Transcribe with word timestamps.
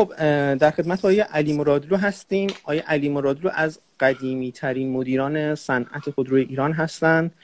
خب 0.00 0.14
در 0.54 0.70
خدمت 0.70 0.98
آقای 0.98 1.20
علی 1.20 1.52
مرادلو 1.52 1.96
هستیم. 1.96 2.50
آقای 2.62 2.78
علی 2.78 3.08
مرادلو 3.08 3.50
از 3.54 3.78
قدیمی 4.00 4.52
ترین 4.52 4.92
مدیران 4.92 5.54
صنعت 5.54 6.10
خودروی 6.10 6.42
ایران 6.42 6.72
هستند. 6.72 7.34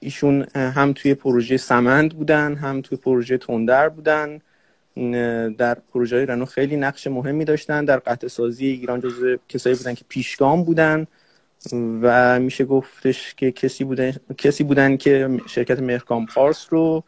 ایشون 0.00 0.46
هم 0.54 0.92
توی 0.92 1.14
پروژه 1.14 1.56
سمند 1.56 2.14
بودن 2.14 2.54
هم 2.54 2.80
توی 2.80 2.98
پروژه 2.98 3.38
تندر 3.38 3.88
بودن. 3.88 4.40
در 5.58 5.74
پروژه 5.74 6.24
رنو 6.24 6.44
خیلی 6.44 6.76
نقش 6.76 7.06
مهمی 7.06 7.44
داشتن. 7.44 7.84
در 7.84 7.98
قطع 7.98 8.28
سازی 8.28 8.66
ایران 8.66 9.00
جزو 9.00 9.36
کسایی 9.48 9.76
بودن 9.76 9.94
که 9.94 10.04
پیشگام 10.08 10.64
بودن. 10.64 11.06
و 12.02 12.40
میشه 12.40 12.64
گفتش 12.64 13.34
که 13.34 13.52
کسی 13.52 13.84
بودن 13.84 14.12
کسی 14.38 14.64
بودن 14.64 14.96
که 14.96 15.40
شرکت 15.46 15.80
مهرکام 15.80 16.26
پارس 16.26 16.66
رو 16.70 17.04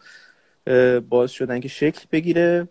باز 1.08 1.30
شدن 1.30 1.60
که 1.60 1.68
شکل 1.68 2.04
بگیره. 2.12 2.68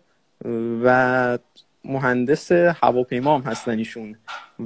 و 0.84 1.38
مهندس 1.86 2.52
هواپیما 2.52 3.38
هم 3.38 3.50
هستن 3.50 3.78
ایشون 3.78 4.16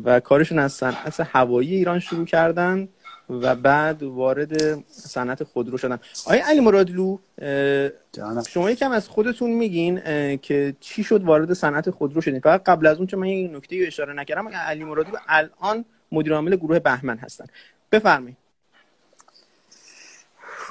و 0.05 0.20
کارشون 0.20 0.59
از 0.59 0.73
صنعت 0.73 1.20
هوایی 1.20 1.74
ایران 1.74 1.98
شروع 1.98 2.27
کردن 2.27 2.88
و 3.30 3.55
بعد 3.55 4.02
وارد 4.02 4.84
صنعت 4.91 5.45
خودرو 5.45 5.79
شدن. 5.79 5.98
آیا 6.27 6.46
علی 6.46 6.60
مرادلو 6.60 7.19
شما 8.48 8.70
یکم 8.70 8.93
از 8.93 9.09
خودتون 9.09 9.51
میگین 9.51 10.01
که 10.37 10.74
چی 10.80 11.05
شد 11.05 11.24
وارد 11.24 11.52
صنعت 11.52 11.91
خودرو 11.91 12.20
شدین؟ 12.20 12.41
فقط 12.41 12.62
قبل 12.65 12.87
از 12.87 12.96
اون 12.96 13.06
چون 13.06 13.21
من 13.21 13.27
یک 13.27 13.51
نکته 13.57 13.84
اشاره 13.87 14.12
نکردم 14.12 14.48
علی 14.48 14.84
مرادلو 14.84 15.16
الان 15.29 15.84
مدیر 16.12 16.34
عامل 16.34 16.57
گروه 16.57 16.79
بهمن 16.79 17.18
هستن. 17.18 17.45
بفرمایید. 17.93 18.37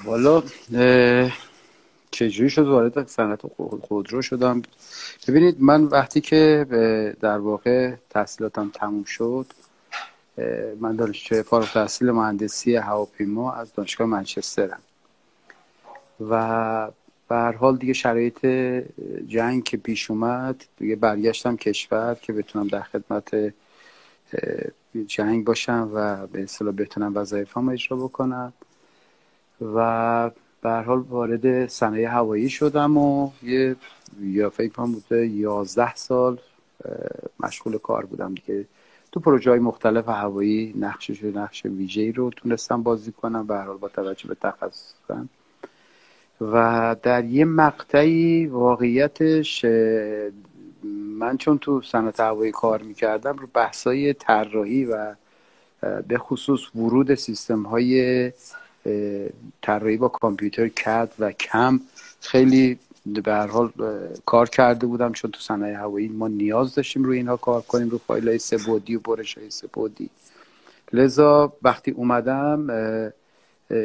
والا 0.06 0.44
چجوری 2.12 2.50
شد 2.50 2.68
وارد 2.68 3.08
صنعت 3.08 3.42
خودرو 3.88 4.22
شدم؟ 4.22 4.62
ببینید 5.28 5.56
من 5.60 5.84
وقتی 5.84 6.22
که 6.22 6.66
در 7.22 7.38
واقع 7.38 7.96
تحصیلاتم 8.10 8.72
تموم 8.74 9.04
شد 9.04 9.46
من 10.80 10.96
دانشجوی 10.96 11.44
فارغ 11.44 11.74
تحصیل 11.74 12.12
مهندسی 12.12 12.76
هواپیما 12.76 13.54
از 13.54 13.74
دانشگاه 13.74 14.08
منچسترم. 14.08 14.80
و 16.30 16.92
به 17.30 17.36
هر 17.36 17.52
حال 17.52 17.78
دیگه 17.78 17.94
شرایط 17.94 18.46
جنگ 19.28 19.64
که 19.64 19.78
پیش 19.78 20.12
اومد 20.12 20.66
دیگه 20.78 20.96
برگشتم 20.96 21.56
کشور 21.56 22.18
که 22.22 22.34
بتونم 22.34 22.68
در 22.68 22.82
خدمت 22.82 23.54
جنگ 25.08 25.46
باشم 25.46 25.90
و 25.94 26.28
به 26.28 26.44
اصطلاح 26.44 26.74
بتونم 26.74 27.18
وظایفم 27.18 27.70
اجرا 27.70 27.98
بکنم. 27.98 28.54
و 29.62 30.32
به 30.62 30.70
حال 30.70 31.00
وارد 31.00 31.68
صنایع 31.68 32.10
هوایی 32.10 32.50
شدم 32.50 32.98
و 32.98 33.32
یه 33.44 33.76
یا 34.22 34.50
فکر 34.50 34.74
کنم 34.74 34.92
بوده 34.92 35.28
11 35.28 35.96
سال 35.96 36.38
مشغول 37.40 37.78
کار 37.78 38.06
بودم 38.06 38.36
دیگه. 38.36 38.66
تو 39.12 39.20
پروژه 39.20 39.50
های 39.50 39.60
مختلف 39.60 40.10
هوایی 40.10 40.74
نقشش 40.80 41.24
نقش 41.24 41.66
ویژه‌ای 41.66 42.12
رو 42.12 42.30
تونستم 42.30 42.84
بازی 42.84 43.12
کنم 43.12 43.48
به 43.48 43.58
حال 43.58 43.78
با 43.78 43.88
توجه 43.88 44.28
به 44.28 44.36
تخصصم. 44.42 45.30
و 46.42 46.96
در 47.04 47.26
یه 47.26 47.46
مقطعی 47.46 48.46
واقعیتش 48.46 49.66
من 51.20 51.38
چون 51.38 51.58
تو 51.58 51.82
صنعت 51.82 52.20
هوایی 52.20 52.52
کار 52.52 52.82
می‌کردم 52.82 53.38
رو 53.38 53.48
بحثای 53.54 54.14
طراحی 54.14 54.86
و 54.86 55.16
به 56.08 56.18
خصوص 56.18 56.76
ورود 56.76 57.16
سیستم 57.16 57.64
های 57.64 58.32
طراحی 59.62 59.98
با 59.98 60.08
کامپیوتر 60.08 60.68
کد 60.68 61.10
و 61.20 61.32
کم 61.32 61.80
خیلی 62.22 62.80
به 63.06 63.34
هر 63.34 63.48
حال 63.48 63.72
کار 64.26 64.50
کرده 64.50 64.88
بودم 64.88 65.12
چون 65.12 65.32
تو 65.32 65.40
صنایع 65.40 65.76
هوایی 65.76 66.08
ما 66.08 66.28
نیاز 66.28 66.76
داشتیم 66.76 67.04
روی 67.04 67.18
اینها 67.18 67.38
کار 67.38 67.62
کنیم 67.62 67.90
رو 67.90 67.98
فایل 67.98 68.28
های 68.28 68.40
سبودی 68.40 68.96
و 68.96 69.00
برش 69.00 69.38
های 69.38 69.50
سبودی 69.50 70.10
لذا 70.94 71.54
وقتی 71.64 71.92
اومدم 71.92 72.68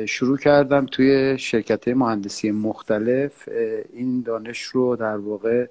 شروع 0.06 0.38
کردم 0.38 0.86
توی 0.86 1.38
شرکت 1.38 1.88
مهندسی 1.88 2.50
مختلف 2.50 3.48
این 3.92 4.22
دانش 4.22 4.62
رو 4.62 4.96
در 4.96 5.16
واقع 5.16 5.66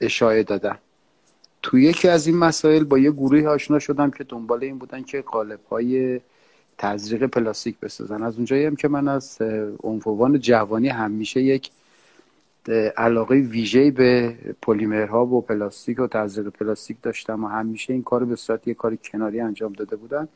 اشاعه 0.00 0.42
دادم. 0.42 0.78
توی 1.62 1.84
یکی 1.84 2.08
از 2.08 2.26
این 2.26 2.36
مسائل 2.36 2.84
با 2.84 2.98
یه 2.98 3.10
گروهی 3.10 3.46
آشنا 3.46 3.78
شدم 3.78 4.10
که 4.10 4.24
دنبال 4.24 4.64
این 4.64 4.78
بودن 4.78 5.02
که 5.02 5.22
قالب 5.22 5.60
های 5.70 6.20
تزریق 6.78 7.26
پلاستیک 7.26 7.80
بسازن. 7.80 8.22
از 8.22 8.36
اونجایی 8.36 8.64
هم 8.66 8.76
که 8.76 8.88
من 8.88 9.08
از 9.08 9.38
عنفوان 9.82 10.40
جوانی 10.40 10.88
همیشه 10.88 11.42
یک 11.42 11.70
علاقه 12.96 13.34
ویژه 13.34 13.90
به 13.90 14.34
پلیمرها 14.62 15.26
و 15.26 15.40
پلاستیک 15.40 16.00
و 16.00 16.06
تزریق 16.06 16.48
پلاستیک 16.48 16.96
داشتم 17.02 17.44
و 17.44 17.48
همیشه 17.48 17.92
این 17.92 18.02
کار 18.02 18.24
به 18.24 18.36
صورت 18.36 18.68
یک 18.68 18.76
کار 18.76 18.96
کناری 18.96 19.40
انجام 19.40 19.72
داده 19.72 19.96
بودن. 19.96 20.28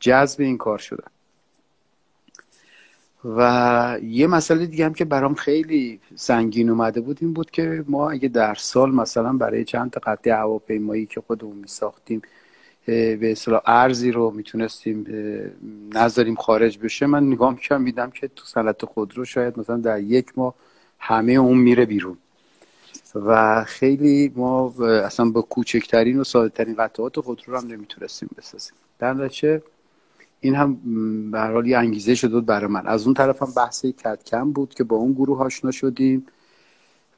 جذب 0.00 0.40
این 0.40 0.58
کار 0.58 0.78
شدن. 0.78 1.10
و 3.24 3.98
یه 4.02 4.26
مسئله 4.26 4.66
دیگه 4.66 4.84
هم 4.84 4.94
که 4.94 5.04
برام 5.04 5.34
خیلی 5.34 6.00
سنگین 6.14 6.70
اومده 6.70 7.00
بود 7.00 7.18
این 7.20 7.32
بود 7.32 7.50
که 7.50 7.84
ما 7.88 8.10
اگه 8.10 8.28
در 8.28 8.54
سال 8.54 8.94
مثلا 8.94 9.32
برای 9.32 9.64
چند 9.64 9.90
تا 9.90 10.00
قطعه 10.06 10.34
هواپیمایی 10.34 11.06
که 11.06 11.20
خودمون 11.20 11.56
می 11.56 11.66
ساختیم 11.66 12.22
به 12.88 13.32
اصطلاح 13.32 13.62
ارزی 13.66 14.10
رو 14.10 14.30
می‌تونستیم 14.30 15.06
نذاریم 15.94 16.34
خارج 16.34 16.78
بشه. 16.78 17.06
من 17.06 17.26
نگاه 17.26 17.50
می‌کنم 17.50 17.82
میدم 17.82 18.10
که 18.10 18.28
تو 18.28 18.44
صنعت 18.46 18.84
خودرو 18.84 19.24
شاید 19.24 19.58
مثلا 19.58 19.76
در 19.76 20.00
یک 20.00 20.26
ماه 20.36 20.54
همه 20.98 21.32
اون 21.32 21.58
میره 21.58 21.86
بیرون. 21.86 22.16
و 23.14 23.64
خیلی 23.64 24.32
ما 24.36 24.74
اصلا 25.04 25.30
با 25.30 25.42
کوچکترین 25.42 26.20
و 26.20 26.24
ساده 26.24 26.48
ترین 26.48 26.74
قطعات 26.74 27.20
خودرو 27.20 27.52
رو 27.52 27.60
هم 27.60 27.66
نمی‌تونستیم 27.66 28.28
بسازیم. 28.38 28.74
در 28.98 29.14
نتیجه 29.14 29.62
این 30.40 30.54
هم 30.54 30.78
به 31.30 31.40
حال 31.40 31.74
انگیزه 31.74 32.14
شد 32.14 32.44
برای 32.44 32.70
من. 32.70 32.86
از 32.86 33.04
اون 33.04 33.14
طرف 33.14 33.42
هم 33.42 33.48
بحث 33.56 33.86
کم 34.26 34.52
بود 34.52 34.74
که 34.74 34.84
با 34.84 34.96
اون 34.96 35.12
گروه 35.12 35.40
آشنا 35.40 35.70
شدیم. 35.70 36.26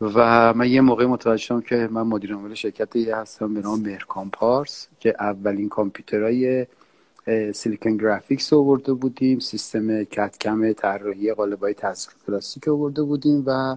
و 0.00 0.54
من 0.54 0.70
یه 0.70 0.80
موقع 0.80 1.06
متوجه 1.06 1.42
شدم 1.42 1.60
که 1.60 1.88
من 1.90 2.02
مدیر 2.02 2.34
عامل 2.34 2.54
شرکتی 2.54 3.10
هستم 3.10 3.54
به 3.54 3.60
نام 3.60 3.80
مهرکام 3.80 4.30
پارس 4.30 4.88
که 5.00 5.14
اولین 5.20 5.68
کامپیوترهای 5.68 6.66
سیلیکون 7.54 7.96
گرافیکس 7.96 8.52
آورده 8.52 8.92
بودیم 8.92 9.38
سیستم 9.38 10.04
کتکم 10.04 10.72
طراحی 10.72 11.32
قالبای 11.32 11.74
تزریق 11.74 12.16
پلاستیک 12.26 12.68
آورده 12.68 13.02
بودیم 13.02 13.42
و 13.46 13.76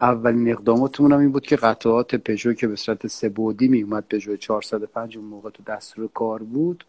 اولین 0.00 0.50
اقداماتمون 0.50 1.12
هم 1.12 1.18
این 1.18 1.32
بود 1.32 1.46
که 1.46 1.56
قطعات 1.56 2.14
پژو 2.14 2.52
که 2.52 2.68
به 2.68 2.76
صورت 2.76 3.06
سه 3.06 3.28
بودی 3.28 3.68
می 3.68 3.82
اومد 3.82 4.04
پژو 4.10 4.36
405 4.36 5.16
اون 5.16 5.26
موقع 5.26 5.50
تو 5.50 5.62
دستور 5.62 6.08
کار 6.14 6.42
بود 6.42 6.84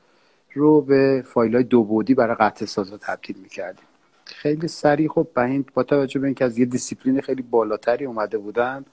رو 0.54 0.82
به 0.82 1.24
فایل 1.28 1.56
های 1.56 1.64
دو 1.64 1.84
بعدی 1.84 2.14
برای 2.14 2.36
قطعه 2.36 2.66
سازا 2.66 2.98
تبدیل 2.98 3.38
می‌کردیم. 3.44 3.86
خیلی 4.35 4.67
سریع. 4.67 5.07
خب 5.07 5.28
به 5.35 5.63
با 5.73 5.84
توجه 5.84 6.19
به 6.19 6.28
اینکه 6.28 6.45
از 6.45 6.57
یه 6.57 6.66
دیسیپلین 6.66 7.22
خیلی 7.22 7.41
بالاتری 7.41 8.06
اومده 8.06 8.38
بودن 8.38 8.85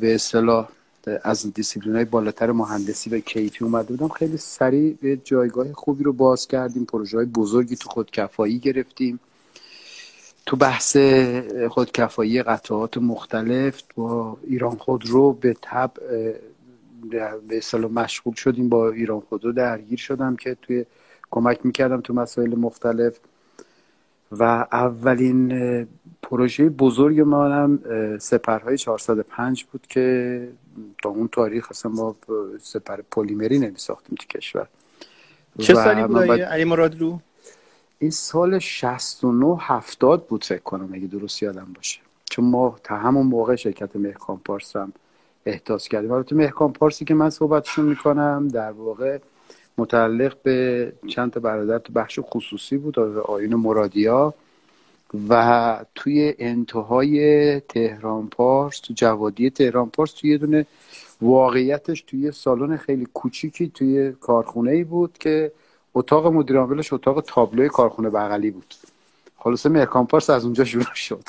به 0.00 0.14
اصطلاح 0.14 0.68
از 1.22 1.54
دیسیپلین 1.54 1.96
های 1.96 2.04
بالاتر 2.04 2.52
مهندسی 2.52 3.10
و 3.10 3.18
کیفی 3.20 3.64
اومده 3.64 3.88
بودم 3.88 4.08
خیلی 4.08 4.36
سریع 4.36 4.96
به 5.02 5.16
جایگاه 5.16 5.72
خوبی 5.72 6.04
رو 6.04 6.12
باز 6.12 6.46
کردیم. 6.46 6.84
پروژه 6.84 7.16
های 7.16 7.26
بزرگی 7.26 7.76
تو 7.76 7.88
خودکفایی 7.88 8.58
گرفتیم. 8.58 9.20
تو 10.46 10.56
بحث 10.56 10.96
خودکفایی 11.70 12.42
قطعات 12.42 12.98
مختلف 12.98 13.82
با 13.94 14.36
ایران 14.42 14.76
خودرو 14.76 15.32
به 15.32 15.56
تب 15.62 15.92
به 17.48 17.56
اصطلاح 17.56 17.90
مشغول 17.90 18.34
شدیم. 18.34 18.68
با 18.68 18.90
ایران 18.90 19.20
خودرو 19.20 19.52
درگیر 19.52 19.98
شدم 19.98 20.36
که 20.36 20.56
توی 20.62 20.84
کمک 21.30 21.66
می‌کردم 21.66 22.00
تو 22.00 22.14
مسائل 22.14 22.54
مختلف. 22.54 23.18
و 24.32 24.42
اولین 24.72 25.88
پروژه 26.22 26.68
بزرگ 26.68 27.20
ما 27.20 27.48
هم 27.48 27.78
سپرهای 28.18 28.78
405 28.78 29.64
بود 29.64 29.86
که 29.86 30.48
تا 31.02 31.08
اون 31.08 31.28
تاریخ 31.28 31.70
اصلا 31.70 31.92
ما 31.92 32.16
سپر 32.60 33.00
پلیمری 33.10 33.58
نمی 33.58 33.76
ساختیم 33.76 34.16
تو 34.20 34.38
کشور. 34.38 34.68
چه 35.58 35.74
سالی 35.74 36.02
بود 36.02 36.30
علی 36.30 36.64
مرادلو؟ 36.64 37.18
این 37.98 38.10
سال 38.10 38.58
69 38.58 39.56
70 39.60 40.26
بود 40.26 40.44
فکر 40.44 40.62
کنم 40.62 40.88
اگه 40.92 41.06
درست 41.06 41.42
یادم 41.42 41.72
باشه. 41.74 42.00
چون 42.24 42.44
ما 42.44 42.76
تا 42.84 42.96
همون 42.96 43.26
موقع 43.26 43.56
شرکت 43.56 43.96
مهکان 43.96 44.40
پارس 44.44 44.76
هم 44.76 44.92
احداث 45.46 45.88
کردیم. 45.88 46.12
البته 46.12 46.36
مهکان 46.36 46.72
پارسی 46.72 47.04
که 47.04 47.14
من 47.14 47.30
صحبتشون 47.30 47.84
می‌کنم 47.84 48.48
در 48.48 48.72
واقع 48.72 49.18
متعلق 49.78 50.36
به 50.42 50.92
چند 51.08 51.32
تا 51.32 51.40
برادر 51.40 51.78
تو 51.78 51.92
بخش 51.92 52.18
خصوصی 52.22 52.76
بود 52.76 52.98
آیون 52.98 53.54
مرادیا 53.54 54.34
و 55.28 55.84
توی 55.94 56.34
انتهای 56.38 57.60
تهران 57.60 58.28
پارس 58.28 58.80
تو 58.80 58.94
جوادی 58.94 59.50
تهران 59.50 59.90
پارس 59.90 60.12
توی 60.12 60.30
یه 60.30 60.38
دونه 60.38 60.66
واقعیتش 61.20 62.02
توی 62.02 62.30
سالن 62.32 62.76
خیلی 62.76 63.06
کوچیکی 63.14 63.68
توی 63.68 64.12
کارخونه 64.12 64.70
ای 64.70 64.84
بود 64.84 65.18
که 65.18 65.52
اتاق 65.94 66.26
مدیر 66.26 66.58
عاملش 66.58 66.92
اتاق 66.92 67.20
تابلوی 67.20 67.68
کارخونه 67.68 68.10
بغلی 68.10 68.50
بود. 68.50 68.74
خلاصه 69.38 69.68
مرکان 69.68 70.06
پارس 70.06 70.30
از 70.30 70.44
اونجا 70.44 70.64
شروع 70.64 70.94
شد. 70.94 71.22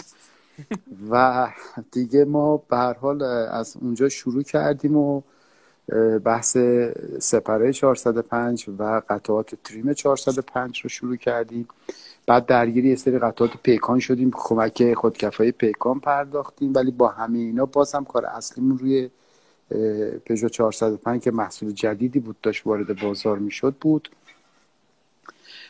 و 1.12 1.48
دیگه 1.92 2.26
ما 2.26 2.58
به 2.58 2.78
هر 2.78 2.94
حال 2.94 3.24
از 3.24 3.78
اونجا 3.82 4.10
شروع 4.10 4.44
کردیم 4.44 4.98
و 4.98 5.22
بحث 6.24 6.58
سپره 7.20 7.74
405 7.74 8.70
و 8.80 9.02
قطعات 9.10 9.56
تریم 9.64 9.94
405 9.94 10.82
رو 10.82 10.90
شروع 10.90 11.16
کردیم. 11.16 11.68
بعد 12.26 12.46
درگیری 12.46 12.90
یه 12.90 12.96
سری 12.96 13.20
قطعات 13.20 13.58
پیکان 13.64 14.00
شدیم 14.00 14.32
کمک 14.34 14.94
خودکفایی 14.94 15.52
پیکان 15.52 16.00
پرداختیم 16.00 16.74
ولی 16.76 16.92
با 16.92 17.08
همه 17.08 17.40
اینا 17.40 17.66
باز 17.66 17.96
هم 17.96 18.06
کار 18.06 18.26
اصلیمون 18.26 18.78
روی 18.78 19.10
پژو 20.26 20.50
405 20.50 21.22
که 21.22 21.32
محصول 21.32 21.72
جدیدی 21.72 22.20
بود 22.20 22.36
داشت 22.42 22.68
وارد 22.68 23.02
بازار 23.02 23.40
می‌شد 23.40 23.76
بود. 23.82 24.10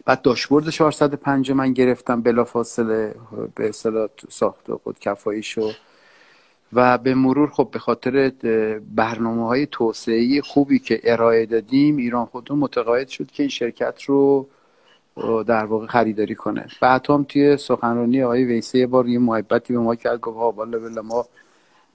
بعد 0.05 0.21
داشبورد 0.21 0.69
405 0.69 1.51
من 1.51 1.73
گرفتم 1.73 2.21
بلا 2.21 2.43
فاصله 2.43 3.15
به 3.55 3.69
اصطلاح 3.69 4.09
ساخت 4.29 4.73
خود 4.73 4.99
کفایی 4.99 5.43
شو 5.43 5.71
و 6.73 6.97
به 6.97 7.15
مرور 7.15 7.49
خب 7.49 7.69
به 7.71 7.79
خاطر 7.79 8.31
برنامه 8.95 9.45
های 9.45 9.65
توسعه 9.65 10.41
خوبی 10.41 10.79
که 10.79 10.99
ارائه 11.03 11.45
دادیم 11.45 11.97
ایران 11.97 12.25
خودمون 12.25 12.59
متقاعد 12.59 13.07
شد 13.07 13.31
که 13.31 13.43
این 13.43 13.49
شرکت 13.49 14.03
رو 14.03 14.47
در 15.47 15.65
واقع 15.65 15.87
خریداری 15.87 16.35
کنه. 16.35 16.67
بعد 16.81 17.05
هم 17.09 17.23
توی 17.23 17.57
سخنرانی 17.57 18.23
آقای 18.23 18.43
ویسه 18.43 18.79
یه 18.79 18.87
بار 18.87 19.07
یه 19.07 19.19
محبتی 19.19 19.73
به 19.73 19.79
ما 19.79 19.95
کرد 19.95 20.19
گفت 20.19 20.37
ها 20.37 20.51
بالا 20.51 21.01
ما 21.01 21.25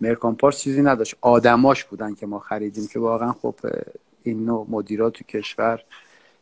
مرکان 0.00 0.36
پارس 0.36 0.60
چیزی 0.60 0.82
نداشت. 0.82 1.14
آدماش 1.20 1.84
بودن 1.84 2.14
که 2.14 2.26
ما 2.26 2.38
خریدیم 2.38 2.86
که 2.86 2.98
واقعا 2.98 3.32
خب 3.32 3.54
این 4.22 4.44
نوع 4.44 4.66
مدیرات 4.70 5.12
تو 5.12 5.24
کشور 5.24 5.82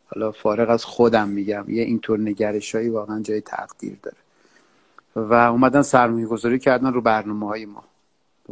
حالا 0.06 0.32
فارغ 0.32 0.70
از 0.70 0.84
خودم 0.84 1.28
میگم 1.28 1.64
یه 1.68 1.82
اینطور 1.82 2.18
نگرشایی 2.18 2.88
واقعا 2.88 3.20
جای 3.22 3.40
تقدیر 3.40 3.96
داره. 4.02 4.16
و 5.16 5.34
اومدن 5.34 5.82
سرمایه 5.82 6.26
گذاری 6.26 6.58
کردن 6.58 6.92
رو 6.92 7.00
برنامه 7.00 7.46
های 7.46 7.66
ما. 7.66 7.84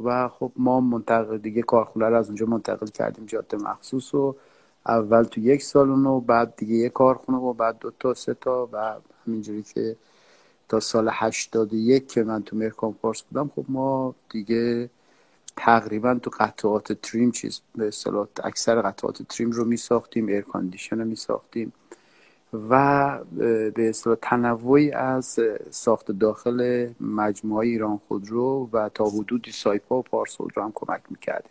و 0.05 0.29
خب 0.29 0.53
ما 0.57 0.81
منتقل 0.81 1.39
دیگه 1.39 1.63
کارخونه 1.63 2.07
رو 2.07 2.17
از 2.17 2.27
اونجا 2.27 2.47
منتقل 2.47 2.87
کردیم 2.87 3.27
جاده 3.27 3.57
مخصوص 3.57 4.15
و 4.15 4.35
اول 4.87 5.23
تو 5.23 5.41
یک 5.41 5.63
سالن 5.63 6.07
و 6.07 6.21
بعد 6.21 6.57
دیگه 6.57 6.75
یک 6.75 6.93
کارخونه 6.93 7.39
و 7.39 7.53
بعد 7.53 7.79
دو 7.79 7.91
تا 8.01 8.15
سه 8.15 8.35
تا 8.35 8.69
و 8.73 8.95
همینجوری 9.27 9.63
که 9.63 9.97
تا 10.69 10.81
سال 10.81 11.09
81 11.13 12.09
که 12.09 12.23
من 12.23 12.43
تو 12.43 12.57
مرکان 12.57 12.93
پارس 12.93 13.23
بودم 13.23 13.51
خب 13.57 13.65
ما 13.69 14.15
دیگه 14.31 14.91
تقریبا 15.57 16.15
تو 16.15 16.31
قطعات 16.41 16.93
trim 16.93 17.31
چیز 17.31 17.61
به 17.75 17.89
اصطلاح 17.89 18.27
اکثر 18.45 18.83
قطعات 18.83 19.23
trim 19.23 19.51
رو 19.51 19.65
می 19.65 19.77
ساختیم 19.77 20.27
air 20.27 20.41
condition 20.41 20.99
رو 20.99 21.05
می 21.05 21.17
ساختیم 21.17 21.73
و 22.53 23.19
به 23.75 23.89
اصطلاح 23.89 24.17
تنوعی 24.23 24.91
از 24.93 25.39
ساخت 25.71 26.13
داخل 26.13 26.89
مجموعه 27.01 27.67
ایران 27.67 28.01
خودرو 28.09 28.69
و 28.73 28.89
تا 28.89 29.05
حدودی 29.05 29.53
سایپا 29.53 29.99
و 29.99 30.03
پارسول 30.03 30.49
رو 30.55 30.63
هم 30.63 30.73
کمک 30.75 31.01
می‌کردیم. 31.11 31.51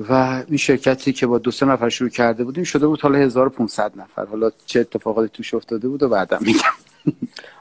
و 0.00 0.44
این 0.48 0.56
شرکتی 0.56 1.12
که 1.12 1.26
با 1.26 1.38
دو 1.38 1.50
سه 1.50 1.66
نفر 1.66 1.88
شروع 1.88 2.10
کرده 2.10 2.44
بودیم 2.44 2.64
شده 2.64 2.86
بود 2.86 3.00
حالا 3.00 3.18
1500 3.18 3.98
نفر. 3.98 4.26
حالا 4.26 4.50
چه 4.66 4.80
اتفاقاتی 4.80 5.28
توش 5.28 5.54
افتاده 5.54 5.88
بود 5.88 6.02
و 6.02 6.08
بعدم 6.08 6.38
میگم. 6.40 6.60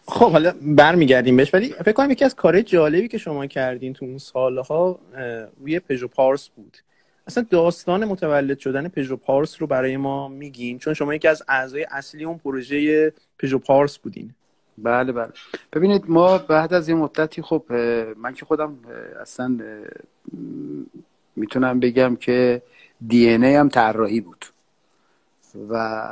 خب 0.07 0.31
حالا 0.31 0.53
برمیگردیم 0.61 1.37
بهش 1.37 1.53
ولی 1.53 1.69
فکر 1.69 1.91
کنم 1.91 2.11
یکی 2.11 2.25
از 2.25 2.35
کارهای 2.35 2.63
جالبی 2.63 3.07
که 3.07 3.17
شما 3.17 3.45
کردین 3.45 3.93
تو 3.93 4.05
اون 4.05 4.17
سالها 4.17 4.99
روی 5.61 5.79
پژو 5.79 6.07
پارس 6.07 6.49
بود. 6.49 6.77
اصلا 7.27 7.45
داستان 7.49 8.05
متولد 8.05 8.59
شدن 8.59 8.87
پژو 8.87 9.15
پارس 9.15 9.61
رو 9.61 9.67
برای 9.67 9.97
ما 9.97 10.27
میگین؟ 10.27 10.79
چون 10.79 10.93
شما 10.93 11.15
یکی 11.15 11.27
از 11.27 11.43
اعضای 11.47 11.87
اصلی 11.91 12.23
اون 12.23 12.37
پروژه 12.37 13.13
پژو 13.39 13.59
پارس 13.59 13.97
بودین. 13.97 14.33
بله 14.77 15.11
بله. 15.11 15.31
ببینید 15.73 16.03
ما 16.07 16.37
بعد 16.37 16.73
از 16.73 16.89
یه 16.89 16.95
مدتی 16.95 17.41
خب 17.41 17.63
من 18.17 18.33
که 18.33 18.45
خودم 18.45 18.77
اصلا 19.21 19.57
می‌تونم 21.35 21.79
بگم 21.79 22.15
که 22.15 22.61
دی 23.07 23.29
ای 23.29 23.55
هم 23.55 23.69
طراحی 23.69 24.21
بود. 24.21 24.45
و 25.69 26.05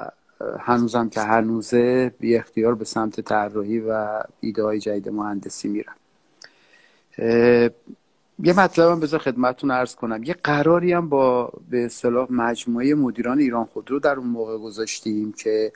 هنوزم 0.60 1.10
که 1.10 1.22
هنوزه 1.22 2.14
بی 2.20 2.38
اختیار 2.38 2.76
به 2.76 2.86
سمت 2.86 3.22
طراحی 3.22 3.80
و 3.80 4.24
ایده 4.40 4.64
های 4.64 4.80
جدید 4.80 5.10
مهندسی 5.10 5.68
میرم 5.68 5.96
یه 8.46 8.60
مطلبم 8.60 9.00
بذار 9.00 9.20
خدمتتون 9.20 9.72
ارز 9.72 9.96
کنم. 9.96 10.24
یه 10.24 10.36
قراری 10.44 10.94
هم 10.94 11.10
با 11.10 11.54
به 11.70 11.86
اصطلاح 11.86 12.28
مجموعه 12.32 12.96
مدیران 12.96 13.40
ایران 13.40 13.66
خودرو 13.66 14.00
در 14.00 14.16
اون 14.16 14.28
موقع 14.28 14.58
گذاشتیم 14.58 15.32
که 15.32 15.72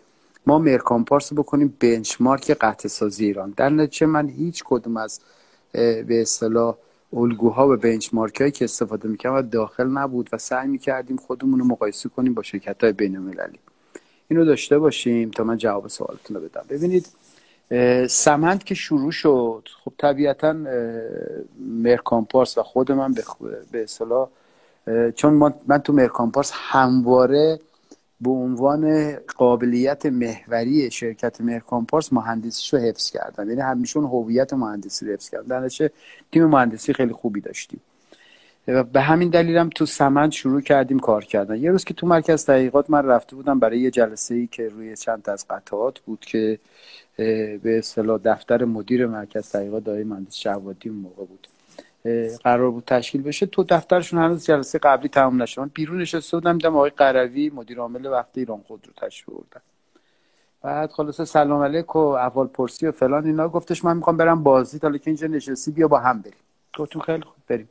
ما 0.45 0.59
مرکامپارس 0.59 1.33
بکنیم 1.33 1.73
بنچمارک 1.79 2.51
قطع 2.51 2.87
سازی 2.87 3.25
ایران. 3.25 3.53
در 3.57 3.69
نتیجه 3.69 4.05
من 4.05 4.29
هیچ 4.29 4.63
کدوم 4.65 4.97
از 4.97 5.19
به 5.71 6.21
اصطلاح 6.21 6.75
الگوها 7.13 7.73
و 7.73 7.75
بنچمارک 7.75 8.41
هایی 8.41 8.51
که 8.51 8.65
استفاده 8.65 9.07
می‌کنم 9.09 9.41
داخل 9.41 9.87
نبود 9.87 10.29
و 10.33 10.37
سعی 10.37 10.67
می‌کردیم 10.67 11.17
خودمون 11.17 11.59
رو 11.59 11.65
مقایسه 11.65 12.09
کنیم 12.09 12.33
با 12.33 12.43
شرکت 12.43 12.83
های 12.83 12.93
بین 12.93 13.15
المللی 13.15 13.59
اینو 14.27 14.45
داشته 14.45 14.79
باشیم 14.79 15.31
تا 15.31 15.43
من 15.43 15.57
جواب 15.57 15.87
سوالتون 15.87 16.37
رو 16.37 16.43
بدم. 16.43 16.63
ببینید 16.69 17.07
سمند 18.09 18.63
که 18.63 18.75
شروع 18.75 19.11
شد 19.11 19.69
خب 19.83 19.93
طبیعتا 19.97 20.55
مرکامپارس 21.59 22.57
و 22.57 22.63
خود 22.63 22.91
من 22.91 23.13
به 23.71 23.83
اصطلاح 23.83 24.29
چون 25.15 25.53
من 25.67 25.77
تو 25.77 25.93
مرکامپارس 25.93 26.51
همواره 26.53 27.59
به 28.21 28.29
عنوان 28.29 29.15
قابلیت 29.15 30.05
محوری 30.05 30.91
شرکت 30.91 31.41
مرکامپارس 31.41 32.13
مهندسیش 32.13 32.73
رو 32.73 32.79
حفظ 32.79 33.11
کردم. 33.11 33.49
یعنی 33.49 33.61
همیشه 33.61 33.99
هویت 33.99 34.53
مهندسی 34.53 35.05
رو 35.05 35.13
حفظ 35.13 35.29
کردم. 35.29 35.47
در 35.47 35.69
تیم 36.31 36.45
مهندسی 36.45 36.93
خیلی 36.93 37.13
خوبی 37.13 37.41
داشتیم. 37.41 37.81
و 38.67 38.83
به 38.83 39.01
همین 39.01 39.29
دلیلم 39.29 39.69
تو 39.69 39.85
سمند 39.85 40.31
شروع 40.31 40.61
کردیم 40.61 40.99
کار 40.99 41.23
کردن. 41.25 41.55
یه 41.55 41.71
روز 41.71 41.83
که 41.83 41.93
تو 41.93 42.07
مرکز 42.07 42.45
تحقیقات 42.45 42.89
من 42.89 43.05
رفته 43.05 43.35
بودم 43.35 43.59
برای 43.59 43.79
یه 43.79 43.91
جلسه 43.91 44.35
ای 44.35 44.47
که 44.47 44.69
روی 44.69 44.95
چند 44.95 45.29
از 45.29 45.45
قطعات 45.49 45.99
بود 45.99 46.19
که 46.19 46.59
به 47.17 47.77
اصطلاح 47.77 48.19
دفتر 48.23 48.65
مدیر 48.65 49.07
مرکز 49.07 49.49
تحقیقات 49.49 49.83
دایی 49.83 50.03
مهندس 50.03 50.39
جوادی 50.39 50.89
اون 50.89 50.97
موقع 50.97 51.25
بود. 51.25 51.47
قرار 52.43 52.71
بود 52.71 52.83
تشکیل 52.87 53.21
بشه. 53.21 53.45
تو 53.45 53.63
دفترشون 53.63 54.19
هنوز 54.19 54.45
جلسه 54.45 54.79
قبلی 54.79 55.09
تمام 55.09 55.41
نشد. 55.41 55.61
من 55.61 55.71
بیرون 55.73 56.01
نشسته 56.01 56.37
بودم 56.37 56.57
دیدم 56.57 56.75
آقای 56.75 56.89
قروی 56.89 57.49
مدیر 57.49 57.79
عامل 57.79 58.05
وقت 58.05 58.37
ایران 58.37 58.61
خود 58.67 58.87
رو 58.87 59.07
تشکیل 59.07 59.35
بردن. 59.35 59.61
بعد 60.61 60.91
خلاصه 60.91 61.25
سلام 61.25 61.61
علیک 61.61 61.95
و 61.95 61.99
احوال 61.99 62.47
پرسی 62.47 62.87
و 62.87 62.91
فلان 62.91 63.25
اینا. 63.25 63.49
گفتش 63.49 63.85
من 63.85 63.97
می‌خوام 63.97 64.17
برم 64.17 64.43
بازی 64.43 64.79
تا 64.79 64.91
که 64.91 65.01
اینجا 65.05 65.27
نشستی 65.27 65.71
بیا 65.71 65.87
با 65.87 65.99
هم 65.99 66.21
بریم. 66.21 66.33
گفتم 66.77 66.99
خیلی 66.99 67.21
خوب 67.21 67.43
بریم. 67.47 67.69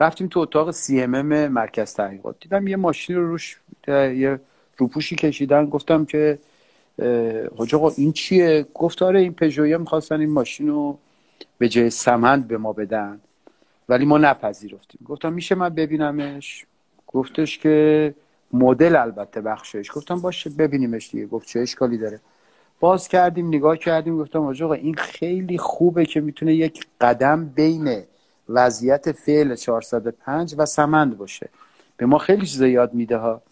رفتیم 0.00 0.26
تو 0.26 0.40
اتاق 0.40 0.70
سی 0.70 1.02
ام 1.02 1.14
ام 1.14 1.48
مرکز 1.48 1.94
تحقیقات. 1.94 2.36
دیدم 2.40 2.66
یه 2.66 2.76
ماشین 2.76 3.16
رو 3.16 3.26
روش 3.28 3.58
یه 3.88 4.40
روپوشی 4.76 5.16
کشیدن. 5.16 5.66
گفتم 5.66 6.04
که 6.04 6.38
حاج 7.56 7.74
آقا 7.74 7.90
این 7.96 8.12
چیه؟ 8.12 8.66
گفت 8.74 9.02
آره 9.02 9.20
این 9.20 9.32
پژویا 9.32 9.78
می‌خواستن 9.78 10.20
این 10.20 10.30
ماشین 10.30 10.68
رو 10.68 10.98
به 11.58 11.68
جای 11.68 11.90
سمند 11.90 12.48
به 12.48 12.58
ما 12.58 12.72
بدن. 12.72 13.20
ولی 13.88 14.04
ما 14.04 14.18
نپذیرفتیم. 14.18 15.00
گفتم 15.04 15.32
میشه 15.32 15.54
من 15.54 15.68
ببینمش؟ 15.68 16.66
گفتش 17.06 17.58
که 17.58 18.14
مدل 18.52 18.96
البته 18.96 19.40
بخشش. 19.40 19.90
گفتم 19.94 20.20
باشه 20.20 20.50
ببینیمش 20.50 21.10
دیگه. 21.10 21.26
گفت 21.26 21.48
چه 21.48 21.60
اشکالی 21.60 21.98
داره. 21.98 22.20
باز 22.80 23.08
کردیم 23.08 23.48
نگاه 23.48 23.76
کردیم. 23.76 24.18
گفتم 24.18 24.42
آقا 24.42 24.74
این 24.74 24.94
خیلی 24.94 25.58
خوبه 25.58 26.06
که 26.06 26.20
می‌تونه 26.20 26.54
یک 26.54 26.86
قدم 27.00 27.44
بین 27.44 28.02
وضعیت 28.48 29.12
فعل 29.12 29.54
405 29.54 30.54
و 30.58 30.66
سمند 30.66 31.18
باشه. 31.18 31.48
به 31.96 32.06
ما 32.06 32.18
خیلی 32.18 32.46
چیزا 32.46 32.66
یاد 32.66 32.94
میده 32.94 33.16
ها. 33.16 33.42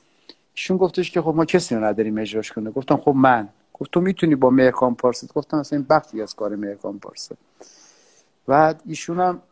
ایشون 0.54 0.76
گفتش 0.76 1.10
که 1.10 1.22
خب 1.22 1.34
ما 1.36 1.44
کسی 1.44 1.74
رو 1.74 1.84
نداریم 1.84 2.18
اجراش 2.18 2.52
کنه. 2.52 2.70
گفتم 2.70 2.96
خب 2.96 3.12
من. 3.16 3.48
گفت 3.74 3.90
تو 3.90 4.00
می‌تونی 4.00 4.34
با 4.34 4.50
مرکان 4.50 4.94
پارست؟ 4.94 5.34
گفتم 5.34 5.56
اصلا 5.56 5.78
این 5.78 5.86
بخشی 5.90 6.22
از 6.22 6.34
کار 6.34 6.56
مرکان 6.56 6.98
پارست 6.98 7.32
بعد 8.46 8.82
ایشون 8.86 9.20
هم 9.20 9.42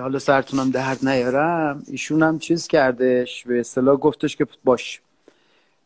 حالا 0.00 0.18
سرتونم 0.18 0.70
درد 0.70 1.08
نیارم. 1.08 1.82
ایشون 1.86 2.22
هم 2.22 2.38
چیز 2.38 2.66
کردش 2.66 3.44
به 3.44 3.60
اصطلاح 3.60 3.96
گفتش 3.96 4.36
که 4.36 4.46
باش. 4.64 5.00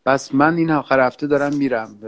بس 0.07 0.35
من 0.35 0.57
این 0.57 0.71
آخر 0.71 1.01
هفته 1.07 1.27
دارم 1.27 1.55
میرم. 1.55 1.99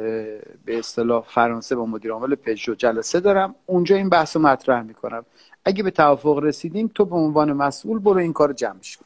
به 0.65 0.79
اصطلاح 0.79 1.25
فرانسه 1.29 1.77
با 1.77 1.87
مدیر 1.87 2.13
عامل 2.13 2.35
پژو 2.35 2.75
جلسه 2.75 3.21
دارم. 3.21 3.55
اونجا 3.67 3.97
این 3.97 4.09
بحث 4.09 4.37
رو 4.37 4.43
مطرح 4.43 4.83
می‌کنم. 4.83 5.25
اگه 5.65 5.83
به 5.83 5.91
توافق 5.91 6.39
رسیدیم 6.39 6.91
تو 6.95 7.05
به 7.05 7.17
عنوان 7.17 7.53
مسئول 7.53 7.99
برو 7.99 8.19
این 8.19 8.33
کار 8.33 8.53
جمعش 8.53 8.97
کن 8.97 9.05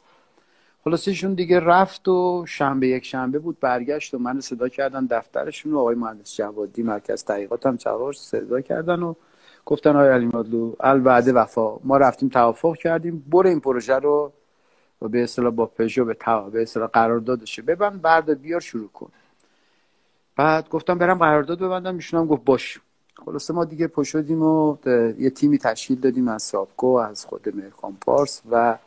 خلاصشون 0.83 1.33
دیگه 1.33 1.59
رفت 1.59 2.07
و 2.07 2.45
شنبه 2.47 2.87
یک 2.87 3.05
شنبه 3.05 3.39
بود 3.39 3.59
برگشت 3.59 4.13
و 4.13 4.19
من 4.19 4.41
صدا 4.41 4.69
کردن 4.69 5.05
دفترشون 5.05 5.73
و 5.73 5.79
آقای 5.79 5.95
مهندس 5.95 6.35
جوادی 6.35 6.83
مرکز 6.83 7.23
تحقیقات 7.23 7.65
هم 7.65 7.77
صدا 8.13 8.61
کردن 8.61 8.99
و 8.99 9.13
گفتن 9.65 9.89
آقای 9.89 10.09
علی 10.09 10.25
مادلو 10.25 10.73
الوعده 10.79 11.33
وفا. 11.33 11.77
ما 11.83 11.97
رفتیم 11.97 12.29
توافق 12.29 12.75
کردیم. 12.75 13.25
برو 13.31 13.49
این 13.49 13.59
پروژه 13.59 13.95
رو 13.95 14.31
به 15.01 15.23
اصطلاح 15.23 15.51
با 15.51 15.65
پژو 15.65 16.05
به 16.05 16.17
به 16.51 16.61
اصطلاح 16.61 16.87
قراردادش 16.87 17.59
ببند 17.59 18.01
بعد 18.01 18.41
بیار 18.41 18.59
شروع 18.59 18.89
کن. 18.89 19.11
بعد 20.35 20.69
گفتم 20.69 20.97
برم 20.97 21.17
قرارداد 21.17 21.59
ببندم. 21.59 21.95
ایشون 21.95 22.25
گفت 22.25 22.43
باش. 22.43 22.79
خلاصه 23.25 23.53
ما 23.53 23.65
دیگه 23.65 23.87
پشدیم 23.87 24.41
و 24.41 24.77
یه 25.19 25.29
تیمی 25.29 25.57
تشکیل 25.57 25.99
دادیم 25.99 26.27
از 26.27 26.43
سابکو 26.43 26.87
از 26.87 27.25
خود 27.25 27.55
مرکان 27.55 27.97
پارس 28.01 28.41
و 28.51 28.77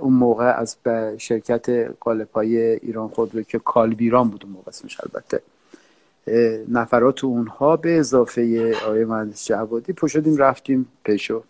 اون 0.00 0.12
موقع 0.12 0.44
از 0.44 0.76
شرکت 1.18 1.70
قالپای 2.00 2.58
ایران 2.58 3.08
خودرو 3.08 3.42
که 3.42 3.58
کالبیران 3.58 4.30
بود 4.30 4.44
اون 4.44 4.52
موقع 4.52 4.68
اسمش 4.68 5.00
البته. 5.00 5.42
نفرات 6.68 7.24
اونها 7.24 7.76
به 7.76 7.98
اضافه 7.98 8.74
آقای 8.84 9.04
مهندس 9.04 9.46
جوادی 9.46 9.92
پشدیم 9.92 10.36
رفتیم 10.36 10.88
پژو. 11.04 11.42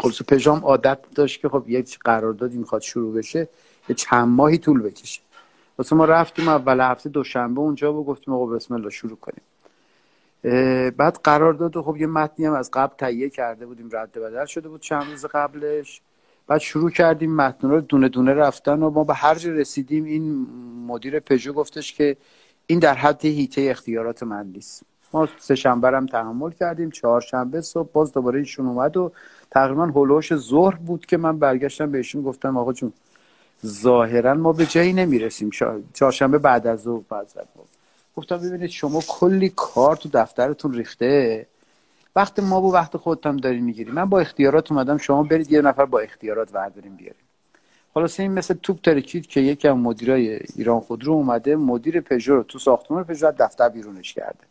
خلاص 0.00 0.22
پژام 0.22 0.58
عادت 0.58 0.98
داشت 1.14 1.40
که 1.40 1.48
خب 1.48 1.64
یک 1.68 1.98
قراردادی 1.98 2.58
می‌خواد 2.58 2.82
شروع 2.82 3.14
بشه 3.14 3.48
یه 3.88 3.96
چند 3.96 4.28
ماهی 4.28 4.58
طول 4.58 4.82
بکشه. 4.82 5.20
واسه 5.78 5.96
ما 5.96 6.04
رفتیم 6.04 6.48
اول 6.48 6.80
هفته 6.80 7.08
دوشنبه 7.08 7.60
اونجا 7.60 7.94
و 7.94 8.04
گفتیم 8.04 8.34
آقا 8.34 8.46
بسم 8.46 8.74
الله 8.74 8.90
شروع 8.90 9.16
کنیم. 9.16 9.42
بعد 10.96 11.18
قرار 11.24 11.52
داد 11.52 11.80
خب 11.80 11.96
یه 11.96 12.06
متنی 12.06 12.46
هم 12.46 12.52
از 12.52 12.70
قبل 12.72 12.94
تهیه 12.98 13.30
کرده 13.30 13.66
بودیم 13.66 13.88
رد 13.92 14.12
بدل 14.12 14.44
شده 14.44 14.68
بود 14.68 14.80
چند 14.80 15.10
روز 15.10 15.26
قبلش. 15.26 16.00
بعد 16.46 16.58
شروع 16.60 16.90
کردیم 16.90 17.36
متن 17.36 17.70
رو 17.70 17.80
دونه 17.80 18.08
دونه 18.08 18.34
رفتن 18.34 18.82
و 18.82 18.90
ما 18.90 19.04
به 19.04 19.14
هر 19.14 19.34
جا 19.34 19.52
رسیدیم 19.52 20.04
این 20.04 20.46
مدیر 20.86 21.20
پژو 21.20 21.52
گفتش 21.52 21.94
که 21.94 22.16
این 22.66 22.78
در 22.78 22.94
حد 22.94 23.24
هیته 23.24 23.62
اختیارات 23.70 24.22
من 24.22 24.46
نیست 24.46 24.82
ما 25.12 25.28
سه 25.38 25.54
شنبه 25.54 25.88
هم 25.88 26.06
تحمل 26.06 26.50
کردیم 26.50 26.90
چهارشنبه 26.90 27.60
صبح 27.60 27.88
باز 27.92 28.12
دوباره 28.12 28.38
ایشون 28.38 28.66
اومد 28.66 28.96
و 28.96 29.12
تقریبا 29.50 29.86
هلوش 29.86 30.34
ظهر 30.34 30.74
بود 30.74 31.06
که 31.06 31.16
من 31.16 31.38
برگشتم 31.38 31.90
بهشون 31.90 32.22
گفتم 32.22 32.56
آقا 32.56 32.72
جون 32.72 32.92
ظاهرا 33.66 34.34
ما 34.34 34.52
به 34.52 34.66
جایی 34.66 34.92
نمی‌رسیم 34.92 35.50
چهارشنبه 35.92 36.38
بعد 36.38 36.66
از 36.66 36.82
ظهر 36.82 37.02
بعد 37.08 37.26
گفتم 38.16 38.36
ببینید 38.36 38.70
شما 38.70 39.00
کلی 39.08 39.52
کار 39.56 39.96
تو 39.96 40.08
دفترتون 40.12 40.74
ریخته. 40.74 41.46
وقت 42.16 42.38
ما 42.38 42.60
با 42.60 42.70
وقت 42.70 42.96
خودتم 42.96 43.36
داری 43.36 43.60
می‌گیری 43.60 43.90
من 43.90 44.04
با 44.04 44.20
اختیارات 44.20 44.72
اومدم 44.72 44.98
شما 44.98 45.22
برید 45.22 45.52
یه 45.52 45.60
نفر 45.60 45.84
با 45.84 46.00
اختیارات 46.00 46.54
ورداریم 46.54 46.96
بیاریم 46.96 47.22
خلاص 47.94 48.20
این 48.20 48.32
مثل 48.32 48.54
توپ 48.54 48.80
ترکید 48.80 49.26
که 49.26 49.40
یکی 49.40 49.68
از 49.68 49.76
مدیرای 49.76 50.40
ایران 50.56 50.80
خودرو 50.80 51.12
اومده 51.12 51.56
مدیر 51.56 52.00
پژو 52.00 52.36
رو 52.36 52.42
تو 52.42 52.58
ساختمان 52.58 53.04
پژو 53.04 53.32
دفتر 53.38 53.68
بیرونش 53.68 54.12
کرده. 54.12 54.44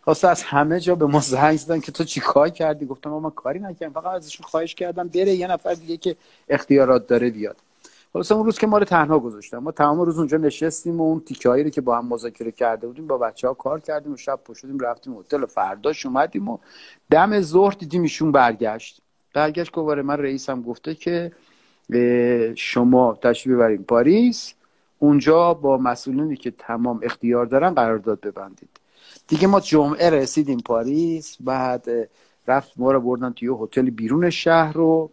خواسته 0.00 0.28
از 0.28 0.42
همه 0.42 0.80
جا 0.80 0.94
به 0.94 1.06
ما 1.06 1.20
زنگ 1.20 1.56
زدن 1.56 1.80
که 1.80 1.92
تو 1.92 2.04
چی 2.04 2.20
کار 2.20 2.48
کردی؟ 2.48 2.86
گفتم 2.86 3.10
ما 3.10 3.30
کاری 3.30 3.58
نکردم 3.58 3.92
فقط 3.92 4.14
ازشون 4.14 4.46
خواهش 4.46 4.74
کردم 4.74 5.08
بره 5.08 5.34
یه 5.34 5.46
نفر 5.46 5.74
دیگه 5.74 5.96
که 5.96 6.16
اختیارات 6.48 7.06
داره 7.06 7.30
بیاد. 7.30 7.56
خلاص 8.12 8.32
اون 8.32 8.44
روز 8.44 8.58
که 8.58 8.66
ما 8.66 8.78
رو 8.78 8.84
تنها 8.84 9.18
گذاشتم 9.18 9.58
ما 9.58 9.72
تمام 9.72 10.00
روز 10.00 10.18
اونجا 10.18 10.36
نشستیم 10.36 11.00
و 11.00 11.04
اون 11.04 11.20
تیکه 11.20 11.48
رو 11.48 11.70
که 11.70 11.80
با 11.80 11.98
هم 11.98 12.06
مذاکره 12.06 12.52
کرده 12.52 12.86
بودیم 12.86 13.06
با 13.06 13.18
بچه 13.18 13.48
ها 13.48 13.54
کار 13.54 13.80
کردیم 13.80 14.12
و 14.12 14.16
شب 14.16 14.40
پشدیم 14.44 14.78
رفتیم 14.78 15.18
هتل 15.18 15.42
و 15.42 15.46
فرداش 15.46 16.06
اومدیم 16.06 16.48
و 16.48 16.58
دم 17.10 17.40
ظهر 17.40 17.74
دیدیم 17.78 18.02
ایشون 18.02 18.32
برگشت. 18.32 19.00
برگشت 19.34 19.72
دوباره 19.72 20.02
من 20.02 20.16
رئیسم 20.16 20.62
گفته 20.62 20.94
که 20.94 21.32
شما 22.56 23.18
تشریف 23.22 23.56
ببریم 23.56 23.82
پاریس 23.82 24.54
اونجا 24.98 25.54
با 25.54 25.78
مسئولینی 25.78 26.36
که 26.36 26.50
تمام 26.50 27.00
اختیار 27.02 27.46
دارن 27.46 27.74
قرارداد 27.74 28.20
ببندید. 28.20 28.68
دیگه 29.28 29.46
ما 29.46 29.60
جمعه 29.60 30.10
رسیدیم 30.10 30.58
پاریس 30.58 31.36
بعد 31.40 31.86
رفت 32.46 32.72
ما 32.76 32.92
رو 32.92 33.00
بردن 33.00 33.32
توی 33.32 33.50
هتل 33.60 33.90
بیرون 33.90 34.30
شهر 34.30 34.72
رو 34.72 35.10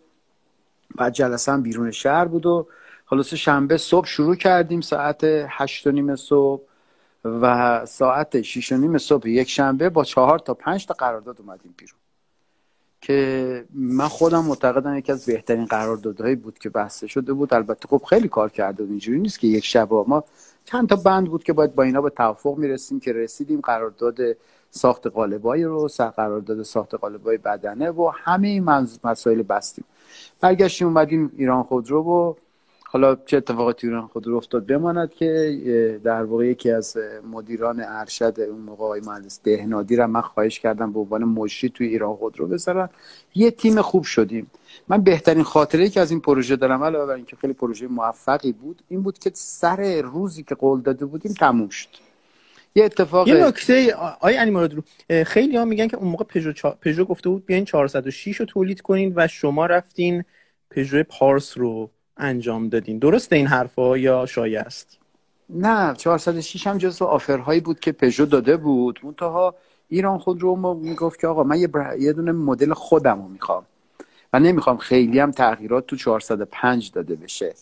بعد 0.95 1.13
جلسه 1.13 1.51
هم 1.51 1.61
بیرون 1.61 1.91
شهر 1.91 2.25
بود 2.25 2.45
و 2.45 2.67
خلاص 3.05 3.33
شنبه 3.33 3.77
صبح 3.77 4.07
شروع 4.07 4.35
کردیم 4.35 4.81
ساعت 4.81 5.19
هشت 5.24 5.88
و 5.88 5.91
نیم 5.91 6.15
صبح 6.15 6.62
و 7.25 7.85
ساعت 7.85 8.41
شیش 8.41 8.71
و 8.71 8.77
نیم 8.77 8.97
صبح. 8.97 9.29
یک 9.29 9.50
شنبه 9.50 9.89
با 9.89 10.03
چهار 10.03 10.39
تا 10.39 10.53
پنج 10.53 10.85
تا 10.85 10.93
قرارداد 10.93 11.41
اومدیم 11.41 11.74
بیرون. 11.77 12.00
که 13.01 13.65
من 13.74 14.07
خودم 14.07 14.45
معتقدم 14.45 14.97
یکی 14.97 15.12
از 15.12 15.25
بهترین 15.25 15.65
قراردادهایی 15.65 16.35
بود 16.35 16.59
که 16.59 16.69
بحث 16.69 17.05
شده 17.05 17.33
بود. 17.33 17.53
البته 17.53 17.88
خب 17.88 18.01
خیلی 18.09 18.27
کار 18.27 18.50
کرده 18.50 18.83
بود. 18.83 18.89
اینجوری 18.89 19.19
نیست 19.19 19.39
که 19.39 19.47
یک 19.47 19.65
شب 19.65 19.93
ما 19.93 20.24
چند 20.65 20.89
تا 20.89 20.95
بند 20.95 21.27
بود 21.27 21.43
که 21.43 21.53
باید 21.53 21.75
با 21.75 21.83
اینا 21.83 22.01
به 22.01 22.09
توافق 22.09 22.57
می‌رسیم 22.57 23.00
که 23.00 23.13
رسیدیم. 23.13 23.62
قرارداد 23.62 24.17
ساخت 24.69 25.07
قالبایی 25.07 25.63
رو 25.63 25.89
قرارداد 25.97 26.63
ساخت 26.63 26.95
قالبای 26.95 27.38
بدنه 27.38 27.91
و 27.91 28.12
همه 28.15 28.47
این 28.47 28.63
مسائل 29.03 29.41
بستیم. 29.41 29.85
برگشتیم 30.41 30.88
اومدیم 30.88 31.31
ایران 31.38 31.63
خودرو 31.63 32.03
و 32.03 32.33
حالا 32.95 33.17
چه 33.25 33.37
اتفاقاتی 33.37 33.87
ایران 33.87 34.07
خودرو 34.07 34.37
افتاد 34.37 34.65
بماند 34.65 35.13
که 35.13 35.99
در 36.03 36.23
واقع 36.23 36.45
یکی 36.45 36.71
از 36.71 36.97
مدیران 37.31 37.83
ارشد 37.83 38.39
اون 38.39 38.61
موقع 38.61 38.83
آقای 38.83 39.01
مهندس 39.01 39.39
دهنادی 39.43 39.95
را 39.95 40.07
من 40.07 40.21
خواهش 40.21 40.59
کردم 40.59 40.93
به 40.93 40.99
عنوان 40.99 41.23
مجری 41.23 41.69
توی 41.69 41.87
ایران 41.87 42.15
خودرو 42.15 42.47
بذارن 42.47 42.89
یه 43.35 43.51
تیم 43.51 43.81
خوب 43.81 44.03
شدیم. 44.03 44.51
من 44.87 45.01
بهترین 45.01 45.43
خاطره 45.43 45.89
که 45.89 46.01
از 46.01 46.11
این 46.11 46.19
پروژه 46.19 46.55
دارم 46.55 46.83
علاوه 46.83 47.05
بر 47.05 47.13
اینکه 47.13 47.35
خیلی 47.35 47.53
پروژه 47.53 47.87
موفقی 47.87 48.51
بود 48.51 48.81
این 48.87 49.01
بود 49.01 49.19
که 49.19 49.31
سر 49.33 50.01
روزی 50.01 50.43
که 50.43 50.55
قول 50.55 50.81
داده 50.81 51.05
بودیم 51.05 51.33
تموم 51.33 51.69
شد. 51.69 51.89
یه 52.75 52.85
اتفاق 52.85 53.27
یه 53.27 53.47
نکته 53.47 53.95
آی 54.21 54.49
مراد 54.49 54.73
رو 54.73 54.83
خیلی 55.23 55.57
ها 55.57 55.65
میگن 55.65 55.87
که 55.87 55.97
اون 55.97 56.07
موقع 56.07 56.25
پژو 56.25 56.53
چا... 56.53 56.77
پژو 56.81 57.05
گفته 57.05 57.29
بود 57.29 57.45
بیاین 57.45 57.65
406 57.65 58.35
رو 58.39 58.45
تولید 58.45 58.81
کنین 58.81 59.13
و 59.15 59.27
شما 59.27 59.65
رفتین 59.65 60.23
پژو 60.69 61.03
پارس 61.03 61.57
رو. 61.57 61.89
انجام 62.17 62.69
دادین. 62.69 63.00
درسته 63.00 63.36
این 63.36 63.48
حرفا 63.48 63.98
یا 63.98 64.25
شایع 64.25 64.62
است؟ 64.62 64.98
نه 65.50 65.93
406 65.93 66.67
هم 66.67 66.77
جزو 66.77 67.05
آفرهایی 67.05 67.60
بود 67.60 67.79
که 67.79 67.91
پژو 67.91 68.25
داده 68.25 68.57
بود. 68.57 69.00
منتها 69.03 69.55
ایران 69.89 70.17
خود 70.17 70.41
رو 70.41 70.74
می‌گفت 70.74 71.19
که 71.19 71.27
آقا 71.27 71.43
من 71.43 71.60
یه, 71.60 71.69
یه 72.00 72.13
دونه 72.13 72.31
مدل 72.31 72.74
خودم 72.74 73.22
رو 73.22 73.27
می‌خوام. 73.27 73.65
و 74.34 74.39
نمی‌خوام 74.39 74.77
خیلی 74.77 75.19
هم 75.19 75.31
تغییرات 75.31 75.88
تو 75.88 75.95
405 75.95 76.91
داده 76.91 77.15
بشه. 77.15 77.53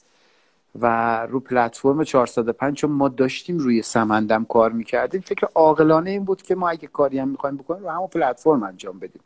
و 0.81 1.25
رو 1.25 1.39
پلتفرم 1.39 2.03
405 2.03 2.77
چون 2.77 2.91
ما 2.91 3.09
داشتیم 3.09 3.57
روی 3.57 3.81
سمندم 3.81 4.45
کار 4.45 4.71
می‌کردیم 4.71 5.21
فکر 5.21 5.47
عاقلانه 5.55 6.09
این 6.09 6.23
بود 6.23 6.41
که 6.41 6.55
ما 6.55 6.69
اگه 6.69 6.87
کاری 6.87 7.19
هم 7.19 7.27
می‌خوایم 7.27 7.57
بکنیم 7.57 7.83
رو 7.83 7.89
همون 7.89 8.07
پلتفرم 8.07 8.63
انجام 8.63 8.99
بدیم. 8.99 9.21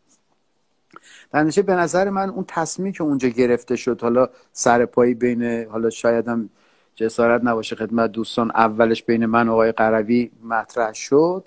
در 1.32 1.44
به 1.44 1.74
نظر 1.74 2.10
من 2.10 2.30
اون 2.30 2.46
تصمیمی 2.48 2.92
که 2.92 3.04
اونجا 3.04 3.30
گرفته 3.30 3.76
شد 3.76 4.02
حالا 4.02 4.30
سر 4.52 4.86
پایی 4.86 5.14
بین 5.14 5.66
حالا 5.66 5.90
شاید 5.90 6.28
هم 6.28 6.50
جسارت 6.96 7.42
نباشه 7.44 7.76
خدمت 7.76 8.12
دوستان 8.12 8.52
اولش 8.52 9.04
بین 9.04 9.26
من 9.26 9.50
آقای 9.50 9.72
قروی 9.72 10.32
مطرح 10.44 10.94
شد 10.94 11.46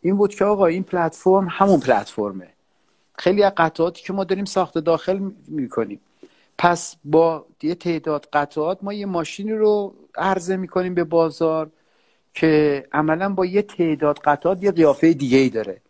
این 0.00 0.16
بود 0.16 0.34
که 0.34 0.44
آقا 0.44 0.66
این 0.66 0.82
پلتفرم 0.82 1.46
همون 1.50 1.80
پلتفرمه. 1.80 2.48
خیلی 3.18 3.42
از 3.42 3.52
قطعاتی 3.56 4.02
که 4.02 4.12
ما 4.12 4.24
داریم 4.24 4.44
ساخت 4.44 4.78
داخل 4.78 5.30
می‌کنیم. 5.48 6.00
پس 6.58 6.96
با 7.04 7.46
یه 7.62 7.74
تعداد 7.74 8.28
قطعات 8.32 8.78
ما 8.82 8.92
یه 8.92 9.06
ماشینی 9.06 9.52
رو 9.52 9.94
عرضه 10.14 10.56
می‌کنیم 10.56 10.94
به 10.94 11.04
بازار 11.04 11.70
که 12.34 12.84
عملا 12.92 13.28
با 13.28 13.46
یه 13.46 13.62
تعداد 13.62 14.18
قطعات 14.18 14.62
یه 14.62 14.72
قیافه 14.72 15.12
دیگه 15.12 15.38
ای 15.38 15.48
داره. 15.48 15.80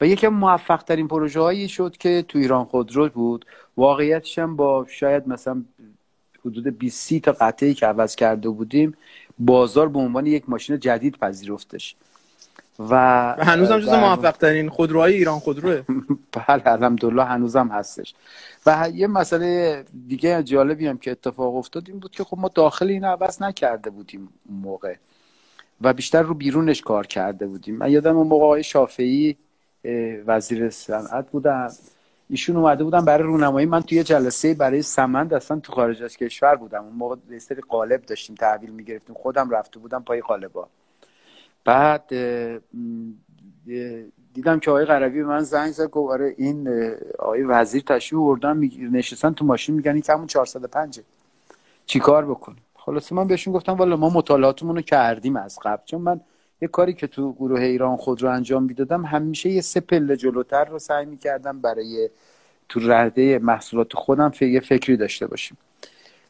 و 0.00 0.06
یکی 0.06 0.28
موفق 0.28 0.82
ترین 0.82 1.08
پروژه 1.08 1.40
هایی 1.40 1.68
شد 1.68 1.96
که 1.96 2.24
تو 2.28 2.38
ایران 2.38 2.64
خودرو 2.64 3.08
بود. 3.08 3.46
واقعیتش 3.76 4.38
هم 4.38 4.56
با 4.56 4.86
شاید 4.88 5.28
مثلا 5.28 5.64
حدود 6.46 6.78
20 6.78 7.18
تا 7.18 7.32
قطعی 7.32 7.74
که 7.74 7.86
عوض 7.86 8.16
کرده 8.16 8.48
بودیم 8.48 8.94
بازار 9.38 9.88
به 9.88 9.98
عنوان 9.98 10.26
یک 10.26 10.44
ماشین 10.48 10.78
جدید 10.78 11.16
پذیرفتش. 11.16 11.96
و 12.78 12.94
هنوز 13.38 13.70
هم 13.70 13.80
جز 13.80 13.88
موفق 13.88 14.36
ترین 14.36 14.68
خودروهای 14.68 15.14
ایران 15.14 15.38
خودروه. 15.38 15.82
بله 16.48 16.62
الحمدلله 16.66 17.24
هنوزم 17.24 17.68
هستش. 17.68 18.14
و 18.66 18.88
یه 18.94 19.06
مسئله 19.06 19.84
دیگه 20.08 20.42
جالبی 20.42 20.86
هم 20.86 20.98
که 20.98 21.10
اتفاق 21.10 21.56
افتاد 21.56 21.88
این 21.88 21.98
بود 21.98 22.10
که 22.10 22.24
خب 22.24 22.38
ما 22.38 22.48
داخل 22.48 22.88
این 22.88 23.04
عوض 23.04 23.42
نکرده 23.42 23.90
بودیم 23.90 24.28
اون 24.48 24.58
موقع 24.58 24.94
و 25.80 25.92
بیشتر 25.92 26.22
رو 26.22 26.34
بیرونش 26.34 26.82
کار 26.82 27.06
کرده 27.06 27.46
بودیم. 27.46 27.76
من 27.76 27.90
یادم 27.90 28.16
اون 28.16 28.26
موقع 28.26 28.44
آقای 28.44 28.62
شافعی 28.62 29.36
وزیر 30.26 30.70
صنعت 30.70 31.30
بودن. 31.30 31.68
ایشون 32.30 32.56
اومده 32.56 32.84
بودن 32.84 33.04
برای 33.04 33.24
رونمایی. 33.24 33.66
من 33.66 33.80
توی 33.80 34.02
جلسه 34.02 34.54
برای 34.54 34.82
سمند 34.82 35.34
اصلا 35.34 35.60
تو 35.60 35.72
خارج 35.72 36.02
از 36.02 36.16
کشور 36.16 36.56
بودم. 36.56 36.84
اون 36.84 36.92
موقع 36.92 37.38
سری 37.38 37.62
قالب 37.68 38.02
داشتیم 38.02 38.36
تحویل 38.36 38.70
می‌گرفتیم. 38.70 39.14
خودم 39.14 39.50
رفته 39.50 39.78
بودم 39.78 40.02
پای 40.02 40.20
قالبا 40.20 40.68
بعد 41.64 42.08
دیدم 44.34 44.60
که 44.60 44.70
آقای 44.70 44.84
غربی 44.84 45.22
به 45.22 45.28
من 45.28 45.40
زنگ 45.40 45.72
زد. 45.72 45.90
گفت 45.90 46.12
آره 46.12 46.34
این 46.38 46.68
آقای 47.18 47.42
وزیر 47.42 47.82
تشریف 47.82 48.20
بردن 48.20 48.70
نشستن 48.92 49.32
تو 49.32 49.44
ماشین 49.44 49.74
میگن 49.74 49.94
این 49.94 50.02
همون 50.08 50.26
405 50.26 51.00
چیکار 51.86 52.26
بکنیم؟ 52.26 52.62
خلاص 52.74 53.12
من 53.12 53.26
بهشون 53.26 53.52
گفتم 53.52 53.72
والا 53.72 53.96
ما 53.96 54.10
مطالعاتمون 54.10 54.76
رو 54.76 54.82
کردیم 54.82 55.36
از 55.36 55.58
قبل. 55.62 55.82
چون 55.84 56.00
من 56.00 56.20
یه 56.62 56.68
کاری 56.68 56.94
که 56.94 57.06
تو 57.06 57.32
گروه 57.32 57.60
ایران 57.60 57.96
خود 57.96 58.22
رو 58.22 58.30
انجام 58.30 58.62
می‌دادم 58.62 59.04
همیشه 59.04 59.50
یه 59.50 59.60
سه 59.60 59.80
پله 59.80 60.16
جلوتر 60.16 60.64
رو 60.64 60.78
سعی 60.78 61.06
می‌کردم 61.06 61.60
برای 61.60 62.10
تو 62.68 62.80
رده 62.82 63.38
محصولات 63.38 63.92
خودم 63.92 64.32
یه 64.40 64.60
فکری 64.60 64.96
داشته 64.96 65.26
باشیم. 65.26 65.58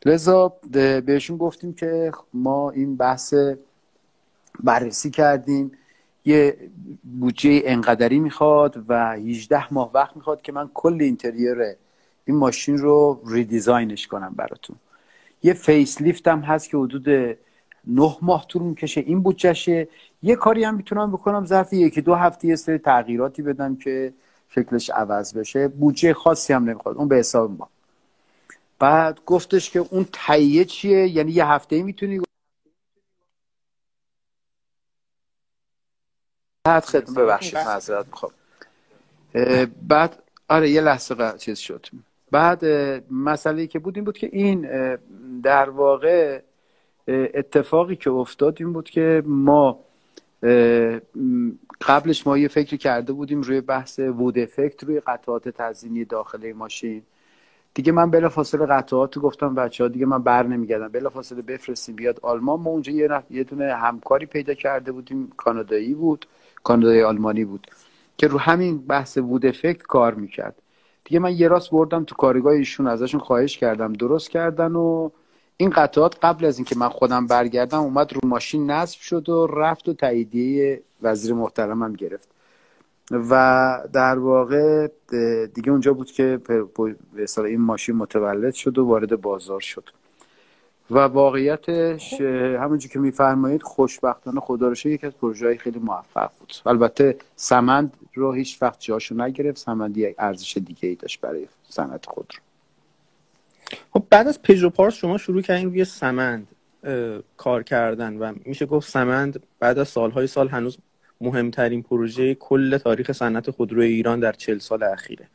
لذا 0.06 0.52
بهشون 1.06 1.36
گفتیم 1.36 1.72
که 1.72 2.12
ما 2.34 2.70
این 2.70 2.96
بحث 2.96 3.34
بررسی 4.60 5.10
کردیم. 5.10 5.72
یه 6.24 6.56
بودجه 7.20 7.62
انقدری 7.64 8.18
می‌خواد 8.18 8.84
و 8.88 9.12
18 9.12 9.74
ماه 9.74 9.90
وقت 9.94 10.16
می‌خواد 10.16 10.42
که 10.42 10.52
من 10.52 10.70
کل 10.74 10.98
اینتریر 11.00 11.56
این 12.24 12.36
ماشین 12.36 12.78
رو 12.78 13.22
redesign 13.26 13.90
ش 13.90 14.06
کنم 14.06 14.34
براتون. 14.36 14.76
یه 15.42 15.52
facelift 15.52 16.28
هم 16.28 16.40
هست 16.40 16.70
که 16.70 16.76
حدود 16.76 17.36
نه 17.90 18.16
ماه 18.22 18.46
طول 18.46 18.62
می‌کشه. 18.62 19.00
این 19.00 19.22
بودجهشه. 19.22 19.88
یه 20.22 20.36
کاری 20.36 20.64
هم 20.64 20.74
می‌تونم 20.74 21.12
بکنم 21.12 21.44
ظرف 21.46 21.72
یکی 21.72 22.00
دو 22.00 22.14
هفته 22.14 22.48
یه 22.48 22.56
سری 22.56 22.78
تغییراتی 22.78 23.42
بدم 23.42 23.76
که 23.76 24.12
شکلش 24.48 24.90
عوض 24.90 25.34
بشه. 25.34 25.68
بودجه 25.68 26.14
خاصی 26.14 26.52
هم 26.52 26.64
نمی‌خواد. 26.64 26.96
اون 26.96 27.08
به 27.08 27.16
حساب 27.16 27.50
ما. 27.50 27.68
بعد 28.78 29.20
گفتش 29.26 29.70
که 29.70 29.78
اون 29.78 30.06
تهیه 30.12 30.64
چیه؟ 30.64 31.08
یعنی 31.08 31.32
یه 31.32 31.46
هفته 31.46 31.82
می‌تونی 31.82 32.20
بعد 36.64 36.84
خدمت 36.84 37.18
ببخشید 37.18 37.56
معذرت 37.56 38.06
می‌خوام. 38.06 38.32
بعد 39.88 40.22
آره 40.48 40.70
یه 40.70 40.80
لحظه 40.80 41.38
چیز 41.38 41.58
شد. 41.58 41.86
بعد 42.30 42.64
مسئله 43.10 43.66
که 43.66 43.78
بود 43.78 43.96
این 43.96 44.04
بود 44.04 44.18
که 44.18 44.30
این 44.32 44.60
در 45.42 45.70
واقع 45.70 46.42
اتفاقی 47.10 47.96
که 47.96 48.10
افتاد 48.10 48.56
این 48.60 48.72
بود 48.72 48.90
که 48.90 49.22
ما 49.26 49.78
قبلش 51.80 52.26
ما 52.26 52.38
یه 52.38 52.48
فکری 52.48 52.78
کرده 52.78 53.12
بودیم 53.12 53.40
روی 53.40 53.60
بحث 53.60 53.98
وود 53.98 54.38
افکت 54.38 54.84
روی 54.84 55.00
قطعات 55.00 55.48
تزینی 55.48 56.04
داخل 56.04 56.52
ماشین. 56.52 57.02
دیگه 57.74 57.92
من 57.92 58.10
بلا 58.10 58.28
فاصله 58.28 58.66
قطعات 58.66 59.18
گفتم 59.18 59.54
بچه 59.54 59.84
ها 59.84 59.88
دیگه 59.88 60.06
من 60.06 60.22
بر 60.22 60.46
نمیگردم. 60.46 60.88
بلا 60.88 61.10
فاصله 61.10 61.42
بفرستیم 61.42 61.96
بیاد 61.96 62.20
آلمان. 62.22 62.60
ما 62.60 62.70
اونجا 62.70 62.92
یه, 62.92 63.22
یه 63.30 63.44
دونه 63.44 63.74
همکاری 63.74 64.26
پیدا 64.26 64.54
کرده 64.54 64.92
بودیم. 64.92 65.32
کانادایی 65.36 65.94
بود. 65.94 66.26
کانادای 66.64 67.02
آلمانی 67.02 67.44
بود 67.44 67.66
که 68.18 68.26
رو 68.26 68.38
همین 68.38 68.78
بحث 68.78 69.18
وود 69.18 69.46
افکت 69.46 69.82
کار 69.82 70.14
می‌کرد. 70.14 70.62
دیگه 71.04 71.18
من 71.18 71.32
یه 71.32 71.48
راست 71.48 71.70
بردم 71.70 72.04
تو 72.04 72.14
کارگاه 72.14 72.52
ایشون 72.52 72.86
ازشون 72.86 73.20
خواهش 73.20 73.58
کردم. 73.58 73.92
درست 73.92 74.30
کردن 74.30 74.72
و 74.72 75.10
این 75.60 75.70
قطعات 75.70 76.16
قبل 76.22 76.44
از 76.44 76.58
اینکه 76.58 76.76
من 76.78 76.88
خودم 76.88 77.26
برگردم 77.26 77.78
اومد 77.78 78.12
رو 78.12 78.20
ماشین 78.28 78.70
نصب 78.70 79.00
شد 79.00 79.28
و 79.28 79.46
رفت 79.46 79.88
و 79.88 79.92
تاییدیه 79.94 80.82
وزیر 81.02 81.34
محترمم 81.34 81.92
گرفت. 81.92 82.28
و 83.10 83.82
در 83.92 84.18
واقع 84.18 84.88
دیگه 85.54 85.70
اونجا 85.70 85.94
بود 85.94 86.10
که 86.10 86.40
به 86.46 86.64
این 87.38 87.60
ماشین 87.60 87.96
متولد 87.96 88.54
شد 88.54 88.78
و 88.78 88.84
وارد 88.84 89.20
بازار 89.20 89.60
شد. 89.60 89.90
و 90.90 90.98
واقعیتش 90.98 92.20
همونجور 92.60 92.90
که 92.92 92.98
میفرمایید 92.98 93.62
خوشبختانه 93.62 94.40
خدا 94.40 94.68
رو 94.68 94.74
یکی 94.84 95.06
از 95.06 95.12
پروژه 95.12 95.56
خیلی 95.56 95.78
موفق 95.78 96.30
بود. 96.38 96.52
البته 96.66 97.16
سمند 97.36 97.92
رو 98.14 98.32
هیچ 98.32 98.62
وقت 98.62 98.80
جاشو 98.80 99.14
نگرفت 99.14 99.58
سمند 99.58 99.96
یک 99.96 100.14
ارزش 100.18 100.56
دیگه 100.56 100.88
ای 100.88 100.94
داشت 100.94 101.20
برای 101.20 101.46
صنعت 101.68 102.06
خود 102.06 102.32
رو. 102.34 102.49
خب 103.92 104.02
بعد 104.10 104.28
از 104.28 104.42
پژو 104.42 104.70
پارس 104.70 104.94
شما 104.94 105.18
شروع 105.18 105.42
کردین 105.42 105.66
روی 105.66 105.84
سمند 105.84 106.48
کار 107.36 107.62
کردن 107.62 108.16
و 108.16 108.32
میشه 108.44 108.66
گفت 108.66 108.90
سمند 108.90 109.42
بعد 109.58 109.78
از 109.78 109.88
سالهای 109.88 110.26
سال 110.26 110.48
هنوز 110.48 110.78
مهمترین 111.20 111.82
پروژه 111.82 112.34
کل 112.34 112.78
تاریخ 112.78 113.12
صنعت 113.12 113.50
خودروی 113.50 113.86
ایران 113.86 114.20
در 114.20 114.32
چل 114.32 114.58
سال 114.58 114.82
اخیره. 114.82 115.28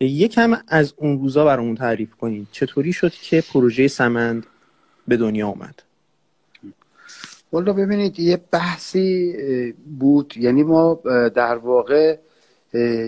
یکم 0.00 0.58
از 0.68 0.94
اون 0.96 1.18
روزا 1.18 1.44
برامون 1.44 1.74
تعریف 1.74 2.14
کنید 2.14 2.48
چطوری 2.52 2.92
شد 2.92 3.12
که 3.12 3.42
پروژه 3.52 3.88
سمند 3.88 4.46
به 5.08 5.16
دنیا 5.16 5.48
اومد؟ 5.48 5.82
والا 7.52 7.72
ببینید 7.72 8.20
یه 8.20 8.40
بحثی 8.50 9.34
بود. 9.98 10.34
یعنی 10.36 10.62
ما 10.62 11.00
در 11.34 11.56
واقع 11.56 12.18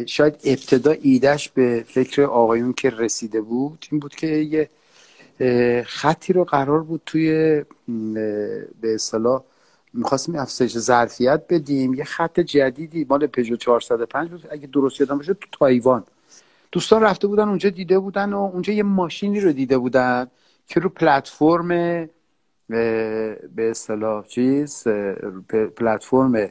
شاید 0.06 0.38
ابتدا 0.44 0.90
ایدهش 0.90 1.48
به 1.48 1.84
فکر 1.88 2.22
آقایون 2.22 2.72
که 2.72 2.90
رسیده 2.90 3.40
بود 3.40 3.86
این 3.90 4.00
بود 4.00 4.14
که 4.14 4.26
یه 4.26 4.68
خطی 5.84 6.32
رو 6.32 6.44
قرار 6.44 6.82
بود 6.82 7.02
توی 7.06 7.30
به 8.80 8.94
اصطلاح 8.94 9.42
می‌خواستیم 9.94 10.36
افزایش 10.36 10.78
ظرفیت 10.78 11.42
بدیم. 11.48 11.94
یه 11.94 12.04
خط 12.04 12.40
جدیدی 12.40 13.06
مال 13.10 13.26
پژو 13.26 13.56
405 13.56 14.30
بود. 14.30 14.46
اگه 14.50 14.66
درست 14.66 15.00
یادم 15.00 15.16
باشه 15.16 15.34
تو 15.34 15.46
تایوان. 15.52 16.04
دوستان 16.72 17.02
رفته 17.02 17.26
بودن 17.26 17.48
اونجا 17.48 17.70
دیده 17.70 17.98
بودن 17.98 18.32
و 18.32 18.38
اونجا 18.38 18.72
یه 18.72 18.82
ماشینی 18.82 19.40
رو 19.40 19.52
دیده 19.52 19.78
بودن 19.78 20.26
که 20.66 20.80
رو 20.80 20.88
پلتفرم 20.88 21.68
به 22.68 23.70
اصطلاح 23.70 24.26
چیز 24.26 24.88
پلتفرم 25.76 26.50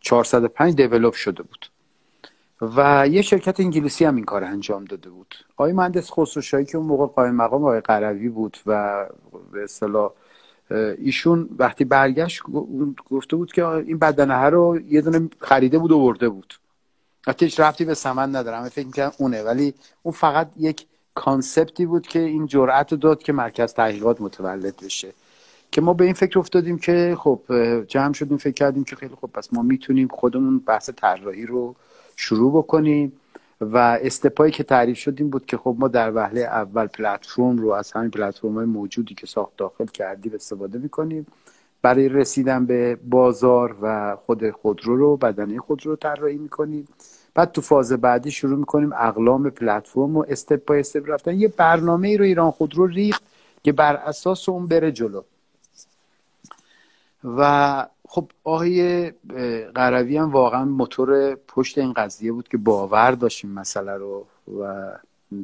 405 0.00 0.74
دیولپ 0.74 1.14
شده 1.14 1.42
بود. 1.42 1.66
و 2.60 3.08
یه 3.10 3.22
شرکت 3.22 3.60
انگلیسی 3.60 4.04
هم 4.04 4.16
این 4.16 4.24
کار 4.24 4.44
انجام 4.44 4.84
داده 4.84 5.10
بود. 5.10 5.34
آقای 5.56 5.72
مهندس 5.72 6.10
خسروشاهی 6.10 6.64
که 6.64 6.78
اون 6.78 6.86
موقع 6.86 7.06
قایم 7.06 7.34
مقام 7.34 7.62
آقای 7.62 7.80
قروی 7.80 8.28
بود 8.28 8.56
و 8.66 9.06
به 9.52 9.64
اصطلاح 9.64 10.10
ایشون 10.98 11.48
وقتی 11.58 11.84
برگشت 11.84 12.42
گفته 13.10 13.36
بود 13.36 13.52
که 13.52 13.66
این 13.66 13.98
بدنه 13.98 14.34
رو 14.34 14.80
یه 14.88 15.00
دونه 15.00 15.28
خریده 15.38 15.78
بود 15.78 15.92
و 15.92 16.00
برده 16.00 16.28
بود. 16.28 16.54
حتی 17.26 17.44
هیچ 17.44 17.60
رفتی 17.60 17.84
به 17.84 17.94
سمن 17.94 18.36
ندارم 18.36 18.68
فکر 18.68 18.86
می‌کنم 18.86 19.12
اونه 19.18 19.42
ولی 19.42 19.74
اون 20.02 20.14
فقط 20.14 20.50
یک 20.56 20.86
کانسپتی 21.14 21.86
بود 21.86 22.06
که 22.06 22.18
این 22.18 22.46
جرأت 22.46 22.94
داد 22.94 23.22
که 23.22 23.32
مرکز 23.32 23.74
تحقیقات 23.74 24.20
متولد 24.20 24.74
بشه. 24.84 25.12
که 25.72 25.80
ما 25.80 25.94
به 25.94 26.04
این 26.04 26.14
فکر 26.14 26.38
افتادیم 26.38 26.78
که 26.78 27.16
خب 27.18 27.40
جمع 27.88 28.12
شدیم 28.12 28.36
فکر 28.36 28.54
کردیم 28.54 28.84
که 28.84 28.96
خیلی 28.96 29.14
خب 29.20 29.30
پس 29.34 29.52
ما 29.52 29.62
می‌تونیم 29.62 30.08
خودمون 30.08 30.58
بحث 30.58 30.90
طراحی 30.90 31.46
رو 31.46 31.74
شروع 32.18 32.52
بکنیم 32.52 33.12
و 33.60 33.98
استپایی 34.02 34.52
که 34.52 34.62
تعریف 34.62 34.98
شد 34.98 35.14
این 35.18 35.30
بود 35.30 35.46
که 35.46 35.56
خب 35.56 35.76
ما 35.78 35.88
در 35.88 36.14
وهله 36.14 36.40
اول 36.40 36.86
پلتفرم 36.86 37.58
رو 37.58 37.70
از 37.70 37.92
همین 37.92 38.10
پلتفرم 38.10 38.54
های 38.54 38.66
موجودی 38.66 39.14
که 39.14 39.26
ساخت 39.26 39.56
داخل 39.56 39.86
کردیم 39.86 40.32
استفاده 40.34 40.78
می‌کنیم. 40.78 41.26
برای 41.82 42.08
رسیدن 42.08 42.66
به 42.66 42.98
بازار 43.08 43.76
و 43.82 44.16
خود 44.16 44.50
خودرو 44.50 44.96
رو 44.96 45.16
بدنه 45.16 45.58
خودرو 45.58 45.90
رو 45.90 45.96
طراحی 45.96 46.38
می‌کنیم. 46.38 46.88
بعد 47.34 47.52
تو 47.52 47.60
فاز 47.60 47.92
بعدی 47.92 48.30
شروع 48.30 48.58
می‌کنیم 48.58 48.92
اقلام 48.92 49.50
پلتفرم 49.50 50.16
و 50.16 50.24
استپ 50.28 50.64
بای 50.64 50.80
استپ 50.80 51.10
رفتن. 51.10 51.40
یه 51.40 51.48
برنامه 51.48 52.08
ای 52.08 52.16
رو 52.16 52.24
ایران 52.24 52.50
خودرو 52.50 52.86
ریخت 52.86 53.22
که 53.62 53.72
بر 53.72 53.96
اساس 53.96 54.48
اون 54.48 54.66
بره 54.66 54.92
جلو. 54.92 55.22
و 57.24 57.86
خب 58.10 58.30
آقای 58.44 59.10
قروی 59.74 60.16
هم 60.16 60.30
واقعا 60.30 60.64
موتور 60.64 61.34
پشت 61.34 61.78
این 61.78 61.92
قضیه 61.92 62.32
بود 62.32 62.48
که 62.48 62.56
باور 62.56 63.10
داشتیم 63.10 63.50
مسئله 63.50 63.92
رو 63.92 64.26
و 64.60 64.92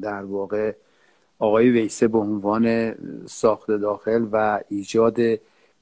در 0.03 0.24
واقع 0.24 0.74
آقای 1.38 1.70
ویسه 1.70 2.09
به 2.09 2.18
عنوان 2.18 2.94
ساخت 3.27 3.70
داخل 3.70 4.27
و 4.33 4.61
ایجاد 4.68 5.18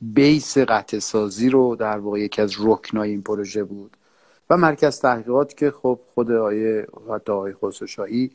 بیس 0.01 0.59
قطع 0.59 0.99
سازی 0.99 1.51
رو 1.51 1.77
در 1.77 1.99
واقع 1.99 2.21
یکی 2.21 2.42
از 2.42 2.55
رکنای 2.61 3.11
این 3.11 3.23
پروژه 3.23 3.64
بود 3.64 3.97
و 4.51 4.57
مرکز 4.57 5.01
تحقیقات 5.01 5.57
که 5.57 5.71
خب 5.71 6.01
خود 6.14 6.31
آقای 6.31 6.87
حتی 7.14 7.33
آقای 7.33 7.53
خسروشاهی 7.53 8.31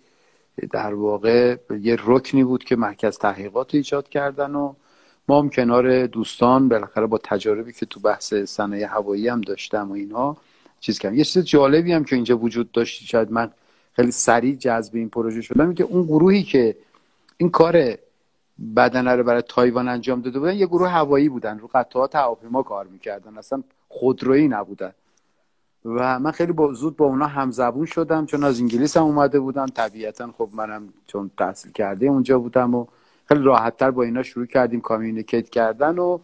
در 0.72 0.94
واقع 0.94 1.58
یه 1.82 1.98
رکنی 2.06 2.44
بود 2.44 2.64
که 2.64 2.76
مرکز 2.76 3.18
تحقیقات 3.18 3.76
ایجاد 3.76 4.10
کردن 4.10 4.56
و 4.56 4.74
ما 5.28 5.40
هم 5.40 5.50
کنار 5.50 6.08
دوستان 6.08 6.70
بالاخره 6.70 7.06
با 7.06 7.18
تجاربی 7.18 7.74
که 7.74 7.86
تو 7.86 8.00
بحث 8.00 8.34
صنایع 8.34 8.88
هوایی 8.88 9.28
هم 9.28 9.42
داشتم 9.42 9.90
و 9.90 9.94
اینها 9.94 10.38
چیز 10.80 11.00
کردم. 11.00 11.16
یه 11.16 11.24
چیز 11.24 11.44
جالبی 11.44 11.94
هم 11.94 12.04
که 12.04 12.16
اینجا 12.16 12.38
وجود 12.38 12.72
داشت 12.72 13.04
شاید 13.04 13.32
من 13.32 13.52
خیلی 13.94 14.12
سریع 14.12 14.56
جذب 14.56 14.96
این 14.96 15.10
پروژه 15.10 15.42
شدم 15.42 15.74
که 15.74 15.84
اون 15.84 16.04
گروهی 16.04 16.44
که 16.44 16.76
این 17.38 17.50
کار 17.50 17.98
بدنه 18.76 19.16
رو 19.16 19.24
برای 19.24 19.42
تایوان 19.42 19.88
انجام 19.88 20.22
داده 20.22 20.40
بودن 20.40 20.56
یه 20.56 20.66
گروه 20.66 20.90
هوایی 20.90 21.30
بودن. 21.30 21.60
رو 21.60 21.70
قطعات 21.74 22.16
هواپیما 22.16 22.64
کار 22.64 22.88
می‌کردن. 22.88 23.38
اصلا 23.38 23.64
خودرویی 23.90 24.48
نبودن. 24.48 24.92
و 25.86 26.20
من 26.20 26.32
خیلی 26.32 26.52
با 26.52 26.74
زود 26.74 26.98
با 26.98 27.06
اونا 27.06 27.28
همزبون 27.28 27.86
شدم 27.86 28.26
چون 28.26 28.44
از 28.44 28.60
انگلیس 28.60 28.98
هم 28.98 29.04
اومده 29.04 29.40
بودم 29.40 29.66
طبیعتا 29.66 30.32
خب 30.38 30.50
منم 30.54 30.94
چون 31.08 31.32
تحصیل 31.38 31.72
کرده 31.72 32.06
اونجا 32.06 32.40
بودم 32.40 32.76
و 32.76 32.86
خیلی 33.28 33.44
راحتتر 33.44 33.92
با 33.92 34.04
اینا 34.04 34.24
شروع 34.24 34.46
کردیم 34.46 34.82
کامیونیکیت 34.82 35.50
کردن 35.50 36.00
و 36.00 36.20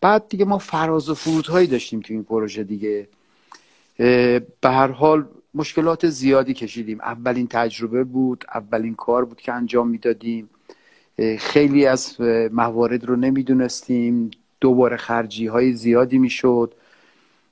بعد 0.00 0.28
دیگه 0.28 0.44
ما 0.44 0.58
فراز 0.58 1.08
و 1.08 1.14
فرودهایی 1.14 1.66
داشتیم 1.66 2.00
تو 2.00 2.14
این 2.14 2.24
پروژه 2.24 2.64
دیگه. 2.64 3.08
به 4.60 4.70
هر 4.70 4.86
حال 4.86 5.24
مشکلات 5.54 6.08
زیادی 6.08 6.54
کشیدیم. 6.54 7.00
اولین 7.00 7.46
تجربه 7.46 8.04
بود 8.04 8.44
اولین 8.54 8.94
کار 8.94 9.24
بود 9.24 9.40
که 9.40 9.52
انجام 9.52 9.88
می‌دادیم. 9.88 10.50
خیلی 11.38 11.86
از 11.86 12.20
موارد 12.52 13.04
رو 13.04 13.16
نمی‌دونستیم. 13.16 14.30
دوباره 14.60 14.96
خرجی 14.96 15.46
های 15.46 15.72
زیادی 15.72 16.18
می‌شد. 16.18 16.74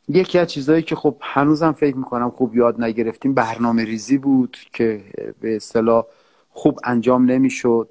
یکی 0.09 0.39
از 0.39 0.49
چیزهایی 0.49 0.83
که 0.83 0.97
خب 0.97 1.17
هنوزم 1.21 1.73
فکر 1.73 1.97
می‌کنم 1.97 2.31
خوب 2.31 2.57
یاد 2.57 2.83
نگرفتیم 2.83 3.35
برنامه 3.35 3.85
ریزی 3.85 4.19
بود 4.19 4.57
که 4.73 5.01
به 5.41 5.57
اصطلاح 5.57 6.05
خوب 6.51 6.79
انجام 6.85 7.31
نمی‌شد. 7.31 7.89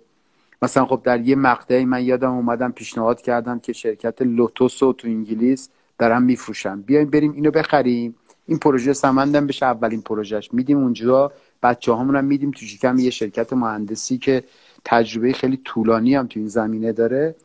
مثلا 0.62 0.86
خب 0.86 1.02
در 1.04 1.21
یه 1.21 1.36
مقطعی 1.36 1.86
من 1.86 2.06
یادم 2.06 2.32
اومدم 2.32 2.71
پیشنهاد 2.71 3.21
کردم 3.21 3.60
که 3.60 3.74
شرکت 3.74 4.21
لوتوس 4.21 4.78
تو 4.78 4.93
انگلیس 5.04 5.69
دارن 5.97 6.24
میفروشن 6.24 6.82
بیایم 6.82 7.10
بریم 7.10 7.32
اینو 7.32 7.52
بخریم. 7.52 8.15
این 8.47 8.60
پروژه 8.60 8.93
سمندم 8.93 9.47
بشه 9.47 9.65
اولین 9.65 10.02
پروژهش. 10.02 10.54
میدیم 10.54 10.78
اونجا. 10.78 11.32
بچه 11.63 11.95
همون 11.95 12.15
هم 12.15 12.26
میدیم 12.26 12.52
تو 12.52 12.65
شکم 12.65 13.00
یه 13.00 13.10
شرکت 13.10 13.54
مهندسی 13.54 14.17
که 14.17 14.43
تجربه 14.86 15.34
خیلی 15.34 15.58
طولانی 15.58 16.15
هم 16.15 16.28
تو 16.28 16.39
این 16.39 16.50
زمینه 16.50 16.91
داره 16.91 17.36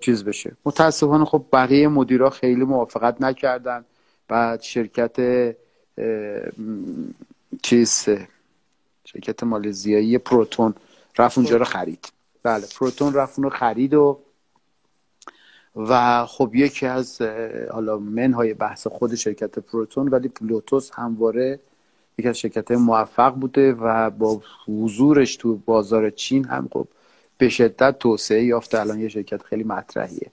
چیز 0.00 0.24
بشه. 0.24 0.52
متاسفانه 0.64 1.24
خب 1.24 1.44
بقیه 1.52 1.88
مدیرا 1.88 2.30
خیلی 2.30 2.64
موافقت 2.64 3.22
نکردن. 3.22 3.84
بعد 4.28 4.62
شرکت 4.62 5.16
چیز 7.62 8.08
شرکت 9.04 9.42
مالزیایی 9.42 10.18
پروتون 10.18 10.74
رفت 11.18 11.38
اونجا 11.38 11.56
رو 11.56 11.64
خرید. 11.64 12.12
بله 12.42 12.66
پروتون 12.78 13.14
رفت 13.14 13.38
اون 13.38 13.44
رو 13.44 13.50
خرید 13.50 13.94
و 13.94 14.18
و 15.76 16.26
خب 16.26 16.54
یکی 16.54 16.86
از 16.86 17.22
حالا 17.72 17.98
منهای 17.98 18.54
بحث 18.54 18.86
خود 18.86 19.14
شرکت 19.14 19.58
پروتون 19.58 20.08
ولی 20.08 20.30
لوتوس 20.40 20.90
همواره 20.94 21.60
یکی 22.18 22.28
از 22.28 22.38
شرکت 22.38 22.70
موفق 22.70 23.34
بوده 23.34 23.72
و 23.72 24.10
با 24.10 24.42
حضورش 24.66 25.36
تو 25.36 25.56
بازار 25.56 26.10
چین 26.10 26.44
هم 26.44 26.68
خب 26.72 26.88
به 27.38 27.48
شدت 27.48 27.98
توسعه 27.98 28.44
یافته. 28.44 28.80
الان 28.80 29.00
یه 29.00 29.08
شرکت 29.08 29.42
خیلی 29.42 29.64
مطرحیه. 29.64 30.30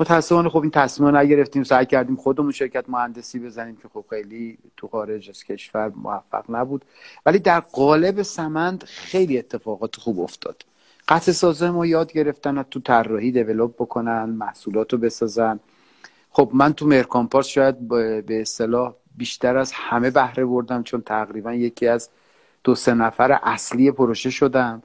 متاسفانه 0.00 0.48
خب 0.48 0.62
این 0.62 0.70
تصمیم 0.70 1.16
نگرفتیم 1.16 1.64
سعی 1.64 1.86
کردیم 1.86 2.16
خودمون 2.16 2.52
شرکت 2.52 2.84
مهندسی 2.88 3.38
بزنیم 3.38 3.76
که 3.76 3.88
خب 3.94 4.04
خیلی 4.10 4.58
تو 4.76 4.88
خارج 4.88 5.30
از 5.30 5.44
کشور 5.44 5.92
موفق 5.96 6.44
نبود. 6.48 6.84
ولی 7.26 7.38
در 7.38 7.60
قالب 7.60 8.22
سمند 8.22 8.84
خیلی 8.84 9.38
اتفاقات 9.38 9.96
خوب 9.96 10.20
افتاد. 10.20 10.64
قطع 11.08 11.32
سازه 11.32 11.70
ما 11.70 11.86
یاد 11.86 12.12
گرفتن 12.12 12.62
تو 12.62 12.80
طراحی 12.80 13.32
دیولپ 13.32 13.74
بکنن 13.74 14.24
محصولات 14.24 14.92
رو 14.92 14.98
بسازن. 14.98 15.60
خب 16.30 16.50
من 16.54 16.72
تو 16.72 16.86
مرکامپارس 16.86 17.46
شاید 17.46 17.88
به 17.88 18.40
اصطلاح 18.40 18.94
بیشتر 19.16 19.56
از 19.56 19.72
همه 19.74 20.10
بهره 20.10 20.44
بردم 20.44 20.82
چون 20.82 21.00
تقریبا 21.00 21.54
یکی 21.54 21.86
از 21.86 22.08
دو 22.64 22.74
سه 22.74 22.94
نفر 22.94 23.38
اصلی 23.42 23.90
پروژه 23.90 24.30
شدم 24.30 24.82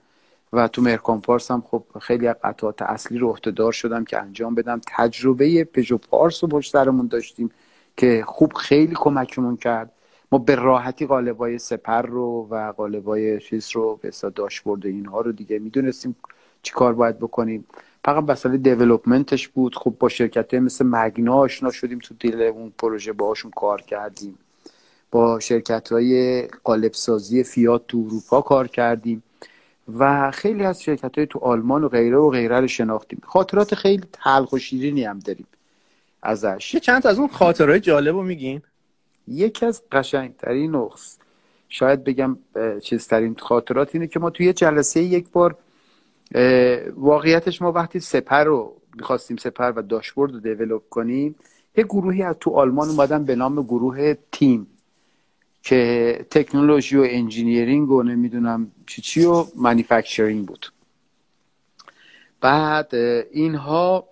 و 0.54 0.68
تو 0.68 0.82
مرکامپارس 0.82 1.52
هم 1.52 1.64
خب 1.68 1.84
خیلی 2.02 2.34
قطعات 2.34 2.82
اصلی 2.82 3.18
رو 3.18 3.30
عهدهدار 3.30 3.72
شدم 3.72 4.06
که 4.06 4.20
انجام 4.22 4.56
بدم. 4.56 4.82
تجربه 4.88 5.64
پژو 5.64 5.98
پارس 5.98 6.44
رو 6.44 6.50
پشت 6.50 6.72
سرمون 6.72 7.08
داشتیم 7.08 7.52
که 7.98 8.24
خوب 8.28 8.54
خیلی 8.54 8.94
کمکمون 8.96 9.58
کرد. 9.58 9.92
ما 10.34 10.40
به 10.40 10.56
راحتی 10.56 11.06
قالبای 11.06 11.60
سپر 11.60 12.02
رو 12.02 12.48
و 12.50 12.72
قالبای 12.72 13.40
چیز 13.40 13.70
رو 13.74 14.00
به 14.02 14.12
داشبورد 14.36 14.86
اینها 14.86 15.22
رو 15.22 15.32
دیگه 15.32 15.60
می‌دونستیم 15.60 16.16
چی 16.64 16.74
کار 16.74 16.94
باید 16.94 17.20
بکنیم. 17.20 17.66
فقط 18.06 18.24
مسئله 18.24 18.58
دیولوپمنتش 18.58 19.48
بود. 19.48 19.76
خب 19.76 19.96
با 20.00 20.10
شرکت 20.10 20.54
مثل 20.54 20.86
مگنا 20.86 21.36
آشنا 21.36 21.72
شدیم 21.72 22.00
تو 22.00 22.16
دیل 22.20 22.42
اون 22.42 22.74
پروژه 22.78 23.14
باهاشون 23.14 23.52
کار 23.52 23.82
کردیم. 23.82 24.38
با 25.12 25.40
شرکت 25.40 25.92
های 25.92 26.42
قالب 26.64 26.94
سازی 26.94 27.44
فیات 27.44 27.88
تو 27.88 27.98
اروپا 28.08 28.42
کار 28.42 28.68
کردیم 28.68 29.24
و 29.98 30.32
خیلی 30.32 30.64
از 30.64 30.82
شرکت 30.82 31.18
های 31.18 31.28
تو 31.28 31.40
آلمان 31.40 31.84
و 31.84 31.90
غیره 31.90 32.18
و 32.18 32.30
غیره 32.30 32.60
رو 32.60 32.68
شناختیم. 32.68 33.22
خاطرات 33.26 33.76
خیلی 33.76 34.04
تلخ 34.14 34.54
و 34.54 34.58
شیرینی 34.58 35.04
هم 35.04 35.20
داریم 35.20 35.48
ازش. 36.22 36.76
چند 36.76 37.08
از 37.08 37.20
اون 37.20 37.28
خاطرهای 37.28 37.80
جالب 37.80 38.16
رو 38.16 38.24
میگین؟ 38.24 38.62
یکی 39.28 39.66
از 39.66 39.84
قشنگترین 39.92 40.76
نقص 40.76 41.18
شاید 41.70 42.04
بگم 42.04 42.38
چیزترین 42.84 43.36
خاطرات 43.40 43.96
اینه 43.96 44.08
که 44.08 44.20
ما 44.20 44.30
توی 44.30 44.54
جلسه 44.54 45.02
یک 45.02 45.30
بار 45.30 45.58
واقعیتش 46.96 47.62
ما 47.62 47.72
وقتی 47.72 48.00
سپر 48.00 48.44
رو 48.44 48.76
می‌خواستیم 48.96 49.38
سپر 49.38 49.74
و 49.76 49.82
داشبورد 49.82 50.32
رو 50.34 50.40
develop 50.40 50.84
کنیم 50.90 51.36
یه 51.78 51.84
گروهی 51.84 52.24
از 52.24 52.36
تو 52.40 52.52
آلمان 52.52 52.90
اومدن 52.90 53.26
به 53.26 53.36
نام 53.36 53.64
گروه 53.64 54.14
تیم 54.32 54.68
که 55.64 56.26
تکنولوژی 56.32 56.98
و 56.98 57.06
engineering 57.10 57.92
و 57.92 58.04
نمی‌دونم 58.04 58.72
چی 58.88 59.02
چی 59.02 59.26
و 59.26 59.46
manufacturing 59.56 60.46
بود. 60.46 60.72
بعد 62.42 62.96
اینها 63.32 64.08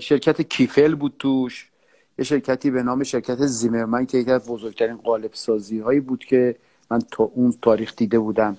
شرکت 0.00 0.42
کیفل 0.42 0.94
بود 0.94 1.14
توش. 1.18 1.70
یه 2.18 2.24
شرکتی 2.24 2.70
به 2.70 2.82
نام 2.82 3.02
شرکت 3.02 3.46
زیمرمن 3.46 4.06
که 4.06 4.18
یکی 4.18 4.30
از 4.30 4.46
بزرگترین 4.46 4.96
قالب 4.96 5.30
سازی 5.34 5.78
هایی 5.78 6.00
بود 6.00 6.24
که 6.24 6.56
من 6.90 6.98
تا 7.10 7.24
اون 7.24 7.54
تاریخ 7.62 7.96
دیده 7.96 8.18
بودم 8.18 8.56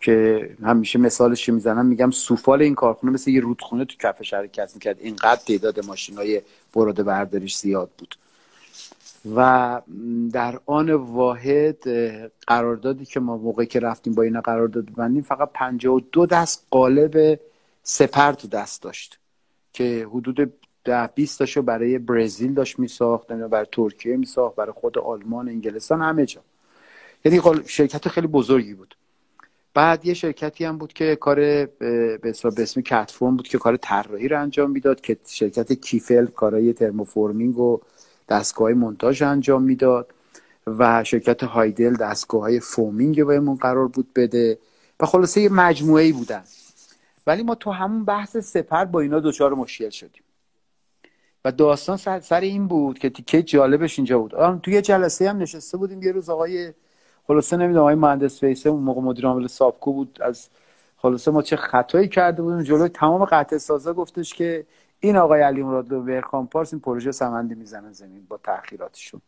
که 0.00 0.50
همیشه 0.62 0.98
مثالش 0.98 1.48
می‌زنم 1.48 1.86
میگم 1.86 2.10
سوفال 2.10 2.62
این 2.62 2.74
کارخونه 2.74 3.12
مثل 3.12 3.30
یه 3.30 3.40
رودخونه 3.40 3.84
تو 3.84 3.96
کفش 4.00 4.34
حرکت 4.34 4.70
می‌کرد. 4.74 4.96
اینقدر 5.00 5.40
تعداد 5.46 5.84
ماشین 5.86 6.16
های 6.16 6.42
برده 6.74 7.02
برداریش 7.02 7.56
زیاد 7.56 7.90
بود. 7.98 8.14
و 9.36 9.80
در 10.32 10.60
آن 10.66 10.90
واحد 10.92 11.88
قراردادی 12.46 13.04
که 13.04 13.20
ما 13.20 13.36
موقعی 13.36 13.66
که 13.66 13.80
رفتیم 13.80 14.14
با 14.14 14.22
اینا 14.22 14.40
قرارداد 14.40 14.84
بندیم 14.84 15.22
فقط 15.22 15.50
52 15.54 16.26
دست 16.26 16.66
قالب 16.70 17.40
سپر 17.82 18.32
تو 18.32 18.48
دست 18.48 18.82
داشت 18.82 19.18
که 19.72 20.06
حدود 20.10 20.52
ده 20.84 21.06
20 21.06 21.38
تاشو 21.38 21.62
برای 21.62 21.98
برزیل 21.98 22.54
داشت 22.54 22.78
میساخت 22.78 23.32
برای 23.32 23.66
ترکیه 23.72 24.16
میساخت 24.16 24.56
برای 24.56 24.72
خود 24.72 24.98
آلمان 24.98 25.48
انگلستان 25.48 26.02
همه 26.02 26.26
جا. 26.26 26.40
یعنی 27.24 27.40
شرکت 27.66 28.08
خیلی 28.08 28.26
بزرگی 28.26 28.74
بود. 28.74 28.96
بعد 29.74 30.06
یه 30.06 30.14
شرکتی 30.14 30.64
هم 30.64 30.78
بود 30.78 30.92
که 30.92 31.16
کار 31.16 31.36
به 31.36 32.34
اسم 32.58 32.80
کتفورم 32.80 33.36
بود 33.36 33.48
که 33.48 33.58
کار 33.58 33.76
طراحی 33.76 34.28
رو 34.28 34.40
انجام 34.40 34.70
می‌داد 34.70 35.00
که 35.00 35.16
شرکت 35.26 35.72
کیفل 35.72 36.26
کارهای 36.26 36.72
thermoforming 36.72 37.58
و 37.58 37.80
دستگاه 38.28 38.72
مونتاژ 38.72 39.22
انجام 39.22 39.62
می‌داد 39.62 40.14
و 40.66 41.04
شرکت 41.04 41.44
هایدل 41.44 41.96
دستگاه 41.96 42.40
های 42.40 42.60
foaming 42.60 43.24
بهمون 43.24 43.56
قرار 43.56 43.88
بود 43.88 44.06
بده 44.16 44.58
و 45.00 45.06
خلاصه 45.06 45.40
یه 45.40 45.48
مجموعه 45.48 46.04
ای 46.04 46.12
بودن. 46.12 46.42
ولی 47.26 47.42
ما 47.42 47.54
تو 47.54 47.70
همون 47.70 48.04
بحث 48.04 48.36
سپر 48.36 48.84
با 48.84 49.00
اینا 49.00 49.20
دوچار 49.20 49.54
مشکل 49.54 49.90
شدیم. 49.90 50.22
و 51.44 51.52
داستان 51.52 51.96
سر, 51.96 52.20
سر 52.20 52.40
این 52.40 52.66
بود 52.68 52.98
که 52.98 53.10
تیکه 53.10 53.42
جالبش 53.42 53.98
اینجا 53.98 54.18
بود. 54.18 54.60
توی 54.62 54.82
جلسه 54.82 55.30
هم 55.30 55.38
نشسته 55.38 55.76
بودیم 55.76 56.02
یه 56.02 56.12
روز 56.12 56.30
آقای 56.30 56.72
خلاصه 57.26 57.56
نمی‌دونم 57.56 57.80
آقای 57.80 57.94
مهندس 57.94 58.40
فیسه 58.40 58.70
اون 58.70 58.82
موقع 58.82 59.00
مدیر 59.00 59.26
عامل 59.26 59.46
سابکو 59.46 59.92
بود. 59.92 60.18
از 60.22 60.48
خلاصه 60.96 61.30
ما 61.30 61.42
چه 61.42 61.56
خطایی 61.56 62.08
کرده 62.08 62.42
بودیم. 62.42 62.62
جلوی 62.62 62.88
تمام 62.88 63.24
قطع 63.24 63.58
سازا 63.58 63.94
گفتش 63.94 64.34
که 64.34 64.66
این 65.00 65.16
آقای 65.16 65.40
علی 65.40 65.62
مراد 65.62 65.92
ورکام 65.92 66.46
پارس 66.46 66.72
این 66.72 66.80
پروژه 66.80 67.12
سمندی 67.12 67.54
می‌زنه 67.54 67.92
زمین 67.92 68.26
با 68.28 68.36
تأخیراتشون. 68.44 69.20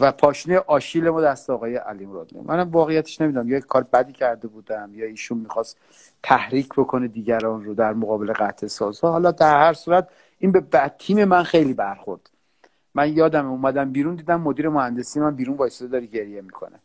و 0.00 0.12
پاشنه 0.12 0.58
آشیل 0.58 1.08
ما 1.08 1.20
دست 1.20 1.50
آقای 1.50 1.76
علی 1.76 2.06
مراد 2.06 2.30
منم 2.44 2.70
واقعیتش 2.70 3.20
نمی‌دونم. 3.20 3.48
یا 3.48 3.60
کار 3.60 3.86
بدی 3.92 4.12
کرده 4.12 4.48
بودم 4.48 4.90
یا 4.94 5.06
ایشون 5.06 5.38
می‌خواست 5.38 5.78
تحریک 6.22 6.68
بکنه 6.68 7.08
دیگران 7.08 7.64
رو 7.64 7.74
در 7.74 7.92
مقابل 7.92 8.32
قطع 8.32 8.66
سازها. 8.66 9.12
حالا 9.12 9.30
در 9.30 9.58
هر 9.58 9.72
صورت 9.72 10.08
این 10.40 10.52
به 10.52 10.92
تیم 10.98 11.24
من 11.24 11.42
خیلی 11.42 11.74
برخورد. 11.74 12.30
من 12.94 13.16
یادم 13.16 13.46
اومدم 13.50 13.92
بیرون 13.92 14.14
دیدم 14.14 14.40
مدیر 14.40 14.68
مهندسی 14.68 15.20
من 15.20 15.34
بیرون 15.34 15.56
وایساده 15.56 15.90
داره 15.90 16.06
گریه 16.06 16.40
می‌کنه. 16.40 16.76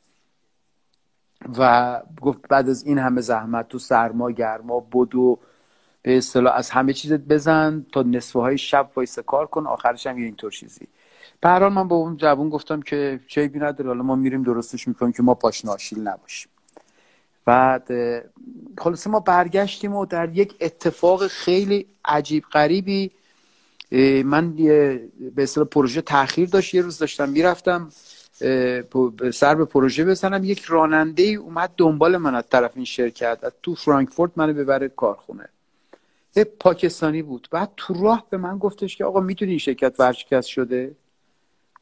و 1.58 2.02
گفت 2.22 2.48
بعد 2.50 2.70
از 2.70 2.84
این 2.84 2.98
همه 2.98 3.22
زحمت 3.22 3.68
تو 3.68 3.80
سرما 3.80 4.32
گرما 4.32 4.80
بدو 4.80 5.40
به 6.02 6.18
اصطلاح 6.18 6.56
از 6.56 6.70
همه 6.70 6.94
چیزت 6.94 7.20
بزن 7.20 7.86
تا 7.94 8.02
نصفه 8.02 8.40
های 8.40 8.58
شب 8.58 8.90
وایسه 8.96 9.24
کار 9.24 9.46
کن 9.46 9.68
آخرش 9.68 10.08
هم 10.08 10.18
یه 10.18 10.26
اینطور 10.26 10.52
چیزی. 10.52 10.88
به 11.42 11.70
من 11.70 11.88
با 11.88 11.96
اون 11.96 12.18
جوون 12.18 12.50
گفتم 12.50 12.82
که 12.82 13.20
چه 13.28 13.48
بی 13.48 13.60
نداره 13.60 13.88
حالا 13.90 14.04
ما 14.04 14.16
میریم 14.16 14.44
درستش 14.44 14.88
می‌کنیم 14.88 15.12
که 15.12 15.24
ما 15.24 15.34
پاش 15.34 15.66
ناشیل 15.66 16.08
نباشیم. 16.08 16.52
بعد 17.46 17.90
خلاصه 18.78 19.10
ما 19.10 19.20
برگشتیم 19.20 19.96
و 19.96 20.06
در 20.06 20.30
یک 20.30 20.56
اتفاق 20.62 21.28
خیلی 21.28 21.88
عجیب 22.06 22.44
غریبی 22.44 23.12
من 24.26 24.52
به 25.36 25.44
اصطلاح 25.44 25.68
پروژه 25.68 26.02
تاخیر 26.02 26.50
داشت 26.50 26.74
یه 26.74 26.82
روز 26.82 26.98
داشتم 26.98 27.30
می‌رفتم 27.30 27.90
سر 29.34 29.56
به 29.56 29.66
پروژه 29.66 30.06
بزنم 30.06 30.44
یک 30.44 30.64
راننده 30.64 31.24
ای 31.24 31.36
اومد 31.36 31.72
دنبال 31.78 32.18
من 32.18 32.36
از 32.36 32.44
طرف 32.50 32.72
این 32.76 32.86
شرکت 32.86 33.40
از 33.44 33.52
تو 33.64 33.76
فرانکفورت 33.76 34.32
منو 34.36 34.54
ببره 34.54 34.90
کارخونه. 34.90 35.50
یه 36.36 36.44
پاکستانی 36.44 37.22
بود. 37.22 37.48
بعد 37.52 37.72
تو 37.78 37.94
راه 38.04 38.26
به 38.30 38.38
من 38.38 38.58
گفتش 38.58 38.98
که 38.98 39.06
آقا 39.06 39.20
می‌تونی 39.20 39.52
این 39.52 39.60
شرکت 39.60 40.00
ورشکست 40.00 40.48
شده؟ 40.48 40.96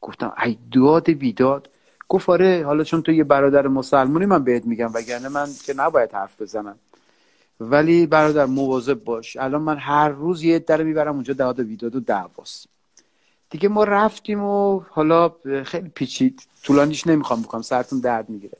گفتم 0.00 0.32
ای 0.44 0.58
داد 0.72 1.10
بیداد. 1.10 1.68
گفت 2.08 2.28
آره 2.28 2.62
حالا 2.66 2.84
چون 2.84 3.02
تو 3.02 3.12
یه 3.12 3.24
برادر 3.24 3.66
مسلمونی 3.66 4.26
من 4.26 4.44
بهت 4.44 4.66
میگم 4.66 4.90
وگرنه 4.94 5.28
من 5.28 5.48
که 5.66 5.74
نباید 5.76 6.12
حرف 6.12 6.42
بزنم. 6.42 6.78
ولی 7.60 8.06
برادر 8.06 8.46
مواظب 8.46 9.04
باش. 9.04 9.36
الان 9.36 9.62
من 9.62 9.78
هر 9.78 10.08
روز 10.08 10.42
یه 10.42 10.58
در 10.58 10.82
می‌برم 10.82 11.14
اونجا 11.14 11.34
داد 11.34 11.60
و 11.60 11.64
بیداد 11.64 11.96
و 11.96 12.00
دعواست. 12.00 12.68
دیگه 13.50 13.68
ما 13.68 13.84
رفتیم 13.84 14.42
و 14.42 14.80
حالا 14.90 15.32
خیلی 15.64 15.88
پیچید. 15.94 16.42
طولانیش 16.62 17.06
نمی‌خوام 17.06 17.42
بکنم 17.42 17.62
سرتون 17.62 18.00
درد 18.00 18.28
می‌گیره. 18.28 18.58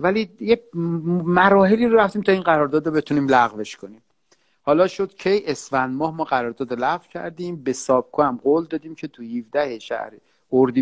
ولی 0.00 0.30
یه 0.40 0.62
مراحلی 1.24 1.86
رو 1.86 1.98
رفتیم 1.98 2.22
تا 2.22 2.32
این 2.32 2.42
قرارداد 2.42 2.86
رو 2.86 2.92
بتونیم 2.92 3.28
لغوش 3.28 3.76
کنیم. 3.76 4.02
حالا 4.62 4.86
شد 4.86 5.14
کی 5.14 5.42
اسفند 5.46 5.96
ماه 5.96 6.16
ما 6.16 6.24
قرارداد 6.24 6.72
لغو 6.72 7.04
کردیم 7.12 7.56
به 7.56 7.72
سابکو 7.72 8.22
هم 8.22 8.40
قول 8.42 8.64
دادیم 8.64 8.94
که 8.94 9.08
تو 9.08 9.22
17 9.22 9.78
شهر 9.78 10.10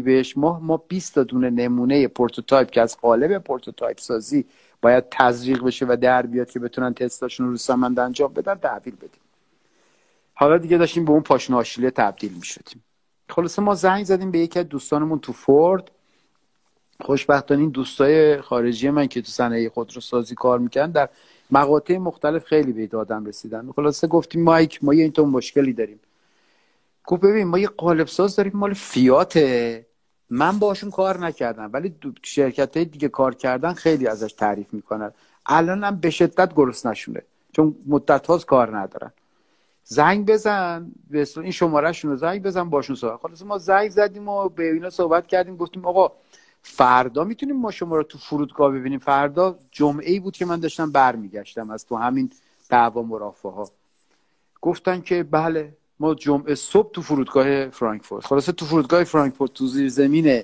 به 0.04 0.36
شما 0.36 0.62
ما 0.62 0.76
20 0.76 1.14
تا 1.14 1.22
دونه 1.22 1.50
نمونه 1.50 2.08
prototype 2.08 2.70
که 2.70 2.80
از 2.80 2.96
قالب 2.96 3.38
prototype 3.38 3.98
سازی 3.98 4.44
باید 4.82 5.04
تزریق 5.10 5.64
بشه 5.64 5.86
و 5.88 5.96
در 6.00 6.26
بیاد 6.26 6.50
که 6.50 6.58
بتونن 6.58 6.94
تستاشون 6.94 7.50
رو 7.50 7.56
سمند 7.56 7.98
انجام 7.98 8.32
بدن 8.32 8.54
تحویل 8.54 8.94
بدیم. 8.96 9.20
حالا 10.34 10.58
دیگه 10.58 10.78
داشتیم 10.78 11.04
به 11.04 11.10
اون 11.10 11.22
پاشنه 11.22 11.56
آشیله 11.56 11.90
تبدیل 11.90 12.32
می 12.32 12.44
شدیم 12.44 12.84
خلاصه 13.30 13.62
ما 13.62 13.74
زنگ 13.74 14.04
زدیم 14.04 14.30
به 14.30 14.38
یکی 14.38 14.58
از 14.58 14.68
دوستانمون 14.68 15.18
تو 15.18 15.32
فورد. 15.32 15.90
خوشبختانه 17.00 17.60
این 17.60 17.70
دوستای 17.70 18.40
خارجی 18.40 18.90
من 18.90 19.06
که 19.06 19.22
تو 19.22 19.28
صنایع 19.28 19.68
خودروسازی 19.68 20.34
کار 20.34 20.58
می‌کنن 20.58 20.90
در 20.90 21.08
مقاطع 21.50 21.98
مختلف 21.98 22.44
خیلی 22.44 22.72
به 22.72 22.86
دادم 22.86 23.24
رسیدن. 23.24 23.72
خلاصه 23.76 24.06
گفتیم 24.06 24.42
مایک 24.42 24.84
ما 24.84 24.94
یه 24.94 25.02
اینطور 25.02 25.26
مشکلی 25.26 25.72
داریم. 25.72 26.00
گفت 27.06 27.22
ببین 27.22 27.46
ما 27.46 27.58
یه 27.58 27.68
قالب 27.68 28.06
ساز 28.06 28.36
داریم 28.36 28.52
مال 28.54 28.74
فیاته. 28.74 29.86
من 30.30 30.58
باشون 30.58 30.90
کار 30.90 31.18
نکردم 31.18 31.70
ولی 31.72 31.94
شرکت 32.22 32.76
های 32.76 32.84
دیگه 32.86 33.08
کار 33.08 33.34
کردن 33.34 33.72
خیلی 33.72 34.06
ازش 34.06 34.32
تعریف 34.32 34.74
می‌کنن. 34.74 35.10
الان 35.46 35.84
هم 35.84 35.96
به 35.96 36.10
شدت 36.10 36.54
گرست 36.54 36.86
نشونه 36.86 37.22
چون 37.52 37.76
مدت 37.86 38.26
هاست 38.26 38.46
کار 38.46 38.78
ندارن. 38.78 39.12
زنگ 39.84 40.26
بزن 40.26 40.92
به 41.10 41.28
این 41.36 41.50
شماره 41.50 41.92
رو 42.02 42.16
زنگ 42.16 42.42
بزن 42.42 42.70
باشون 42.70 42.96
صحبت 42.96 43.20
خلاص 43.20 43.42
ما 43.42 43.58
زنگ 43.58 43.90
زدیم 43.90 44.28
و 44.28 44.48
به 44.48 44.72
اینا 44.72 44.90
صحبت 44.90 45.26
کردیم 45.26 45.56
گفتیم 45.56 45.86
آقا 45.86 46.12
فردا 46.62 47.24
می‌تونیم 47.24 47.56
ما 47.56 47.70
شما 47.70 47.96
رو 47.96 48.02
تو 48.02 48.18
فرودگاه 48.18 48.72
ببینیم. 48.72 48.98
فردا 48.98 49.58
جمعه 49.70 50.10
ای 50.10 50.20
بود 50.20 50.36
که 50.36 50.46
من 50.46 50.60
داشتم 50.60 50.92
برمیگشتم 50.92 51.70
از 51.70 51.86
تو 51.86 51.96
همین 51.96 52.30
دعوا 52.68 53.02
مرافعه 53.02 53.52
ها 53.52 53.70
گفتن 54.60 55.00
که 55.00 55.22
بله 55.22 55.76
ما 56.00 56.14
جمعه 56.14 56.54
صبح 56.54 56.90
تو 56.90 57.02
فرودگاه 57.02 57.68
فرانکفورت. 57.68 58.26
خلاصه 58.26 58.52
تو 58.52 58.66
فرودگاه 58.66 59.04
فرانکفورت 59.04 59.52
تو 59.52 59.66
زیر 59.66 59.88
زمین 59.88 60.42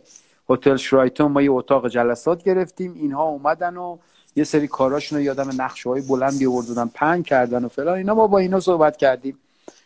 هتل 0.51 0.77
شرایتون 0.77 1.33
ما 1.33 1.43
یه 1.43 1.53
اتاق 1.53 1.89
جلسات 1.89 2.43
گرفتیم. 2.43 2.95
اینها 2.95 3.23
اومدن 3.23 3.77
و 3.77 3.99
یه 4.37 4.45
سری 4.45 4.69
کاراشون 4.69 5.19
رو 5.19 5.25
یادم 5.25 5.63
نقشه 5.63 5.91
های 5.91 6.01
بلندی 6.01 6.47
آوردن. 6.47 6.87
پن 6.95 7.23
کردن 7.23 7.65
و 7.65 7.69
فلان. 7.69 7.97
اینا 7.97 8.15
ما 8.15 8.27
با 8.27 8.39
اینا 8.39 8.61
صحبت 8.61 8.97
کردیم. 8.97 9.39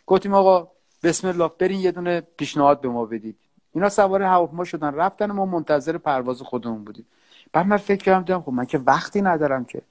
گفتیم 0.05 0.33
آقا 0.33 0.67
بسم 1.03 1.27
الله 1.27 1.51
برین 1.59 1.79
یه 1.79 1.91
دونه 1.91 2.21
پیشنهاد 2.37 2.81
به 2.81 2.89
ما 2.89 3.05
بدید. 3.05 3.35
اینا 3.75 3.89
سوار 3.89 4.21
هواپیما 4.21 4.63
شدن. 4.63 4.95
رفتن 4.95 5.31
ما 5.31 5.45
منتظر 5.45 5.97
پرواز 5.97 6.41
خودمون 6.41 6.83
بودیم. 6.83 7.05
بعد 7.53 7.67
من 7.67 7.77
فکر 7.77 8.03
کردم 8.03 8.41
خب 8.41 8.51
من 8.51 8.65
که 8.65 8.77
وقتی 8.77 9.21
ندارم 9.21 9.65
که. 9.65 9.81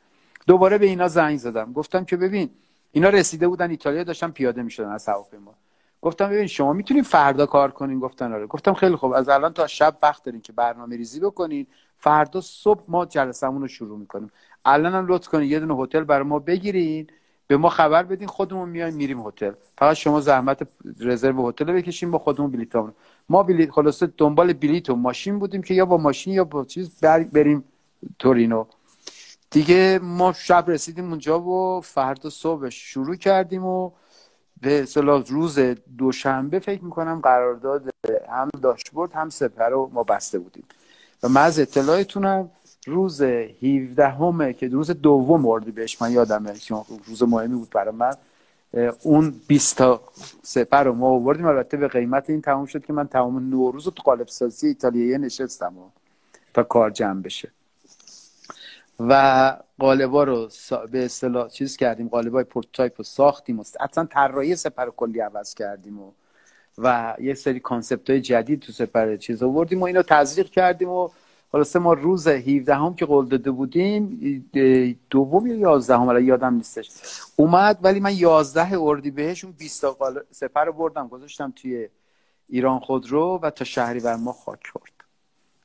دوباره 0.47 0.79
به 0.79 0.87
اینا 0.87 1.09
زنگ 1.09 1.39
زدم. 1.39 1.73
گفتم 1.73 2.05
که 2.05 2.17
ببین 2.17 2.51
اینا 2.93 3.09
رسیده 3.09 3.49
بودن 3.49 3.71
ایتالیا 3.71 4.05
داشتن 4.05 4.31
پیاده 4.31 4.63
می‌شدن 4.63 4.89
از 4.89 5.09
هواپیما. 5.09 5.55
گفتم 6.03 6.31
ببین 6.31 6.47
شما 6.47 6.73
می‌تونین 6.73 7.03
فردا 7.03 7.47
کار 7.47 7.71
کنین. 7.71 8.01
گفتن 8.01 8.33
آره. 8.33 8.47
گفتم 8.47 8.75
خیلی 8.75 8.97
خوب. 8.97 9.13
از 9.13 9.29
الان 9.29 9.53
تا 9.53 9.67
شب 9.67 9.97
وقت 10.03 10.25
دارین 10.25 10.41
که 10.41 10.53
برنامه 10.53 10.97
ریزی 10.97 11.21
بکنین. 11.21 11.67
فردا 11.97 12.41
صبح 12.41 12.83
ما 12.89 13.07
جلسمون 13.07 13.63
رو 13.63 13.69
شروع 13.69 13.99
می‌کنیم. 13.99 14.31
الان 14.65 14.95
هم 14.95 15.07
لطف 15.09 15.29
کنین. 15.29 15.51
یه 15.51 15.61
دونه 15.61 15.77
هتل 15.77 16.05
برای 16.05 16.25
ما 16.25 16.39
بگیرین. 16.39 17.07
به 17.47 17.57
ما 17.57 17.69
خبر 17.69 18.03
بدین. 18.03 18.29
خودمون 18.29 18.69
میایم 18.69 18.95
میریم 18.95 19.27
هتل. 19.27 19.53
فقط 19.79 19.97
شما 19.97 20.21
زحمت 20.21 20.69
رزرو 21.01 21.49
هتل 21.49 21.73
بکشین 21.73 22.11
با 22.11 22.19
خودمون 22.19 22.51
بلیطمون 22.51 22.95
ما 23.29 23.43
بلیط 23.43 23.71
خلاصه 23.71 24.13
دنبال 24.17 24.53
بلیط 24.53 24.91
و 24.91 24.97
ماشین 24.97 25.39
بودیم 25.39 25.63
که 25.63 25.75
یا 25.75 25.87
با 25.87 25.97
ماشین 25.97 26.33
یا 26.33 26.45
با 26.45 26.65
چیز 26.65 27.01
بریم 27.01 27.65
تورینو. 28.19 28.65
دیگه 29.51 30.01
ما 30.03 30.33
شب 30.33 30.65
رسیدیم 30.67 31.09
اونجا 31.09 31.41
و 31.41 31.81
فردا 31.81 32.31
صبح 32.31 32.69
شروع 32.69 33.17
کردیم 33.17 33.65
و 33.65 33.91
به 34.63 34.83
اصطلاح 34.83 35.25
روز 35.29 35.59
دوشنبه 35.99 36.59
فکر 36.59 36.85
می‌کنم 36.85 37.21
قرارداد 37.21 37.83
هم 38.29 38.49
داشبورد 38.63 39.13
هم 39.13 39.29
سپر 39.29 39.69
رو 39.69 39.91
ما 39.93 40.03
بسته 40.03 40.39
بودیم. 40.39 40.65
و 41.23 41.29
من 41.29 41.43
از 41.43 41.59
اطلاعتونم 41.59 42.51
روز 42.87 43.23
17 43.23 44.09
همه 44.09 44.53
که 44.53 44.69
روز 44.69 44.91
دوم 44.91 45.41
مردی 45.41 45.71
بهش 45.71 46.03
من 46.03 46.13
یادمه 46.13 46.53
روز 47.07 47.23
مهمی 47.23 47.55
بود 47.55 47.71
برای 47.71 47.95
من 47.95 48.13
اون 49.03 49.35
20 49.47 49.77
تا 49.77 50.01
سپر 50.43 50.85
رو 50.85 50.95
ما 50.95 51.07
آوردیم. 51.07 51.47
البته 51.47 51.77
به 51.77 51.89
قیمت 51.89 52.31
این 52.31 52.41
تموم 52.43 52.67
شد 52.67 52.85
که 52.85 52.93
من 52.93 53.09
تمام 53.09 53.49
نوروز 53.49 53.85
رو 53.85 53.91
تو 53.91 54.03
قالب 54.03 54.29
سازی 54.29 54.67
ایتالیایی 54.67 55.19
نشستم 55.19 55.79
و 55.79 55.83
تا 56.55 56.63
کار 56.63 56.91
جمع 56.91 57.23
بشه. 57.23 57.51
و 58.99 59.57
قالبا 59.79 60.25
رو 60.25 60.49
به 60.91 61.05
اصطلاح 61.05 61.49
چیز 61.49 61.77
کردیم 61.77 62.09
قالبای 62.09 62.45
prototype 62.45 62.93
رو 62.99 63.05
ساختیم 63.05 63.61
و 63.61 63.65
اصلا 63.81 64.05
طراحی 64.05 64.57
سپر 64.57 64.91
کلی 64.91 65.21
عوض 65.21 65.55
کردیم 65.55 66.01
و 66.01 66.13
و 66.79 67.15
یه 67.21 67.35
سری 67.35 67.61
concept 67.61 68.11
های 68.11 68.21
جدید 68.21 68.61
تو 68.61 68.73
سپر 68.73 69.17
چیز 69.17 69.43
آوردیم 69.43 69.81
و 69.81 69.85
اینو 69.85 70.03
تزریق 70.03 70.51
کردیم 70.51 70.89
و 70.89 71.09
خلاصه 71.53 71.79
ما 71.79 71.93
روز 71.93 72.29
17 72.29 72.75
هم 72.75 72.95
که 72.95 73.07
قول 73.07 73.29
داده 73.29 73.51
بودیم 73.51 74.51
دوم 75.11 75.47
یا 75.47 75.55
11 75.55 75.99
هم 75.99 76.25
یادم 76.25 76.55
نیستش. 76.55 76.91
اومد 77.37 77.79
ولی 77.83 78.01
من 78.01 78.13
11 78.13 78.79
اردی 78.81 79.11
بهشون 79.11 79.53
20 79.53 79.81
تا 79.81 79.97
سپر 80.31 80.65
رو 80.65 80.73
بردم 80.73 81.09
گذاشتم 81.09 81.53
توی 81.57 81.89
ایران 82.49 82.79
خودرو 82.79 83.39
و 83.43 83.51
تا 83.51 83.65
شهری 83.65 84.01
بر 84.01 84.17
ما 84.17 84.33
خاک 84.33 84.67
خورد. 84.73 84.98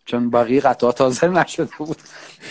چون 0.05 0.29
بقیه 0.29 0.61
قطعات 0.61 1.01
حاضر 1.01 1.27
نشده 1.27 1.69
بود. 1.77 1.97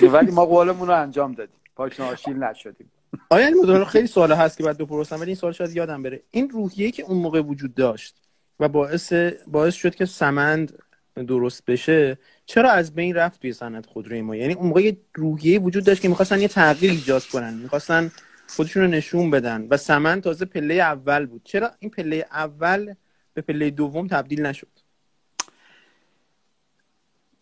ولی 0.02 0.30
ما 0.30 0.46
قولمون 0.46 0.88
رو 0.88 1.02
انجام 1.02 1.32
دادیم. 1.32 1.56
پاچن 1.76 2.02
آشیل 2.02 2.36
نشدیم. 2.36 2.90
آیا 3.30 3.46
این 3.46 3.84
خیلی 3.84 4.06
سوال 4.06 4.32
هست 4.32 4.58
که 4.58 4.64
بعد 4.64 4.78
بپرسم 4.78 5.16
ولی 5.16 5.26
این 5.26 5.34
سوال 5.34 5.52
شاید 5.52 5.76
یادم 5.76 6.02
بره. 6.02 6.22
این 6.30 6.50
روحیه 6.50 6.90
که 6.90 7.02
اون 7.02 7.18
موقع 7.18 7.40
وجود 7.40 7.74
داشت 7.74 8.16
و 8.60 8.68
باعث 8.68 9.12
باعث 9.46 9.74
شد 9.74 9.94
که 9.94 10.06
سمند 10.06 10.78
درست 11.16 11.64
بشه 11.64 12.18
چرا 12.46 12.70
از 12.70 12.94
بین 12.94 13.14
رفت 13.14 13.40
توی 13.40 13.52
صنعت 13.52 13.86
خودروی 13.86 14.22
ما؟ 14.22 14.36
یعنی 14.36 14.54
اون 14.54 14.66
موقع 14.68 14.82
یه 14.82 14.96
روحیه 15.14 15.58
وجود 15.58 15.84
داشت 15.84 16.02
که 16.02 16.08
می‌خواستن 16.08 16.40
یه 16.40 16.48
تغییر 16.48 16.90
ایجاد 16.90 17.22
کنن 17.22 17.54
می‌خواستن 17.54 18.10
خودشون 18.48 18.82
رو 18.82 18.88
نشون 18.88 19.30
بدن 19.30 19.66
و 19.70 19.76
سمند 19.76 20.22
تازه 20.22 20.44
پله 20.44 20.74
اول 20.74 21.26
بود. 21.26 21.40
چرا 21.44 21.70
این 21.78 21.90
پله 21.90 22.26
اول 22.32 22.94
به 23.34 23.42
پله 23.42 23.70
دوم 23.70 24.06
تبدیل 24.06 24.46
نشد؟ 24.46 24.81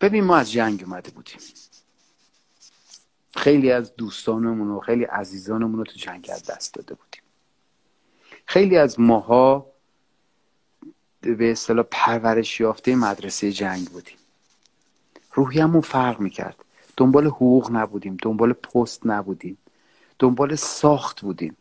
ببین 0.01 0.23
ما 0.23 0.37
از 0.37 0.51
جنگ 0.51 0.83
اومده 0.83 1.11
بودیم. 1.11 1.39
خیلی 3.35 3.71
از 3.71 3.95
دوستانمون 3.95 4.67
و 4.69 4.79
خیلی 4.79 5.03
عزیزانمون 5.03 5.77
رو 5.77 5.83
تو 5.83 5.93
جنگ 5.95 6.29
از 6.33 6.43
دست 6.43 6.73
داده 6.73 6.93
بودیم. 6.93 7.21
خیلی 8.45 8.77
از 8.77 8.99
ماها 8.99 9.67
به 11.21 11.51
اصطلاح 11.51 11.85
پرورش 11.91 12.59
یافته 12.59 12.95
مدرسه 12.95 13.51
جنگ 13.51 13.87
بودیم. 13.87 14.17
روحیمون 15.33 15.81
فرق 15.81 16.19
می‌کرد. 16.19 16.55
دنبال 16.97 17.27
حقوق 17.27 17.71
نبودیم 17.71 18.17
دنبال 18.21 18.53
پست 18.53 19.05
نبودیم 19.05 19.57
دنبال 20.19 20.55
ساخت 20.55 21.21
بودیم. 21.21 21.57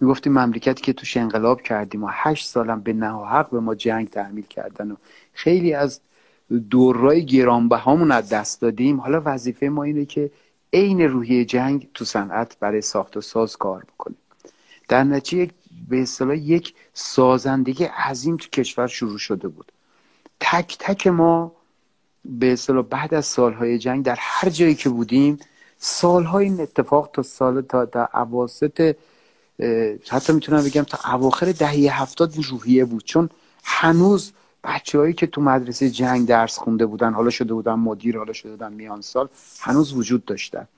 می‌گفتیم 0.00 0.32
مملکتی 0.32 0.82
که 0.82 0.92
توش 0.92 1.16
انقلاب 1.16 1.62
کردیم 1.62 2.04
و 2.04 2.08
هشت 2.10 2.46
سالم 2.46 2.80
به 2.80 2.94
حق 3.06 3.50
به 3.50 3.60
ما 3.60 3.74
جنگ 3.74 4.10
تحمیل 4.10 4.46
کردن 4.46 4.90
و 4.90 4.96
خیلی 5.32 5.74
از 5.74 6.00
دورای 6.70 7.26
گرانبهامون 7.26 8.10
از 8.10 8.28
دست 8.28 8.60
دادیم. 8.60 9.00
حالا 9.00 9.22
وظیفه 9.24 9.66
ما 9.66 9.82
اینه 9.82 10.04
که 10.04 10.30
عین 10.72 11.00
روحیه 11.00 11.44
جنگ 11.44 11.88
تو 11.94 12.04
صنعت 12.04 12.56
برای 12.60 12.80
ساخت 12.80 13.16
و 13.16 13.20
ساز 13.20 13.56
کار 13.56 13.84
بکنیم. 13.94 14.18
در 14.88 15.04
نتیجه 15.04 15.52
به 15.88 16.02
اصطلاح 16.02 16.36
یک 16.36 16.74
سازندگی 16.94 17.84
عظیم 17.84 18.36
تو 18.36 18.48
کشور 18.48 18.86
شروع 18.86 19.18
شده 19.18 19.48
بود. 19.48 19.72
تک 20.40 20.76
تک 20.78 21.06
ما 21.06 21.52
به 22.24 22.52
اصطلاح 22.52 22.84
بعد 22.84 23.14
از 23.14 23.26
سالهای 23.26 23.78
جنگ 23.78 24.04
در 24.04 24.16
هر 24.18 24.50
جایی 24.50 24.74
که 24.74 24.88
بودیم 24.88 25.38
سالهای 25.78 26.44
این 26.44 26.60
اتفاق 26.60 27.10
تا 27.12 27.22
سال 27.22 27.60
تا 27.60 27.84
در 27.84 28.08
عواسط 28.14 28.96
حتی 30.08 30.32
می‌تونم 30.32 30.64
بگم 30.64 30.82
تا 30.82 31.14
اواخر 31.14 31.52
دهه 31.52 32.02
هفتاد 32.02 32.32
این 32.34 32.42
روحیه 32.42 32.84
بود. 32.84 33.04
چون 33.04 33.30
هنوز 33.64 34.32
بچههایی 34.66 35.12
که 35.12 35.26
تو 35.26 35.40
مدرسه 35.40 35.90
جنگ 35.90 36.26
درس 36.26 36.58
خونده 36.58 36.86
بودن 36.86 37.12
حالا 37.12 37.30
شده 37.30 37.54
بودن 37.54 37.74
مدیر 37.74 38.18
حالا 38.18 38.32
شده 38.32 38.50
بودن 38.50 38.72
میان 38.72 39.00
سال 39.00 39.28
هنوز 39.60 39.92
وجود 39.92 40.24
داشتن. 40.24 40.68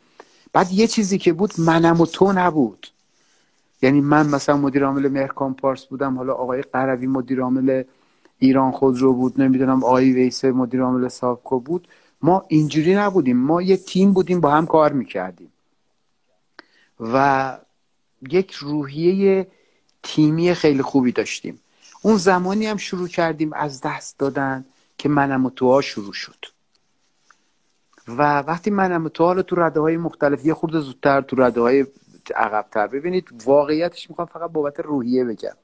بعد 0.52 0.72
یه 0.72 0.86
چیزی 0.86 1.18
که 1.18 1.32
بود 1.32 1.52
منم 1.58 2.00
و 2.00 2.06
تو 2.06 2.32
نبود. 2.32 2.86
یعنی 3.82 4.00
من 4.00 4.26
مثلا 4.26 4.56
مدیر 4.56 4.84
عامل 4.84 5.08
مهرکان 5.08 5.54
پارس 5.54 5.84
بودم 5.84 6.16
حالا 6.16 6.32
آقای 6.34 6.62
قروی 6.62 7.06
مدیر 7.06 7.40
عامل 7.40 7.82
ایران 8.38 8.70
خودرو 8.70 9.12
بود 9.14 9.40
نمی‌دونم 9.40 9.84
آقای 9.84 10.12
ویسه 10.12 10.52
مدیر 10.52 10.82
عامل 10.82 11.08
سابکو 11.08 11.60
بود. 11.60 11.88
ما 12.22 12.44
اینجوری 12.48 12.94
نبودیم. 12.94 13.36
ما 13.36 13.62
یه 13.62 13.76
تیم 13.76 14.12
بودیم 14.12 14.40
با 14.40 14.50
هم 14.50 14.66
کار 14.66 14.92
می‌کردیم. 14.92 15.52
و 17.00 17.58
یک 18.30 18.52
روحیه 18.52 19.46
تیمی 20.02 20.54
خیلی 20.54 20.82
خوبی 20.82 21.12
داشتیم. 21.12 21.60
اون 22.02 22.16
زمانی 22.16 22.66
هم 22.66 22.76
شروع 22.76 23.08
کردیم 23.08 23.52
از 23.52 23.80
دست 23.80 24.18
دادن 24.18 24.64
که 24.98 25.08
منم 25.08 25.46
و 25.46 25.50
توها 25.50 25.80
شروع 25.80 26.12
شد. 26.12 26.44
و 28.08 28.38
وقتی 28.38 28.70
منم 28.70 29.04
و 29.04 29.08
تو 29.08 29.24
حالا 29.24 29.42
تو 29.42 29.56
رده 29.56 29.80
های 29.80 29.96
مختلف 29.96 30.46
یه 30.46 30.54
خورده 30.54 30.80
زودتر 30.80 31.20
تو 31.20 31.36
رده 31.36 31.60
های 31.60 31.86
عقبتر 32.36 32.86
ببینید 32.86 33.42
واقعیتش 33.44 34.10
می‌خوام 34.10 34.28
فقط 34.32 34.50
بابت 34.50 34.80
روحیه 34.80 35.24
بگم. 35.24 35.56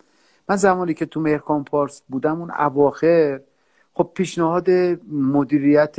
من 0.48 0.56
زمانی 0.56 0.94
که 0.94 1.06
تو 1.06 1.20
مهرکان 1.20 1.64
پارس 1.64 2.02
بودم 2.08 2.40
اون 2.40 2.50
اواخر 2.50 3.40
خب 3.94 4.10
پیشنهاد 4.14 4.70
مدیریت 5.10 5.96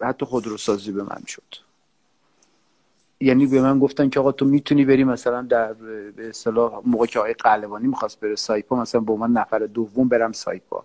حتی 0.00 0.26
خودروسازی 0.26 0.92
به 0.92 1.02
من 1.02 1.22
شد. 1.26 1.54
یعنی 3.22 3.46
به 3.46 3.62
من 3.62 3.78
گفتن 3.78 4.08
که 4.08 4.20
آقا 4.20 4.32
تو 4.32 4.44
می‌تونی 4.44 4.84
بری 4.84 5.04
مثلا 5.04 5.42
در 5.42 5.72
به 6.16 6.28
اصطلاح 6.28 6.80
موقع 6.84 7.06
که 7.06 7.18
آقای 7.18 7.34
قلبانی 7.34 7.86
می‌خواست 7.86 8.20
بره 8.20 8.36
سایپا 8.36 8.76
مثلا 8.76 9.00
با 9.00 9.16
من 9.16 9.30
نفر 9.30 9.58
دوم 9.58 10.08
برم 10.08 10.32
سایپا. 10.32 10.84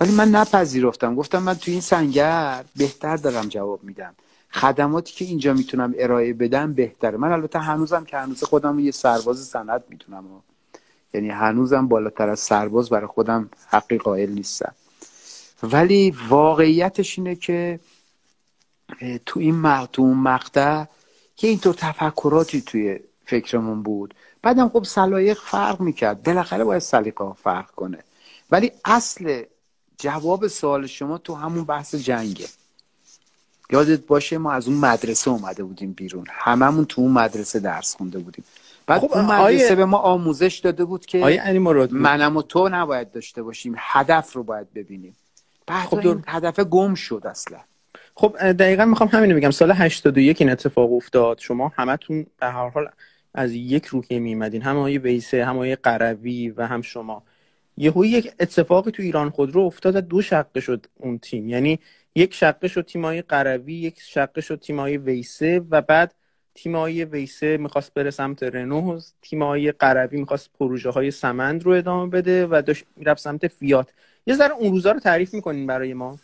ولی 0.00 0.12
من 0.12 0.28
نپذیرفتم. 0.28 1.14
گفتم 1.14 1.42
من 1.42 1.54
تو 1.54 1.70
این 1.70 1.80
سنگر 1.80 2.64
بهتر 2.76 3.16
دارم 3.16 3.48
جواب 3.48 3.84
میدم. 3.84 4.14
خدماتی 4.50 5.12
که 5.12 5.24
اینجا 5.24 5.52
می‌تونم 5.52 5.94
ارائه 5.98 6.32
بدم 6.32 6.72
بهتره. 6.72 7.16
من 7.16 7.32
البته 7.32 7.58
هنوزم 7.58 8.04
که 8.04 8.16
هنوز 8.16 8.44
خودم 8.44 8.78
یه 8.78 8.90
سرباز 8.90 9.44
صنعت 9.44 9.82
می‌تونم 9.88 10.24
یعنی 11.14 11.28
هنوزم 11.28 11.88
بالاتر 11.88 12.28
از 12.28 12.40
سرباز 12.40 12.88
برای 12.88 13.06
خودم 13.06 13.50
حقی 13.68 13.98
قائل 13.98 14.30
نیستم. 14.30 14.74
ولی 15.62 16.14
واقعیتش 16.28 17.18
اینه 17.18 17.34
که 17.34 17.80
تو 19.26 19.40
این 19.40 19.56
مقطع 20.00 20.84
که 21.36 21.46
اینطور 21.48 21.74
تفکراتی 21.74 22.60
توی 22.60 23.00
فکرمون 23.24 23.82
بود. 23.82 24.14
بعدم 24.42 24.68
خب 24.68 24.84
سلایق 24.84 25.38
فرق 25.38 25.80
می‌کرد. 25.80 26.22
بالاخره 26.22 26.64
باید 26.64 26.82
سلیقه 26.82 27.32
فرق 27.32 27.70
کنه. 27.70 27.98
ولی 28.50 28.72
اصل 28.84 29.42
جواب 29.98 30.46
سوال 30.46 30.86
شما 30.86 31.18
تو 31.18 31.34
همون 31.34 31.64
بحث 31.64 31.94
جنگه. 31.94 32.46
یادت 33.70 34.06
باشه 34.06 34.38
ما 34.38 34.52
از 34.52 34.68
اون 34.68 34.76
مدرسه 34.76 35.30
اومده 35.30 35.64
بودیم 35.64 35.92
بیرون. 35.92 36.26
هممون 36.30 36.84
تو 36.84 37.00
اون 37.00 37.12
مدرسه 37.12 37.60
درس 37.60 37.96
خونده 37.96 38.18
بودیم. 38.18 38.44
بعد 38.86 39.00
خب 39.00 39.12
اون 39.12 39.24
مدرسه 39.24 39.74
به 39.74 39.84
ما 39.84 39.98
آموزش 39.98 40.60
داده 40.64 40.84
بود 40.84 41.06
که 41.06 41.24
منم 41.92 42.36
و 42.36 42.42
تو 42.42 42.68
نباید 42.68 43.12
داشته 43.12 43.42
باشیم. 43.42 43.74
هدف 43.78 44.32
رو 44.32 44.42
باید 44.42 44.72
ببینیم. 44.72 45.16
بعد 45.66 45.88
خب 45.88 45.98
این 45.98 46.24
هدف 46.26 46.60
گم 46.60 46.94
شد 46.94 47.22
اصلا. 47.24 47.58
خب 48.18 48.52
دقیقا 48.52 48.84
می‌خوام 48.84 49.08
همینو 49.12 49.36
بگم. 49.36 49.50
سال 49.50 49.70
81 49.70 50.40
این 50.40 50.50
اتفاق 50.50 50.92
افتاد. 50.92 51.38
شما 51.38 51.72
همتون 51.76 52.26
به 52.40 52.46
هر 52.46 52.68
حال 52.68 52.88
از 53.34 53.52
یک 53.52 53.86
روحیه 53.86 54.18
میمدین 54.18 54.62
هم 54.62 54.76
آقای 54.76 54.98
ویسه 54.98 55.44
هم 55.44 55.54
آقای 55.54 55.76
قروی 55.76 56.50
و 56.50 56.66
هم 56.66 56.82
شما 56.82 57.22
یهو 57.76 58.04
یک 58.04 58.32
اتفاقی 58.40 58.90
تو 58.90 59.02
ایران 59.02 59.30
خودرو 59.30 59.60
افتاد 59.60 59.96
دو 59.96 60.22
شقه 60.22 60.60
شد 60.60 60.86
اون 60.94 61.18
تیم. 61.18 61.48
یعنی 61.48 61.78
یک 62.14 62.34
شقه 62.34 62.68
شد 62.68 62.84
تیمای 62.84 63.22
قروی 63.22 63.74
یک 63.74 64.00
شقه 64.00 64.40
شد 64.40 64.60
تیمای 64.60 64.96
ویسه 64.96 65.62
و 65.70 65.82
بعد 65.82 66.14
تیمای 66.54 67.04
ویسه 67.04 67.56
می‌خواست 67.56 67.94
بره 67.94 68.10
سمت 68.10 68.42
رنو 68.42 69.00
تیمای 69.22 69.72
قروی 69.72 70.20
می‌خواست 70.20 70.50
پروژه 70.58 70.90
های 70.90 71.10
سمند 71.10 71.62
رو 71.62 71.72
ادامه 71.72 72.10
بده 72.10 72.46
و 72.46 72.62
داشت 72.66 72.84
می‌رفت 72.96 73.20
سمت 73.20 73.48
فیات. 73.48 73.88
یه 74.26 74.34
ذره 74.34 74.52
اون 74.52 74.70
روزا 74.70 74.92
رو 74.92 75.00
تعریف 75.00 75.34
می‌کنین 75.34 75.66
برای 75.66 75.94
ما. 75.94 76.18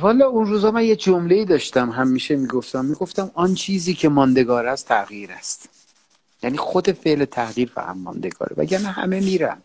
والا 0.00 0.26
اون 0.26 0.46
روزا 0.46 0.70
من 0.70 0.84
یه 0.84 0.96
جمله 0.96 1.44
داشتم 1.44 1.90
همیشه 1.90 2.36
می‌گفتم 2.36 2.84
می‌گفتم 2.84 3.30
آن 3.34 3.54
چیزی 3.54 3.94
که 3.94 4.08
ماندگار 4.08 4.66
است 4.66 4.88
تغییر 4.88 5.32
است. 5.32 5.68
یعنی 6.42 6.56
خود 6.56 6.92
فعل 6.92 7.24
تغییر 7.24 7.72
و 7.76 7.80
هم 7.80 7.98
ماندگاره 7.98 8.54
وگرنه 8.56 8.88
همه 8.88 9.20
میرن. 9.20 9.62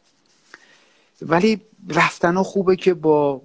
ولی 1.22 1.62
رفتن 1.90 2.44
خوبه 2.44 2.76
که 2.76 2.94
با 2.94 3.42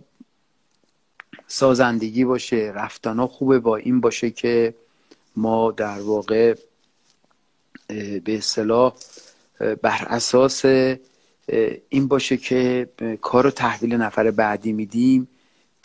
سازندگی 1.46 2.24
باشه 2.24 2.72
رفتن 2.74 3.26
خوبه 3.26 3.58
با 3.58 3.76
این 3.76 4.00
باشه 4.00 4.30
که 4.30 4.74
ما 5.36 5.70
در 5.70 6.00
واقع 6.00 6.54
به 8.24 8.36
اصطلاح 8.38 8.94
بر 9.82 10.06
اساس 10.06 10.64
این 11.88 12.08
باشه 12.08 12.36
که 12.36 12.88
کار 13.20 13.44
رو 13.44 13.50
تحویل 13.50 13.94
نفر 13.94 14.30
بعدی 14.30 14.72
میدیم. 14.72 15.28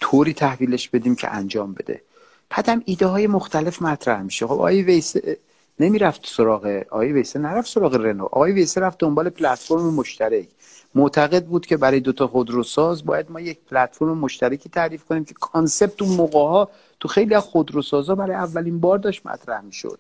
طوری 0.02 0.34
تحویلش 0.34 0.90
بدیم 0.90 1.16
که 1.16 1.34
انجام 1.34 1.74
بده. 1.74 2.02
بعدم 2.50 2.82
ایده 2.86 3.06
های 3.06 3.28
مختلف 3.28 3.82
مطرح 3.82 4.22
میشه. 4.22 4.48
خب 4.48 4.54
آقای 4.54 4.82
ویسه 4.82 5.38
نمی‌رفت 5.80 6.26
سراغ 6.26 6.84
آقای 6.90 7.12
ویسه 7.12 7.40
نرفت 7.40 7.70
سراغ 7.72 7.96
رنو. 7.96 8.26
آقای 8.26 8.52
ویسه 8.52 8.82
رفت 8.82 8.98
دنبال 8.98 9.30
پلتفرم 9.30 9.94
مشترک. 9.94 10.48
معتقد 10.96 11.46
بود 11.46 11.66
که 11.66 11.78
برای 11.78 12.00
دوتا 12.00 12.28
خودروساز 12.28 13.06
باید 13.06 13.32
ما 13.32 13.40
یک 13.40 13.60
پلتفرم 13.72 14.18
مشترکی 14.18 14.70
تعریف 14.70 15.04
کنیم 15.04 15.26
که 15.26 15.34
کانسپت 15.34 16.02
اون 16.02 16.16
موقع 16.16 16.40
ها 16.40 16.70
تو 17.00 17.08
خیلی 17.08 17.36
از 17.36 17.44
خودروسازا 17.44 18.16
برای 18.16 18.36
اولین 18.36 18.80
بار 18.80 18.98
داشت 18.98 19.26
مطرح 19.26 19.62
می‌شد. 19.62 20.00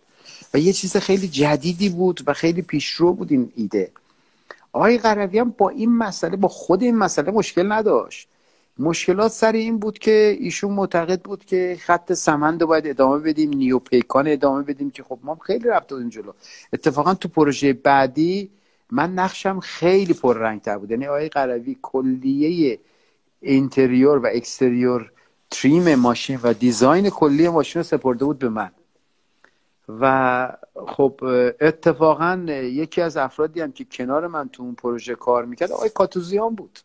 و 0.53 0.57
یه 0.57 0.73
چیز 0.73 0.97
خیلی 0.97 1.27
جدیدی 1.27 1.89
بود 1.89 2.21
و 2.27 2.33
خیلی 2.33 2.62
پیشرو 2.62 3.13
بود 3.13 3.31
این 3.31 3.51
ایده. 3.55 3.91
آقای 4.73 4.97
غربی 4.97 5.39
هم 5.39 5.55
با 5.57 5.69
این 5.69 5.97
مسئله 5.97 6.36
با 6.36 6.47
خود 6.47 6.83
این 6.83 6.97
مسئله 6.97 7.31
مشکل 7.31 7.71
نداشت. 7.71 8.27
مشکلات 8.79 9.31
سر 9.31 9.51
این 9.51 9.77
بود 9.77 9.99
که 9.99 10.37
ایشون 10.39 10.73
معتقد 10.73 11.21
بود 11.21 11.45
که 11.45 11.77
خط 11.79 12.13
سمند 12.13 12.61
رو 12.61 12.67
باید 12.67 12.87
ادامه 12.87 13.19
بدیم 13.19 13.49
نیوپیکان 13.49 14.27
ادامه 14.27 14.63
بدیم 14.63 14.89
که 14.89 15.03
خب 15.03 15.19
ما 15.23 15.35
خیلی 15.35 15.67
رفته 15.69 15.95
بودیم 15.95 16.09
جلو. 16.09 16.31
اتفاقا 16.73 17.13
تو 17.13 17.27
پروژه 17.27 17.73
بعدی 17.73 18.49
من 18.91 19.13
نقشم 19.13 19.59
خیلی 19.59 20.13
تر 20.63 20.77
بود. 20.77 20.91
یعنی 20.91 21.07
آقای 21.07 21.29
قروی 21.29 21.77
کلیه 21.81 22.79
interior 23.41 24.17
و 24.17 24.27
exterior 24.34 25.12
trim 25.51 25.95
ماشین 25.95 26.39
و 26.43 26.53
design 26.53 27.10
کلی 27.09 27.49
ماشین 27.49 27.79
رو 27.79 27.83
سپرده 27.83 28.25
بود 28.25 28.39
به 28.39 28.49
من. 28.49 28.71
و 29.89 30.53
خب 30.87 31.19
اتفاقا 31.61 32.45
یکی 32.49 33.01
از 33.01 33.17
افرادی 33.17 33.61
هم 33.61 33.71
که 33.71 33.85
کنار 33.91 34.27
من 34.27 34.49
تو 34.49 34.63
اون 34.63 34.75
پروژه 34.75 35.15
کار 35.15 35.45
می‌کرد 35.45 35.71
آقای 35.71 35.89
کاتوزیان 35.89 36.55
بود. 36.55 36.79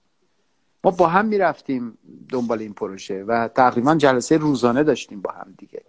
ما 0.84 0.90
با 0.90 1.06
هم 1.06 1.24
می‌رفتیم 1.24 1.98
دنبال 2.28 2.58
این 2.58 2.72
پروژه 2.72 3.24
و 3.24 3.48
تقریبا 3.48 3.94
جلسه 3.94 4.36
روزانه 4.36 4.82
داشتیم 4.82 5.20
با 5.20 5.32
هم 5.32 5.54
دیگه. 5.58 5.82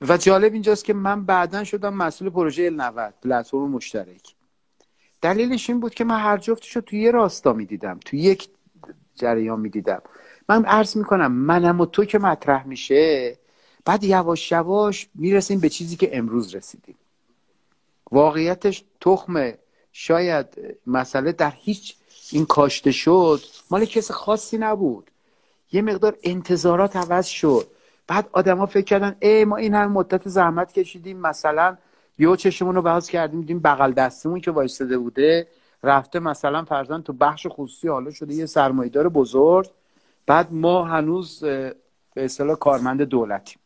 و 0.00 0.16
جالب 0.16 0.52
اینجاست 0.52 0.84
که 0.84 0.94
من 0.94 1.24
بعدا 1.24 1.64
شدم 1.64 1.94
مسئول 1.94 2.30
پروژه 2.30 2.62
ال 2.62 2.80
90 2.80 3.14
پلتفرم 3.22 3.70
مشترک. 3.70 4.34
دلیلش 5.22 5.70
این 5.70 5.80
بود 5.80 5.94
که 5.94 6.04
من 6.04 6.18
هر 6.18 6.38
جفتش 6.38 6.76
رو 6.76 6.82
توی 6.82 7.00
یه 7.00 7.10
راستا 7.10 7.52
می‌دیدم 7.52 8.00
توی 8.04 8.18
یک 8.18 8.48
جریان 9.14 9.60
می‌دیدم. 9.60 10.02
من 10.48 10.64
عرض 10.64 10.96
می‌کنم 10.96 11.32
منم 11.32 11.80
و 11.80 11.86
تو 11.86 12.04
که 12.04 12.18
مطرح 12.18 12.66
میشه 12.66 13.38
بعد 13.84 14.04
یواش 14.04 14.52
یواش 14.52 15.08
می‌رسیم 15.14 15.60
به 15.60 15.68
چیزی 15.68 15.96
که 15.96 16.18
امروز 16.18 16.54
رسیدیم. 16.54 16.96
واقعیتش 18.12 18.84
تخم 19.00 19.52
شاید 19.92 20.46
مسئله 20.86 21.32
در 21.32 21.52
هیچ 21.56 21.96
این 22.32 22.46
کاشته 22.46 22.92
شد 22.92 23.40
مال 23.70 23.84
کس 23.84 24.10
خاصی 24.10 24.58
نبود. 24.58 25.10
یه 25.72 25.82
مقدار 25.82 26.16
انتظارات 26.22 26.96
عوض 26.96 27.26
شد. 27.26 27.66
بعد 28.06 28.28
آدما 28.32 28.66
فکر 28.66 28.84
کردن 28.84 29.16
ای 29.20 29.44
ما 29.44 29.56
این 29.56 29.74
هم 29.74 29.92
مدت 29.92 30.28
زحمت 30.28 30.72
کشیدیم 30.72 31.18
مثلا 31.18 31.76
یه 32.18 32.36
چشمون 32.36 32.74
رو 32.74 32.82
باز 32.82 33.10
کردیم 33.10 33.40
دیدیم 33.40 33.60
بغل 33.60 33.92
دستمون 33.92 34.40
که 34.40 34.50
وایستاده 34.50 34.98
بوده. 34.98 35.48
رفته 35.82 36.18
مثلا 36.18 36.64
فرزن 36.64 37.02
تو 37.02 37.12
بخش 37.12 37.46
خصوصی 37.50 37.88
حالا 37.88 38.10
شده 38.10 38.34
یه 38.34 38.46
سرمایه‌دار 38.46 39.08
بزرگ. 39.08 39.70
بعد 40.26 40.52
ما 40.52 40.84
هنوز 40.84 41.44
به 41.44 41.74
اصطلاح 42.16 42.56
کارمند 42.56 43.02
دولتیم. 43.02 43.58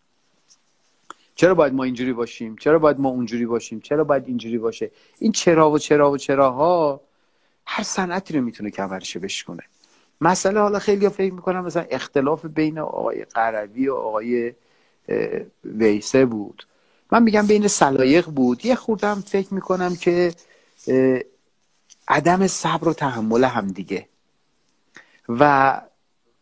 چرا 1.35 1.55
باید 1.55 1.75
ما 1.75 1.85
اینجوری 1.85 2.13
باشیم؟ 2.13 2.57
چرا 2.57 2.79
باید 2.79 3.01
ما 3.01 3.09
اونجوری 3.09 3.47
باشیم؟ 3.47 3.81
چرا 3.81 4.05
باید 4.05 4.25
اینجوری 4.27 4.59
باشه؟ 4.59 4.91
این 5.19 5.33
چرا 5.33 5.71
و 5.71 5.79
چرا 5.79 6.11
و 6.11 6.17
چراها 6.17 7.01
هر 7.71 7.83
صنعتی 7.85 8.35
رو 8.35 8.45
می‌تونه 8.45 8.71
کمرشه 8.71 9.19
بشکنه 9.19 9.63
مسئله 10.21 10.61
حالا 10.61 10.79
خیلی 10.79 11.09
فکر 11.09 11.33
می‌کنم 11.33 11.65
مثلا 11.65 11.87
اختلاف 11.91 12.45
بین 12.45 12.79
آقای 12.79 13.25
قروی 13.25 13.89
و 13.89 13.95
آقای 13.95 14.55
ویسه 15.65 16.25
بود. 16.25 16.67
من 17.13 17.23
میگم 17.23 17.47
بین 17.47 17.69
سلایق 17.69 18.27
بود. 18.27 18.67
یه 18.67 18.75
خوردم 18.75 19.23
فکر 19.27 19.55
می‌کنم 19.55 19.97
که 19.97 20.35
عدم 22.09 22.47
صبر 22.47 22.89
و 22.89 22.93
تحمل 22.93 23.45
هم 23.45 23.69
دیگه. 23.69 24.09
و 25.29 25.81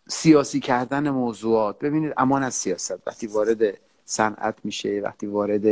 سیاسی 0.09 0.61
کردن 0.61 1.11
موضوعات. 1.11 1.79
ببینید 1.79 2.13
امان 2.17 2.43
از 2.43 2.55
سیاست. 2.55 3.07
وقتی 3.07 3.27
وارد 3.27 3.79
صنعت 4.05 4.55
میشه 4.65 5.01
وقتی 5.05 5.27
وارد 5.27 5.63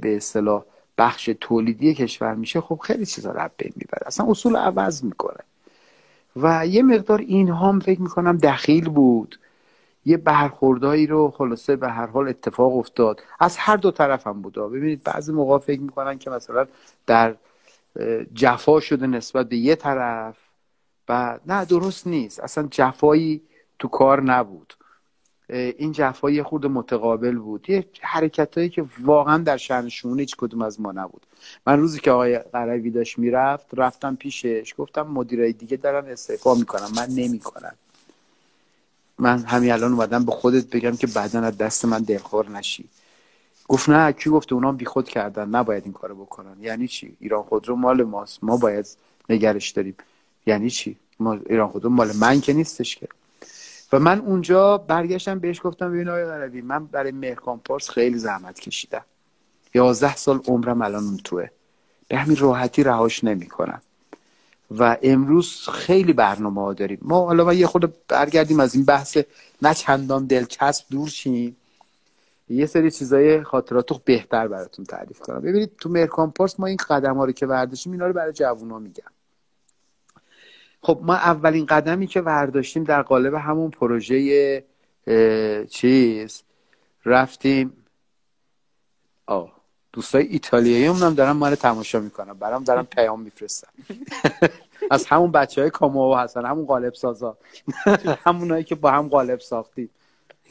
به 0.00 0.16
اصطلاح 0.16 0.64
بخش 0.98 1.30
تولیدی 1.40 1.94
کشور 1.94 2.34
میشه 2.34 2.60
خب 2.60 2.80
خیلی 2.82 3.06
چیزا 3.06 3.32
رو 3.32 3.48
بین 3.58 3.72
می‌بره. 3.76 4.06
اصلا 4.06 4.26
اصول 4.26 4.56
عوض 4.56 5.04
می‌کنه. 5.04 5.40
و 6.36 6.66
یه 6.66 6.82
مقدار 6.82 7.18
این 7.18 7.48
هم 7.48 7.80
فکر 7.80 8.02
می‌کنم 8.02 8.36
دخیل 8.36 8.88
بود. 8.88 9.38
یه 10.06 10.16
برخوردهایی 10.16 11.06
رو 11.06 11.30
خلاصه 11.30 11.76
به 11.76 11.88
هر 11.88 12.06
حال 12.06 12.28
اتفاق 12.28 12.76
افتاد. 12.76 13.22
از 13.40 13.56
هر 13.56 13.76
دو 13.76 13.90
طرف 13.90 14.26
هم 14.26 14.42
بود. 14.42 14.54
ببینید 14.54 15.02
بعضی 15.04 15.32
موقع 15.32 15.58
فکر 15.58 15.80
می‌کنن 15.80 16.18
که 16.18 16.30
مثلا 16.30 16.66
در 17.06 17.34
جفا 18.34 18.80
شده 18.80 19.06
نسبت 19.06 19.48
به 19.48 19.56
یه 19.56 19.74
طرف 19.74 20.36
و 21.08 21.38
نه 21.46 21.64
درست 21.64 22.06
نیست. 22.06 22.40
اصلا 22.40 22.68
جفایی 22.70 23.42
تو 23.78 23.88
کار 23.88 24.22
نبود. 24.22 24.74
این 25.48 25.92
جفای 25.92 26.42
خورد 26.42 26.66
متقابل 26.66 27.38
بود. 27.38 27.70
یه 27.70 27.84
حرکت 28.00 28.58
هایی 28.58 28.68
که 28.68 28.84
واقعا 29.02 29.38
در 29.38 29.56
شونه 29.88 30.20
هیچ 30.20 30.36
کدوم 30.36 30.62
از 30.62 30.80
ما 30.80 30.92
نبود. 30.92 31.22
من 31.66 31.80
روزی 31.80 32.00
که 32.00 32.10
آقای 32.10 32.38
قروی 32.38 32.90
داشت 32.90 33.18
می‌رفت 33.18 33.66
رفتم 33.72 34.16
پیشش 34.16 34.74
گفتم 34.78 35.02
مدیرای 35.02 35.52
دیگه 35.52 35.76
دارن 35.76 36.08
استعفا 36.08 36.54
می‌کنم 36.54 36.88
من 36.96 37.08
نمی‌کنم. 37.08 37.74
من 39.18 39.38
همین 39.38 39.72
الان 39.72 39.92
اومدم 39.92 40.24
به 40.24 40.32
خودت 40.32 40.66
بگم 40.70 40.96
که 40.96 41.06
بعدا 41.06 41.40
از 41.40 41.58
دست 41.58 41.84
من 41.84 42.02
دلخور 42.02 42.48
نشی. 42.48 42.84
گفت 43.68 43.88
نه 43.88 44.12
کی 44.12 44.30
گفته 44.30 44.54
اونا 44.54 44.72
بی 44.72 44.84
خود 44.84 45.08
کردن. 45.08 45.48
نباید 45.48 45.84
این 45.84 45.92
کارو 45.92 46.14
بکنن. 46.14 46.56
یعنی 46.60 46.88
چی؟ 46.88 47.16
ایران 47.20 47.42
خودرو 47.42 47.76
مال 47.76 48.02
ماست. 48.02 48.44
ما 48.44 48.56
باید 48.56 48.86
نگرش 49.28 49.70
داریم. 49.70 49.96
یعنی 50.46 50.70
چی؟ 50.70 50.96
ما 51.20 51.38
ایران 51.46 51.68
خودرو 51.68 51.90
مال 51.90 52.16
من 52.16 52.40
که 52.40 52.52
نیستش 52.52 52.96
که. 52.96 53.08
و 53.94 53.98
من 53.98 54.18
اونجا 54.20 54.78
برگشتم 54.78 55.38
بهش 55.38 55.60
گفتم 55.64 55.92
ببین 55.92 56.08
آقای 56.08 56.24
غربی 56.24 56.62
من 56.62 56.86
برای 56.86 57.12
مهرکان 57.12 57.58
پارس 57.58 57.90
خیلی 57.90 58.18
زحمت 58.18 58.60
کشیدم. 58.60 59.04
یازده 59.74 60.16
سال 60.16 60.40
عمرم 60.46 60.82
الان 60.82 61.04
اون 61.04 61.16
توه. 61.16 61.48
به 62.08 62.16
همین 62.16 62.36
راحتی 62.36 62.82
رهاش 62.82 63.24
نمی‌کنم. 63.24 63.82
و 64.78 64.96
امروز 65.02 65.68
خیلی 65.68 66.12
برنامه 66.12 66.60
ها 66.60 66.72
داریم. 66.72 66.98
ما 67.02 67.26
حالا 67.26 67.44
ما 67.44 67.52
یه 67.52 67.66
خود 67.66 67.94
برگردیم 68.08 68.60
از 68.60 68.74
این 68.74 68.84
بحث 68.84 69.18
نه 69.62 69.74
چندان 69.74 70.26
دلچسب 70.26 70.84
دور 70.90 71.08
شیم. 71.08 71.56
یه 72.48 72.66
سری 72.66 72.90
چیزای 72.90 73.42
خاطرات 73.42 74.04
بهتر 74.04 74.48
براتون 74.48 74.84
تعریف 74.84 75.18
کنم. 75.20 75.40
ببینید 75.40 75.70
تو 75.80 75.88
مرکان 75.88 76.30
پارس 76.30 76.60
ما 76.60 76.66
این 76.66 76.78
قدم 76.88 77.16
ها 77.16 77.24
رو 77.24 77.32
که 77.32 77.46
ورداشتیم 77.46 77.92
اینا 77.92 78.06
رو 78.06 78.12
برای 78.12 78.32
جوونا 78.32 78.78
میگم. 78.78 79.13
خب 80.84 81.00
ما 81.02 81.14
اولین 81.14 81.66
قدمی 81.66 82.06
که 82.06 82.20
ورداشتیم 82.20 82.84
در 82.84 83.02
قالب 83.02 83.34
همون 83.34 83.70
پروژه 83.70 84.64
چیز 85.70 86.42
رفتیم 87.04 87.72
آه 89.26 89.52
دوستای 89.92 90.26
ایتالیایی 90.26 90.84
هم 90.84 91.14
دارن 91.14 91.32
ما 91.32 91.48
رو 91.48 91.54
تماشا 91.54 92.00
می‌کنن. 92.00 92.32
برام 92.32 92.64
دارن 92.64 92.82
پیام 92.82 93.20
میفرستن. 93.20 93.68
از 94.90 95.06
همون 95.06 95.32
بچه 95.32 95.60
های 95.60 95.70
کامو 95.70 96.14
هستن 96.14 96.44
همون 96.44 96.66
قالب 96.66 96.94
سازا. 96.94 97.36
همونایی 98.24 98.64
که 98.64 98.74
با 98.74 98.90
هم 98.90 99.08
قالب 99.08 99.40
ساختیم. 99.40 99.90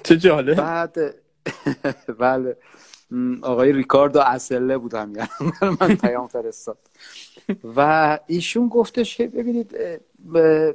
چه 0.03 0.17
جالب. 0.17 0.55
بعد 0.57 0.97
بله. 2.19 2.57
آقای 3.41 3.73
ریکاردو 3.73 4.19
اصله 4.19 4.77
بود 4.77 4.93
هم 4.93 5.15
یعنی 5.15 5.53
من 5.81 5.95
پیام 5.95 6.27
فرستاد. 6.27 6.77
و 7.75 8.19
ایشون 8.27 8.67
گفتش 8.67 9.17
که 9.17 9.27
ببینید 9.27 9.75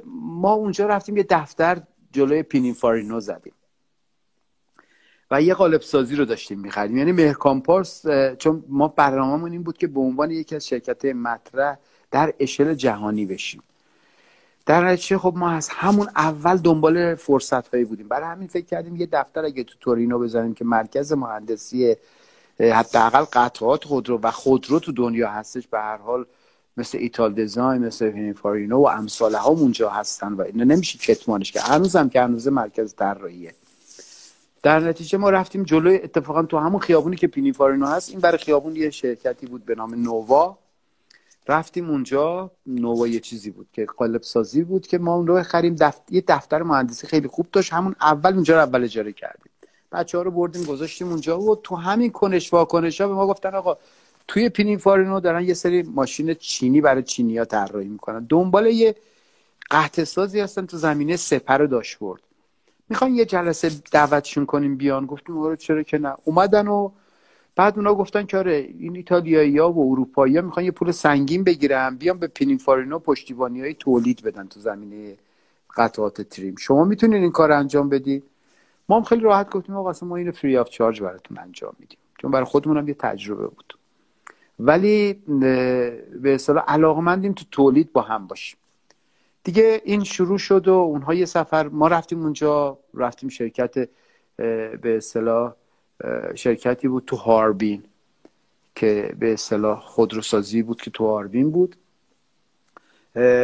ما 0.05 0.53
اونجا 0.53 0.87
رفتیم 0.87 1.17
یه 1.17 1.25
دفتر 1.29 1.81
جلوی 2.11 2.43
پینینفارینو 2.43 3.19
زدیم. 3.19 3.53
و 5.31 5.41
یه 5.41 5.53
قالب 5.53 5.81
سازی 5.81 6.15
رو 6.15 6.25
داشتیم 6.25 6.59
می‌خریم 6.59 6.97
یعنی 6.97 7.11
مهرکامپارس 7.11 8.05
چون 8.37 8.63
ما 8.67 8.87
برنامه‌مون 8.87 9.51
این 9.51 9.63
بود 9.63 9.77
که 9.77 9.87
به 9.87 9.99
عنوان 9.99 10.31
یکی 10.31 10.55
از 10.55 10.67
شرکت 10.67 11.05
مطرح 11.05 11.77
در 12.11 12.33
اشل 12.39 12.73
جهانی 12.73 13.25
بشیم. 13.25 13.63
در 14.65 14.87
نتیجه 14.87 15.17
خب 15.17 15.33
ما 15.35 15.49
از 15.49 15.69
همون 15.69 16.07
اول 16.15 16.57
دنبال 16.57 17.15
فرصت 17.15 17.67
هایی 17.67 17.85
بودیم. 17.85 18.07
برای 18.07 18.27
همین 18.27 18.47
فکر 18.47 18.65
کردیم 18.65 18.95
یه 18.95 19.05
دفتر 19.11 19.45
اگه 19.45 19.63
تو 19.63 19.75
تورینو 19.79 20.19
بزنیم 20.19 20.53
که 20.53 20.65
مرکز 20.65 21.13
مهندسی 21.13 21.95
حداقل 22.59 23.23
قطعات 23.33 23.83
خودرو 23.83 24.19
و 24.23 24.31
خودرو 24.31 24.79
تو 24.79 24.91
دنیا 24.91 25.29
هستش. 25.29 25.67
به 25.67 25.79
هر 25.79 25.97
حال 25.97 26.25
مثل 26.77 26.97
ایتال 26.97 27.33
دیزاین 27.33 27.85
مثل 27.85 28.11
پینین‌فارینا 28.11 28.77
و 28.77 28.87
امثال 28.87 29.35
ها 29.35 29.49
اونجا 29.49 29.89
هستن 29.89 30.33
و 30.33 30.41
اینا 30.41 30.63
نمیشه 30.63 30.97
کتمانش 30.97 31.51
که 31.51 31.61
هنوز 31.61 31.95
هم 31.95 32.09
که 32.09 32.21
هنوز 32.21 32.47
مرکز 32.47 32.95
طراحیه. 32.95 33.53
در 34.63 34.79
نتیجه 34.79 35.17
ما 35.17 35.29
رفتیم 35.29 35.63
جلوی 35.63 35.95
اتفاقا 35.95 36.43
تو 36.43 36.57
همون 36.57 36.79
خیابونی 36.79 37.15
که 37.15 37.27
پینین‌فارینا 37.27 37.85
هست. 37.85 38.09
این 38.09 38.19
برای 38.19 38.37
خیابون 38.37 38.75
یه 38.75 38.89
شرکتی 38.89 39.45
بود 39.45 39.65
به 39.65 39.75
نام 39.75 39.95
نووا 39.95 40.57
رفتیم 41.47 41.89
اونجا. 41.89 42.51
نووا 42.65 43.07
یه 43.07 43.19
چیزی 43.19 43.51
بود 43.51 43.67
که 43.73 43.85
قالب 43.85 44.21
سازی 44.23 44.63
بود 44.63 44.87
که 44.87 44.97
ما 44.97 45.15
اون 45.15 45.27
رو 45.27 45.43
خریم. 45.43 45.75
دفت... 45.75 46.11
یه 46.11 46.23
دفتر 46.27 46.63
مهندسی 46.63 47.07
خیلی 47.07 47.27
خوب 47.27 47.47
داشت. 47.51 47.73
همون 47.73 47.95
اول 48.01 48.33
اونجا 48.33 48.55
رو 48.55 48.61
اول 48.61 48.83
اجاره 48.83 49.13
کردیم. 49.13 49.48
بچه 49.91 50.17
ها 50.17 50.23
رو 50.23 50.31
بردیم 50.31 50.63
گذاشتیم 50.63 51.09
اونجا 51.09 51.39
و 51.39 51.55
تو 51.55 51.75
همین 51.75 52.11
کنش 52.11 52.53
واکنش 52.53 53.01
ها 53.01 53.07
به 53.07 53.13
ما 53.13 53.27
گفتن 53.27 53.55
آقا 53.55 53.77
توی 54.27 54.49
پینینفارینو 54.49 55.19
دارن 55.19 55.43
یه 55.43 55.53
سری 55.53 55.81
ماشین 55.81 56.33
چینی 56.33 56.81
برای 56.81 57.03
چینی 57.03 57.37
ها 57.37 57.45
طراحی 57.45 57.87
می‌کنن. 57.87 58.25
دنبال 58.29 58.67
یه 58.67 58.95
قحط 59.69 60.03
سازی 60.03 60.39
هستن 60.39 60.65
تو 60.65 60.77
زمینه 60.77 61.15
سپر 61.15 61.61
و 61.61 61.67
داشبورد 61.67 62.21
می‌خوان 62.89 63.15
یه 63.15 63.25
جلسه 63.25 63.71
دعوتشون 63.91 64.45
کنیم 64.45 64.75
بیان. 64.75 65.05
گفتیم 65.05 65.37
آره 65.37 65.57
چرا 65.57 65.83
که 65.83 65.97
نه. 65.97 66.15
اومدن 66.25 66.67
و 66.67 66.89
بعد 67.55 67.77
اونا 67.77 67.95
گفتن 67.95 68.25
که 68.25 68.37
آره 68.37 68.69
این 68.79 68.95
ایتالیایی 68.95 69.57
ها 69.57 69.71
و 69.71 69.91
اروپایی 69.91 70.35
ها 70.35 70.41
می‌خوان 70.41 70.65
یه 70.65 70.71
پول 70.71 70.91
سنگین 70.91 71.43
بگیرن 71.43 71.95
بیان 71.95 72.19
به 72.19 72.27
پینینفارینو 72.27 72.99
پشتیبانی 72.99 73.61
های 73.61 73.73
تولید 73.73 74.21
بدن 74.21 74.47
تو 74.47 74.59
زمینه 74.59 75.17
قطعات 75.77 76.21
تریم. 76.21 76.55
شما 76.55 76.83
می‌تونین 76.83 77.21
این 77.21 77.31
کار 77.31 77.51
انجام 77.51 77.89
بدی؟ 77.89 78.23
ما 78.89 78.97
هم 78.97 79.03
خیلی 79.03 79.21
راحت 79.21 79.49
گفتیم 79.49 79.75
آقا 79.75 80.05
ما 80.05 80.15
اینو 80.15 80.31
فری 80.31 80.57
آف 80.57 80.69
چارج 80.69 81.01
براتون 81.01 81.37
انجام 81.37 81.73
میدیم. 81.79 81.97
چون 82.17 82.31
برای 82.31 82.45
خودمون 82.45 82.77
هم 82.77 82.87
یه 82.87 82.93
تجربه 82.93 83.47
بود. 83.47 83.77
ولی 84.59 85.13
به 85.13 86.35
اصطلاح 86.35 86.63
علاقمندیم 86.67 87.33
تو 87.33 87.45
تولید 87.51 87.93
با 87.93 88.01
هم 88.01 88.27
باشیم. 88.27 88.57
دیگه 89.43 89.81
این 89.85 90.03
شروع 90.03 90.37
شد 90.37 90.67
و 90.67 90.73
اونها 90.73 91.13
یه 91.13 91.25
سفر 91.25 91.67
ما 91.67 91.87
رفتیم 91.87 92.23
اونجا 92.23 92.77
رفتیم 92.93 93.29
شرکت 93.29 93.89
به 94.37 94.97
اصطلاح 94.97 95.53
شرکتی 96.35 96.87
بود 96.87 97.03
تو 97.05 97.15
هاربین 97.15 97.83
که 98.75 99.15
به 99.19 99.33
اصطلاح 99.33 99.79
خودروسازی 99.79 100.61
بود 100.61 100.81
که 100.81 100.91
تو 100.91 101.07
هاربین 101.07 101.51
بود. 101.51 101.75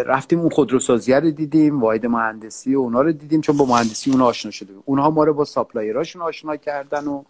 رفتیم 0.06 0.40
اون 0.40 0.50
خودروسازی 0.50 1.14
رو 1.14 1.32
دیدیم 1.32 1.82
واحد 1.82 2.06
مهندسی 2.06 2.76
و 2.76 2.80
اونا 2.80 3.02
رو 3.02 3.12
دیدیم 3.12 3.42
چون 3.42 3.58
با 3.58 3.66
مهندسی 3.66 4.12
اونا 4.12 4.26
آشنا 4.26 4.52
شده 4.52 4.74
بود 4.74 4.84
اونها 4.86 5.10
ما 5.10 5.24
رو 5.24 5.34
با 5.34 5.46
supplier 5.46 5.97
اشون 5.97 6.22
آشنا 6.22 6.56
کردن 6.56 7.08
و 7.08 7.24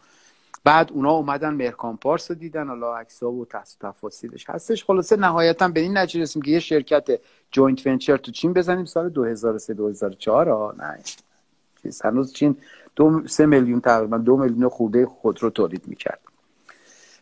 بعد 0.64 0.92
اونا 0.94 1.12
اومدن 1.12 1.54
مهرکام 1.54 1.98
پارس 1.98 2.32
رو 2.32 2.38
دیدن 2.38 2.68
حالا 2.68 2.96
عکس‌ها 2.96 3.32
و 3.32 3.48
تفاصیلش 3.80 4.50
هستش. 4.50 4.86
خلاصه 4.86 5.16
نهایتا 5.16 5.68
به 5.68 5.80
این 5.80 5.98
نتیجه 5.98 6.22
رسیم 6.22 6.42
که 6.42 6.52
یه 6.52 6.60
شرکت 6.60 7.08
joint 7.52 7.88
venture 7.88 8.18
تو 8.18 8.32
چین 8.32 8.54
بزنیم 8.54 8.86
سال 8.86 9.10
2003 9.10 9.74
2004 9.74 10.76
نه. 10.78 11.00
چیز 11.84 12.02
هنوز 12.02 12.34
چین 12.34 12.58
دو 12.96 13.28
سه 13.28 13.46
میلیون 13.46 13.82
تقریبا 13.82 14.18
دو 14.18 14.38
میلیون 14.38 14.70
خورده 14.70 15.06
خودرو 15.06 15.50
تولید 15.50 15.88
می‌کرد. 15.88 16.20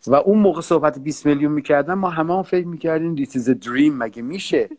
و 0.08 0.16
اون 0.16 0.40
موقع 0.40 0.62
صحبت 0.62 1.00
20 1.00 1.26
میلیون 1.26 1.52
می‌کردن 1.52 1.94
ما 1.94 2.10
همه 2.10 2.36
هم 2.36 2.44
فکر 2.44 2.68
می‌کردیم 2.68 3.16
this 3.16 3.36
is 3.36 3.46
dream 3.46 3.98
مگه 3.98 4.22
میشه؟ 4.22 4.70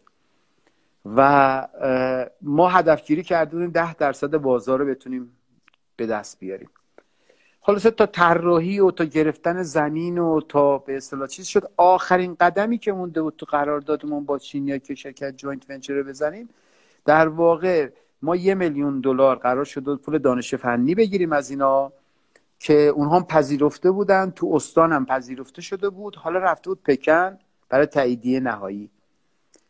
و 1.04 1.68
ما 2.42 2.68
هدفگیری 2.68 3.22
بودیم 3.44 3.70
10 3.70 3.94
درصد 3.94 4.36
بازار 4.36 4.78
رو 4.78 4.86
بتونیم 4.86 5.36
به 5.96 6.06
دست 6.06 6.40
بیاریم. 6.40 6.70
خلاصه 7.60 7.90
تا 7.90 8.06
طراحی 8.06 8.80
و 8.80 8.90
تا 8.90 9.04
گرفتن 9.04 9.62
زمین 9.62 10.18
و 10.18 10.40
تا 10.40 10.78
به 10.78 10.96
اصطلاح 10.96 11.28
چیز 11.28 11.46
شد. 11.46 11.70
آخرین 11.76 12.36
قدمی 12.40 12.78
که 12.78 12.92
مونده 12.92 13.22
بود 13.22 13.36
تو 13.36 13.46
قراردادمون 13.46 14.24
با 14.24 14.38
چینیا 14.38 14.78
که 14.78 14.94
شرکت 14.94 15.36
joint 15.36 15.70
venture 15.70 16.02
بزنیم 16.02 16.48
در 17.04 17.28
واقع 17.28 17.90
ما 18.22 18.36
یه 18.36 18.54
میلیون 18.54 19.00
دلار 19.00 19.36
قرار 19.36 19.64
شد 19.64 19.96
پول 19.96 20.18
دانش 20.18 20.54
فنی 20.54 20.94
بگیریم 20.94 21.32
از 21.32 21.50
اینا 21.50 21.92
که 22.58 22.74
اونها 22.74 23.20
پذیرفته 23.20 23.90
بودن. 23.90 24.30
تو 24.30 24.52
استان 24.54 24.92
هم 24.92 25.06
پذیرفته 25.06 25.62
شده 25.62 25.90
بود. 25.90 26.16
حالا 26.16 26.38
رفته 26.38 26.70
بود 26.70 26.82
پکن 26.82 27.38
برای 27.68 27.86
تاییدیه 27.86 28.40
نهایی. 28.40 28.90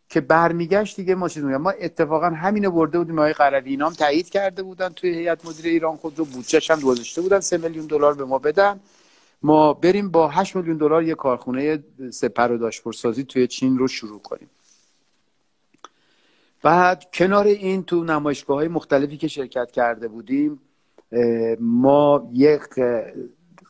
که 0.08 0.20
برمیگشت 0.20 0.96
دیگه 0.96 1.14
ما 1.14 1.28
ما 1.60 1.70
اتفاقا 1.70 2.26
همینو 2.26 2.70
برده 2.70 2.98
بودیم. 2.98 3.18
آقای 3.18 3.32
قروی 3.32 3.70
اینا 3.70 3.90
تایید 3.90 4.28
کرده 4.30 4.62
بودن 4.62 4.88
توی 4.88 5.10
هیئت 5.14 5.46
مدیره 5.46 5.70
ایران. 5.70 5.96
خود 5.96 6.18
رو 6.18 6.24
بودجهش 6.24 6.70
هم 6.70 6.80
گذاشته 6.80 7.20
بودن. 7.20 7.40
سه 7.40 7.58
میلیون 7.58 7.86
دلار 7.86 8.14
به 8.14 8.24
ما 8.24 8.38
بدن. 8.38 8.80
ما 9.42 9.72
بریم 9.74 10.10
با 10.10 10.28
8 10.28 10.56
میلیون 10.56 10.76
دلار 10.76 11.02
یه 11.02 11.14
کارخونه 11.14 11.84
سپر 12.10 12.52
و 12.52 12.58
داشپورسازی 12.58 13.24
توی 13.24 13.46
چین 13.46 13.78
رو 13.78 13.88
شروع 13.88 14.20
کنیم. 14.20 14.50
بعد 16.62 17.04
کنار 17.14 17.46
این 17.46 17.84
تو 17.84 18.04
نمایشگاه 18.04 18.56
های 18.56 18.68
مختلفی 18.68 19.16
که 19.16 19.28
شرکت 19.28 19.70
کرده 19.70 20.08
بودیم 20.08 20.60
ما 21.60 22.30
یک 22.32 22.60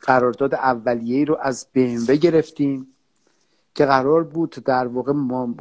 قرارداد 0.02 0.54
اولیه 0.54 1.24
رو 1.24 1.38
از 1.42 1.66
BMW 1.76 2.10
گرفتیم. 2.10 2.93
که 3.74 3.84
قرار 3.84 4.24
بود 4.24 4.50
در 4.50 4.86
واقع 4.86 5.12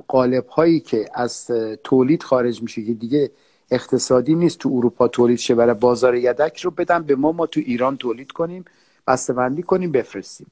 قالب 0.08 0.48
هایی 0.48 0.80
که 0.80 1.10
از 1.14 1.52
تولید 1.84 2.24
خارج 2.24 2.62
میشه 2.62 2.86
که 2.86 2.94
دیگه 2.94 3.32
اقتصادی 3.72 4.36
نیست 4.36 4.58
تو 4.58 4.70
اروپا 4.74 5.08
تولید 5.08 5.38
شه 5.38 5.56
برای 5.56 5.74
بازار 5.74 6.16
یدک 6.16 6.60
رو 6.60 6.72
بدن 6.72 7.04
به 7.04 7.16
ما 7.16 7.32
ما 7.32 7.46
تو 7.46 7.60
ایران 7.60 7.98
تولید 7.98 8.32
کنیم 8.32 8.66
بسته‌بندی 9.08 9.64
کنیم 9.64 9.92
بفرستیم. 9.92 10.48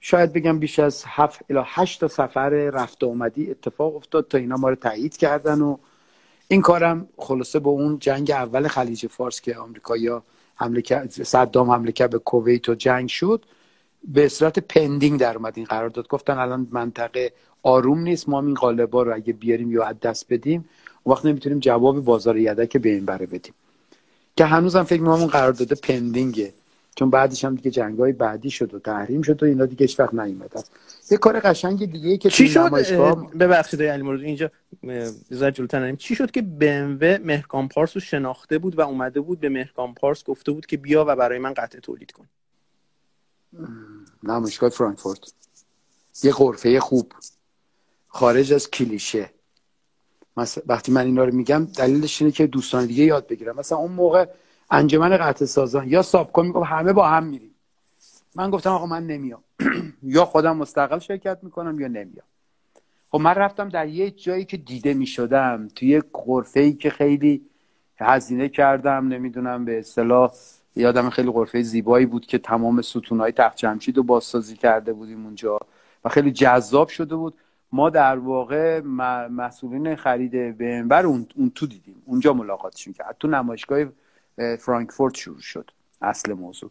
شاید 0.00 0.32
بگم 0.32 0.58
بیش 0.58 0.78
از 0.78 1.04
هفت 1.06 1.40
الی 1.50 1.60
هشت 1.64 2.00
تا 2.00 2.08
سفر 2.08 2.50
رفت 2.50 3.04
اومدی 3.04 3.50
اتفاق 3.50 3.96
افتاد 3.96 4.28
تا 4.28 4.38
اینا 4.38 4.56
ما 4.56 4.68
رو 4.68 4.74
تایید 4.74 5.16
کردن 5.16 5.60
و 5.60 5.76
این 6.48 6.60
کارم 6.62 7.08
خلاصه 7.18 7.58
با 7.58 7.70
اون 7.70 7.98
جنگ 7.98 8.30
اول 8.30 8.68
خلیج 8.68 9.06
فارس 9.06 9.40
که 9.40 9.56
آمریکایی‌ها 9.56 10.22
حمله 10.54 10.82
کرد 10.82 11.10
صدام 11.10 11.70
حمله 11.70 11.92
کرد 11.92 12.10
به 12.10 12.18
کویت 12.18 12.68
و 12.68 12.74
جنگ 12.74 13.08
شد. 13.08 13.44
به 14.04 14.28
صورت 14.28 14.58
پندینگ 14.58 15.20
در 15.20 15.36
اومد 15.36 15.52
این 15.56 15.66
قرارداد. 15.66 16.08
گفتن 16.08 16.38
الان 16.38 16.68
منطقه 16.70 17.32
آروم 17.62 18.00
نیست 18.00 18.28
ما 18.28 18.40
این 18.40 18.54
قالبا 18.54 19.02
رو 19.02 19.14
اگه 19.14 19.32
بیاریم 19.32 19.72
یا 19.72 19.84
از 19.84 20.00
دست 20.00 20.26
بدیم 20.30 20.68
وقت 21.06 21.26
نمی‌تونیم 21.26 21.58
جواب 21.58 22.04
بازار 22.04 22.38
یدک 22.38 22.76
به 22.76 22.88
این 22.88 23.04
بره 23.04 23.26
بدیم. 23.26 23.54
که 24.36 24.44
هنوزم 24.44 24.82
فکر 24.82 25.00
می‌کنم 25.00 25.14
اون 25.14 25.26
قرارداد 25.26 25.72
پندینگه 25.72 26.52
چون 26.94 27.10
بعدش 27.10 27.44
هم 27.44 27.54
دیگه 27.54 27.70
جنگای 27.70 28.12
بعدی 28.12 28.50
شد 28.50 28.74
و 28.74 28.78
تحریم 28.78 29.22
شد 29.22 29.42
و 29.42 29.46
اینا 29.46 29.66
دیگه 29.66 29.86
هیچ 29.86 30.00
وقت 30.00 30.14
نیومدن. 30.14 30.62
یه 31.10 31.18
کار 31.18 31.40
قشنگ 31.40 31.92
دیگه 31.92 32.08
ای 32.08 32.18
که 32.18 32.30
چی 32.30 32.48
شد؟ 32.48 32.70
ببخشید 33.40 33.82
علی 33.82 34.02
مورد 34.02 34.20
اینجا 34.20 34.50
زر 35.30 35.50
جلوتر 35.50 35.94
چی 35.94 36.14
شد 36.14 36.30
که 36.30 36.40
BMW 36.40 37.20
مهرکان 37.24 37.68
پارس 37.68 37.96
رو 37.96 38.00
شناخته 38.00 38.58
بود 38.58 38.78
و 38.78 38.80
اومده 38.80 39.20
بود 39.20 39.40
به 39.40 39.48
مهرکان 39.48 39.94
پارس 39.94 40.24
گفته 40.24 40.52
بود 40.52 40.66
که 40.66 40.76
بیا 40.76 41.04
و 41.08 41.16
برای 41.16 41.38
من 41.38 41.54
قطع 41.54 41.78
تولید 41.78 42.12
کن. 42.12 42.26
نمایشگاه 44.22 44.70
فرانکفورت. 44.70 45.32
یه 46.22 46.32
قرفه 46.32 46.80
خوب. 46.80 47.12
خارج 48.08 48.52
از 48.52 48.70
کلیشه. 48.70 49.30
مثلا 50.36 50.64
وقتی 50.66 50.92
من 50.92 51.06
اینا 51.06 51.24
رو 51.24 51.34
میگم 51.34 51.64
دلیلش 51.64 52.22
اینه 52.22 52.32
که 52.32 52.46
دوستان 52.46 52.86
دیگه 52.86 53.04
یاد 53.04 53.26
بگیرم 53.26 53.56
مثلا 53.56 53.78
اون 53.78 53.92
موقع 53.92 54.26
انجمن 54.70 55.16
قطع 55.16 55.44
سازان 55.44 55.88
یا 55.88 56.02
سابکن 56.02 56.46
میگم 56.46 56.62
همه 56.62 56.92
با 56.92 57.08
هم 57.08 57.24
میریم. 57.24 57.50
من 58.34 58.50
گفتم 58.50 58.70
آقا 58.70 58.86
من 58.86 59.06
نمیام. 59.06 59.42
یا 60.02 60.24
خودم 60.24 60.56
مستقل 60.56 60.98
شرکت 60.98 61.38
می‌کنم 61.42 61.80
یا 61.80 61.88
نمیام. 61.88 62.26
خب 63.10 63.20
من 63.20 63.34
رفتم 63.34 63.68
در 63.68 63.88
یه 63.88 64.10
جایی 64.10 64.44
که 64.44 64.56
دیده 64.56 64.94
می‌شدم. 64.94 65.68
توی 65.74 66.02
قرفه 66.12 66.60
ای 66.60 66.72
که 66.72 66.90
خیلی 66.90 67.42
هزینه 67.96 68.48
کردم 68.48 69.08
نمی‌دونم 69.08 69.64
به 69.64 69.78
اصطلاح 69.78 70.32
یادم 70.76 71.10
خیلی 71.10 71.30
قرفه 71.30 71.62
زیبایی 71.62 72.06
بود 72.06 72.26
که 72.26 72.38
تمام 72.38 72.82
ستونهای 72.82 73.32
تخت 73.32 73.56
جمشید 73.56 73.96
رو 73.96 74.02
بازسازی 74.02 74.56
کرده 74.56 74.92
بودیم 74.92 75.24
اونجا 75.24 75.58
و 76.04 76.08
خیلی 76.08 76.32
جذاب 76.32 76.88
شده 76.88 77.16
بود. 77.16 77.34
ما 77.72 77.90
در 77.90 78.18
واقع 78.18 78.80
مسئولین 79.30 79.96
خرید 79.96 80.58
بنبر 80.58 81.06
اون, 81.06 81.26
تو 81.54 81.66
دیدیم. 81.66 82.02
اونجا 82.04 82.32
ملاقاتشون 82.32 82.92
کرد. 82.92 83.16
تو 83.20 83.28
نمایشگاه 83.28 83.84
فرانکفورت 84.58 85.14
شروع 85.14 85.40
شد 85.40 85.70
اصل 86.02 86.32
موضوع. 86.32 86.70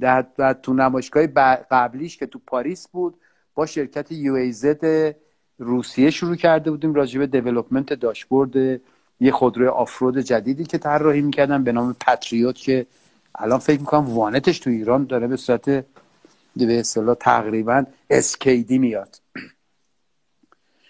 در, 0.00 0.26
در 0.36 0.52
تو 0.52 0.74
نمایشگاه 0.74 1.26
قبلیش 1.70 2.16
که 2.16 2.26
تو 2.26 2.40
پاریس 2.46 2.88
بود 2.88 3.14
با 3.54 3.66
شرکت 3.66 4.12
یو 4.12 4.34
ای 4.34 5.14
روسیه 5.58 6.10
شروع 6.10 6.36
کرده 6.36 6.70
بودیم 6.70 6.94
راجع 6.94 7.18
به 7.18 7.26
دیولپمنت 7.26 7.92
داشبورد 7.92 8.80
یه 9.20 9.32
خودروی 9.32 9.66
آفرود 9.66 10.18
جدیدی 10.18 10.64
که 10.64 10.78
طراحی 10.78 11.20
می‌کردن 11.20 11.64
به 11.64 11.72
نام 11.72 11.96
پتریوت 12.06 12.56
که 12.56 12.86
الان 13.34 13.58
فکر 13.58 13.80
می‌کنم 13.80 14.14
وانتش 14.14 14.58
تو 14.58 14.70
ایران 14.70 15.04
داره 15.04 15.26
به 15.26 15.36
صورت 15.36 15.64
به 15.64 15.84
اصطلاح 16.56 17.14
تقریبا 17.14 17.84
اسکیدی 18.10 18.78
میاد. 18.78 19.20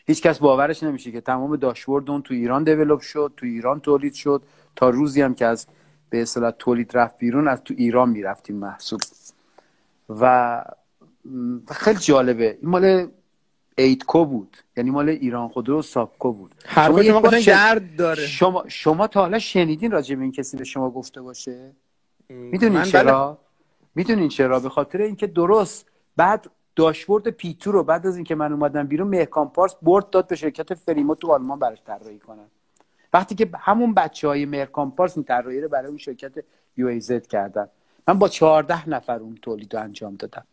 هیچ 0.07 0.23
کس 0.23 0.39
باورش 0.39 0.83
نمیشه 0.83 1.13
که 1.13 1.21
تمام 1.21 1.57
داشبورد 1.57 2.11
اون 2.11 2.23
تو 2.23 2.35
ایران 2.35 2.65
دیولپ 2.65 3.01
شد 3.01 3.33
تو 3.37 3.47
ایران 3.47 3.81
تولید 3.81 4.15
شد 4.15 4.43
تا 4.77 4.91
روزی 4.91 5.23
هم 5.23 5.35
که 5.35 5.47
از 5.47 5.67
به 6.11 6.23
اصطلاح 6.23 6.51
تولید 6.51 6.97
رفت 6.97 7.19
بیرون 7.19 7.49
از 7.49 7.65
تو 7.65 7.75
ایران 7.77 8.09
می‌رفتیم 8.09 8.57
محصول. 8.57 9.01
و 10.09 10.65
خیلی 11.71 11.99
جالبه 11.99 12.59
این 12.61 12.71
مال 12.71 13.09
ایدکو 13.79 14.25
بود 14.25 14.57
یعنی 14.77 14.91
مال 14.91 15.09
ایران 15.09 15.49
خودرو 15.49 15.79
و 15.79 15.83
سابکو 15.83 16.33
بود. 16.33 16.55
شما, 16.69 17.03
شما 17.03 17.79
داره. 17.99 18.27
شما 18.27 18.65
شما 18.69 19.07
تا 19.07 19.21
حالا 19.21 19.39
شنیدین 19.39 19.91
راجع 19.91 20.15
به 20.15 20.23
این 20.23 20.33
کسی 20.33 20.57
به 20.57 20.65
شما 20.65 20.91
گفته 20.91 21.23
باشه؟ 21.23 21.73
می‌دونین 22.31 22.83
چرا؟ 22.83 23.39
می‌دونین 23.95 24.29
چرا؟ 24.29 24.61
به 24.61 24.69
خاطر 24.69 25.01
اینکه 25.01 25.27
درست 25.27 25.87
بعد 26.17 26.51
داشبورد 26.77 27.29
پیتو 27.29 27.73
رو 27.73 27.85
بعد 27.85 28.07
از 28.07 28.17
اینکه 28.17 28.35
من 28.35 28.53
اومدم 28.53 28.87
بیرون 28.87 29.09
مهکان 29.09 29.49
پارس 29.49 29.75
برد 29.83 30.11
داد 30.11 30.27
به 30.29 30.37
شرکت 30.37 30.75
فریمو 30.75 31.15
تو 31.15 31.33
آلمان 31.33 31.59
براش 31.59 31.79
طراحی 31.87 32.19
کنن 32.19 32.47
وقتی 33.13 33.35
که 33.35 33.51
همون 33.59 33.95
بچه 33.95 34.29
های 34.29 34.47
مهرکان 34.47 34.91
پارس 34.91 35.17
این 35.17 35.25
طراحی 35.25 35.61
رو 35.61 35.69
برای 35.69 35.89
اون 35.89 35.99
شرکت 35.99 36.33
یو 36.77 36.87
ای 36.87 37.01
زد 37.01 37.27
کردن. 37.27 37.69
من 38.09 38.19
با 38.19 38.29
چهارده 38.29 38.89
نفر 38.89 39.19
اون 39.19 39.35
تولید 39.43 39.75
رو 39.75 39.83
انجام 39.83 40.15
دادم. 40.15 40.45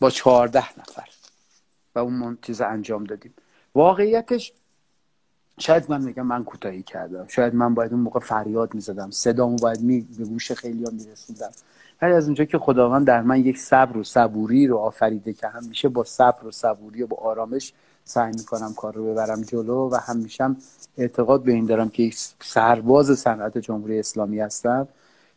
با 0.00 0.10
چهارده 0.10 0.80
نفر. 0.80 1.08
و 1.94 1.98
اون 1.98 2.38
چیز 2.42 2.60
انجام 2.60 3.04
دادیم. 3.04 3.34
واقعیتش 3.74 4.52
شاید 5.60 5.90
من 5.90 6.02
میگم 6.02 6.26
من 6.26 6.44
کوتاهی 6.44 6.82
کردم. 6.82 7.24
شاید 7.28 7.54
من 7.54 7.74
باید 7.74 7.92
اون 7.92 8.00
موقع 8.02 8.20
فریاد 8.20 8.74
می‌زدم. 8.74 9.10
صدامو 9.10 9.56
باید 9.56 9.80
می 9.80 10.06
به 10.18 10.24
گوش 10.24 10.52
خیلی 10.52 10.84
ها 10.84 10.90
میرسوندم. 10.90 11.50
ولی 12.02 12.12
از 12.12 12.24
اونجا 12.24 12.44
که 12.44 12.58
خداوند 12.58 13.06
در 13.06 13.22
من 13.22 13.40
یک 13.40 13.58
صبر 13.58 13.96
و 13.96 14.04
صبوری 14.04 14.66
رو 14.66 14.76
آفریده 14.78 15.32
که 15.32 15.48
همیشه 15.48 15.88
با 15.88 16.04
صبر 16.04 16.46
و 16.46 16.50
صبوری 16.50 17.02
و 17.02 17.06
با 17.06 17.16
آرامش 17.16 17.72
سعی 18.04 18.32
می‌کنم 18.32 18.74
کار 18.76 18.94
رو 18.94 19.12
ببرم 19.12 19.42
جلو 19.42 19.90
و 19.90 19.96
همیشه 19.96 20.56
اعتقاد 20.98 21.42
به 21.42 21.52
این 21.52 21.66
دارم 21.66 21.88
که 21.88 22.10
سرباز 22.40 23.18
صنعت 23.18 23.58
جمهوری 23.58 23.98
اسلامی 23.98 24.40
هستم. 24.40 24.88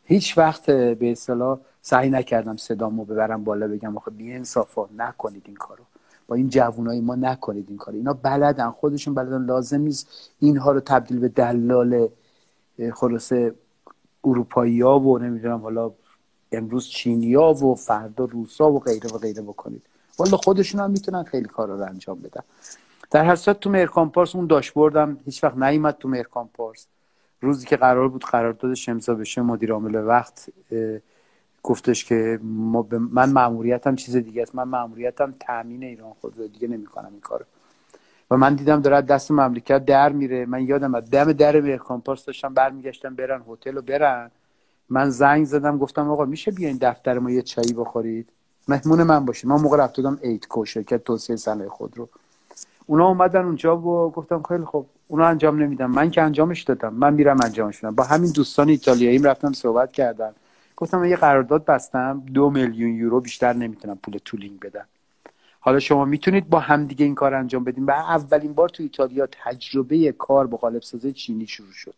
هیچ 0.05 0.37
وقت 0.37 0.65
به 0.71 1.11
اصطلاح 1.11 1.59
سعی 1.81 2.09
نکردم 2.09 2.57
صدامو 2.57 3.05
ببرم 3.05 3.43
بالا 3.43 3.67
بگم 3.67 3.97
آخه 3.97 4.11
بی 4.11 4.33
انصافا 4.33 4.85
نکنید 4.97 5.43
این 5.45 5.55
کارو. 5.55 5.83
این 6.33 6.49
جوونای 6.49 7.01
ما 7.01 7.15
نکنید 7.15 7.65
این 7.69 7.77
کارو. 7.77 7.97
اینا 7.97 8.13
بلدن 8.13 8.69
خودشون 8.69 9.13
بلدن 9.13 9.45
لازم 9.45 9.81
نیست 9.81 10.07
اینها 10.39 10.71
رو 10.71 10.79
تبدیل 10.79 11.19
به 11.19 11.27
دلال 11.27 12.09
خلاصه 12.93 13.53
اروپایی 14.23 14.81
ها 14.81 14.99
و 14.99 15.19
نمی‌دونم 15.19 15.59
حالا 15.59 15.91
امروز 16.51 16.87
چینیا 16.87 17.53
و 17.53 17.75
فردا 17.75 18.25
روسا 18.25 18.71
و 18.71 18.79
غیره 18.79 19.09
و 19.09 19.17
غیره 19.17 19.41
بکنید. 19.41 19.81
والا 20.19 20.37
خودشون 20.37 20.81
هم 20.81 20.91
می‌تونن 20.91 21.23
خیلی 21.23 21.45
کار 21.47 21.67
رو 21.67 21.81
انجام 21.81 22.19
بدن. 22.19 22.41
در 23.11 23.25
هر 23.25 23.35
صورت 23.35 23.59
تو 23.59 23.69
مرکان 23.69 24.09
پارس 24.09 24.35
اون 24.35 24.47
داشبوردم 24.47 25.17
هیچ 25.25 25.43
وقت 25.43 25.57
نیومد 25.57 25.97
تو 25.97 26.07
مرکان 26.07 26.49
پارس 26.53 26.87
روزی 27.41 27.65
که 27.65 27.77
قرار 27.77 28.09
بود 28.09 28.23
قرارداد 28.23 28.73
شمسا 28.73 29.15
بشه 29.15 29.41
مدیر 29.41 29.73
عامل 29.73 29.95
وقت 29.95 30.49
گفتش 31.63 32.05
که 32.05 32.39
ما 32.43 32.87
من 32.91 33.31
ماموریتم 33.31 33.95
چیز 33.95 34.15
دیگه 34.15 34.41
است. 34.41 34.55
من 34.55 34.63
ماموریتم 34.63 35.33
تامین 35.39 35.83
ایران 35.83 36.13
خود 36.21 36.53
دیگه 36.53 36.67
نمی‌کنم 36.67 37.09
این 37.11 37.21
کارو. 37.21 37.45
و 38.31 38.37
من 38.37 38.55
دیدم 38.55 38.81
داره 38.81 39.01
دست 39.01 39.31
مملکت 39.31 39.85
در 39.85 40.09
میره. 40.09 40.45
من 40.45 40.67
یادم 40.67 40.95
از 40.95 41.09
دم 41.09 41.33
در 41.33 41.61
مرکان 41.61 42.01
پارس 42.01 42.25
داشتم 42.25 42.53
برمیگشتم 42.53 43.15
برن 43.15 43.41
هتل 43.49 43.77
و 43.77 43.81
برن. 43.81 44.31
من 44.89 45.09
زنگ 45.09 45.45
زدم 45.45 45.77
گفتم 45.77 46.09
آقا 46.09 46.25
میشه 46.25 46.51
بیاین 46.51 46.77
دفتر 46.81 47.19
ما 47.19 47.31
یه 47.31 47.41
چایی 47.41 47.73
بخورید؟ 47.73 48.29
مهمون 48.67 49.03
من 49.03 49.25
باشید 49.25 49.49
من 49.49 49.61
موقع 49.61 49.77
رفت 49.77 49.95
دادم 49.95 50.19
ایت 50.21 50.47
کو 50.47 50.65
شرکت 50.65 51.03
توسعه 51.03 51.35
صنایع 51.35 51.69
خودرو 51.69 52.09
اونا 52.85 53.07
اومدن 53.07 53.45
اونجا 53.45 53.77
و 53.77 54.11
گفتم 54.11 54.43
خیلی 54.43 54.65
خوب. 54.65 54.85
اونا 55.07 55.27
انجام 55.27 55.63
نمیدم 55.63 55.91
من 55.91 56.09
که 56.09 56.21
انجامش 56.21 56.63
دادم. 56.63 56.93
من 56.93 57.13
میرم 57.13 57.37
انجامش 57.43 57.79
بدم 57.79 57.95
با 57.95 58.03
همین 58.03 58.31
دوستان 58.31 58.69
ایتالیایی 58.69 59.19
رفتم 59.19 59.53
صحبت 59.53 59.91
کردم. 59.91 60.33
گفتم 60.83 60.99
من 60.99 61.09
یه 61.09 61.15
قرارداد 61.15 61.65
بستم 61.65 62.23
دو 62.33 62.49
میلیون 62.49 62.95
یورو 62.95 63.21
بیشتر 63.21 63.53
نمی‌تونم 63.53 63.97
پول 64.03 64.17
تولینگ 64.25 64.59
بدم. 64.59 64.85
حالا 65.59 65.79
شما 65.79 66.05
می‌تونید 66.05 66.49
با 66.49 66.59
هم 66.59 66.85
دیگه 66.85 67.05
این 67.05 67.15
کار 67.15 67.33
انجام 67.33 67.63
بدیم 67.63 67.87
و 67.87 67.91
اولین 67.91 68.53
بار 68.53 68.69
تو 68.69 68.83
ایتالیا 68.83 69.27
تجربه 69.31 70.11
کار 70.11 70.47
با 70.47 70.57
قالب 70.57 70.81
سازی 70.81 71.11
چینی 71.11 71.47
شروع 71.47 71.71
شد. 71.71 71.93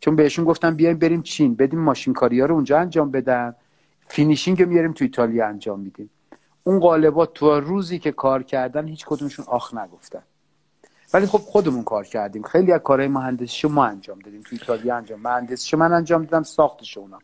چون 0.00 0.16
بهشون 0.16 0.44
گفتم 0.44 0.74
بیایم 0.74 0.98
بریم 0.98 1.22
چین 1.22 1.54
بدیم 1.54 1.78
ماشین 1.78 2.14
کاری 2.14 2.40
ها 2.40 2.46
رو 2.46 2.54
اونجا 2.54 2.78
انجام 2.78 3.10
بدن. 3.10 3.54
finishing 4.08 4.62
رو 4.62 4.68
میاریم 4.68 4.92
تو 4.92 5.04
ایتالیا 5.04 5.46
انجام 5.46 5.80
میدیم. 5.80 6.10
اون 6.64 6.78
قالبات 6.80 7.34
تو 7.34 7.60
روزی 7.60 7.98
که 7.98 8.12
کار 8.12 8.42
کردن 8.42 8.88
هیچ 8.88 9.06
کدومشون 9.06 9.44
آخ 9.48 9.74
نگفتن. 9.74 10.22
ولی 11.14 11.26
خب 11.26 11.38
خودمون 11.38 11.84
کار 11.84 12.04
کردیم. 12.04 12.42
خیلی 12.42 12.72
از 12.72 12.80
کارهای 12.80 13.08
مهندسی 13.08 13.68
ما 13.68 13.84
انجام 13.84 14.18
دادیم 14.18 14.40
تو 14.40 14.48
ایتالیا 14.52 14.96
انجام. 14.96 15.20
مهندسی 15.20 15.76
من 15.76 15.92
انجام 15.92 16.24
دادم 16.24 16.42
ساختش 16.42 16.98
اونا. 16.98 17.18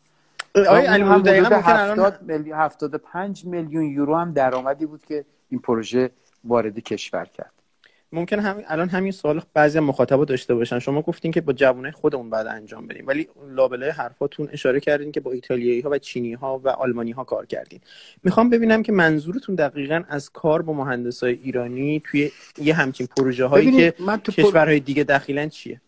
آقای 0.56 0.86
علی 0.86 2.52
75 2.52 3.44
میلیون 3.44 3.84
یورو 3.84 4.16
هم 4.16 4.32
درآمدی 4.32 4.86
بود 4.86 5.06
که 5.06 5.24
این 5.50 5.60
پروژه 5.60 6.10
وارد 6.44 6.78
کشور 6.78 7.24
کرد. 7.24 7.52
ممکن 8.12 8.38
همین 8.38 8.64
الان 8.68 8.88
همین 8.88 9.12
سوال 9.12 9.42
بعضی 9.54 9.80
مخاطبا 9.80 10.24
داشته 10.24 10.54
باشن. 10.54 10.78
شما 10.78 11.02
گفتین 11.02 11.32
که 11.32 11.40
با 11.40 11.52
جوان‌های 11.52 11.90
خودمون 11.90 12.30
بعد 12.30 12.46
انجام 12.46 12.86
بدیم 12.86 13.06
ولی 13.06 13.28
لابلای 13.50 13.90
حرفاتون 13.90 14.48
اشاره 14.52 14.80
کردین 14.80 15.12
که 15.12 15.20
با 15.20 15.32
ایتالیایی 15.32 15.80
ها 15.80 15.90
و 15.90 15.98
چینی 15.98 16.32
ها 16.32 16.60
و 16.64 16.68
آلمانی 16.68 17.10
ها 17.10 17.24
کار 17.24 17.46
کردین. 17.46 17.80
می‌خوام 18.22 18.50
ببینم 18.50 18.82
که 18.82 18.92
منظورتون 18.92 19.54
دقیقا 19.54 20.02
از 20.08 20.30
کار 20.30 20.62
با 20.62 20.72
مهندس 20.72 21.22
های 21.22 21.32
ایرانی 21.32 22.02
توی 22.10 22.30
یه 22.58 22.74
همچین 22.74 23.08
پروژه 23.16 23.46
هایی 23.46 23.72
که 23.72 23.94
من 23.98 24.16
تو 24.16 24.32
کشورهای 24.32 24.80
دیگه 24.80 25.04
دخیلن 25.04 25.48
چیه؟ 25.48 25.80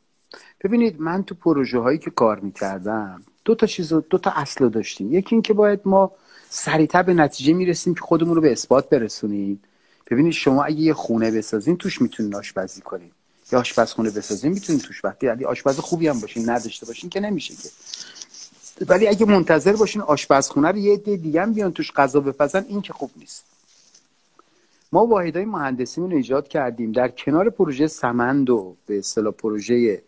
ببینید 0.65 1.01
من 1.01 1.25
تو 1.25 1.35
پروژه 1.35 1.79
هایی 1.79 1.99
که 1.99 2.11
کار 2.11 2.41
می‌کردم 2.41 3.23
دو 3.45 3.55
تا 3.55 3.67
چیز 3.67 3.93
دو 3.93 4.19
تا 4.19 4.31
اصل 4.31 4.69
داشتیم. 4.69 5.13
یکی 5.13 5.35
اینکه 5.35 5.55
باید 5.55 5.81
ما 5.85 6.13
سریعتر 6.51 7.03
به 7.03 7.15
نتیجه 7.15 7.53
می‌رسیم 7.53 7.95
که 7.95 8.01
خودمون 8.01 8.35
رو 8.35 8.41
به 8.41 8.53
اثبات 8.53 8.89
برسونیم. 8.89 9.63
ببینید 10.11 10.33
شما 10.33 10.65
اگه 10.65 10.81
یه 10.81 10.95
خونه 10.95 11.31
بسازین 11.31 11.77
توش 11.77 12.03
می‌تونین 12.03 12.35
آشپزی 12.35 12.81
کنین. 12.81 13.11
یا 13.53 13.61
آشپزخونه 13.61 14.11
بسازین 14.11 14.53
می‌تونین 14.53 14.81
توش 14.81 15.05
وقتی 15.05 15.27
یعنی 15.27 15.45
آشپز 15.45 15.79
خوبی 15.79 16.09
هم 16.09 16.21
باشین 16.21 16.51
نداشته 16.51 16.87
باشین 16.87 17.11
که 17.11 17.21
نمیشه 17.21 17.55
که. 17.55 17.69
ولی 18.89 19.09
اگه 19.09 19.27
منتظر 19.27 19.77
باشین 19.77 20.03
آشپزخونه 20.03 20.69
رو 20.69 20.77
یه 20.77 20.97
دی 20.97 21.17
دیگه 21.17 21.43
هم 21.43 21.53
بیان 21.53 21.73
توش 21.73 21.93
غذا 21.93 22.21
بپزن 22.21 22.65
این 22.69 22.83
که 22.83 22.93
خوب 22.93 23.11
نیست. 23.17 23.45
ما 24.93 25.07
واحدهای 25.07 25.45
مهندسی 25.45 26.01
رو 26.01 26.15
ایجاد 26.15 26.49
کردیم. 26.49 26.93
در 26.93 27.09
کنار 27.09 27.51
پروژه 27.51 27.87
سمند 27.87 28.51
و 28.51 28.77
به 28.87 28.99
اصطلاح 28.99 29.33
پروژه 29.33 30.03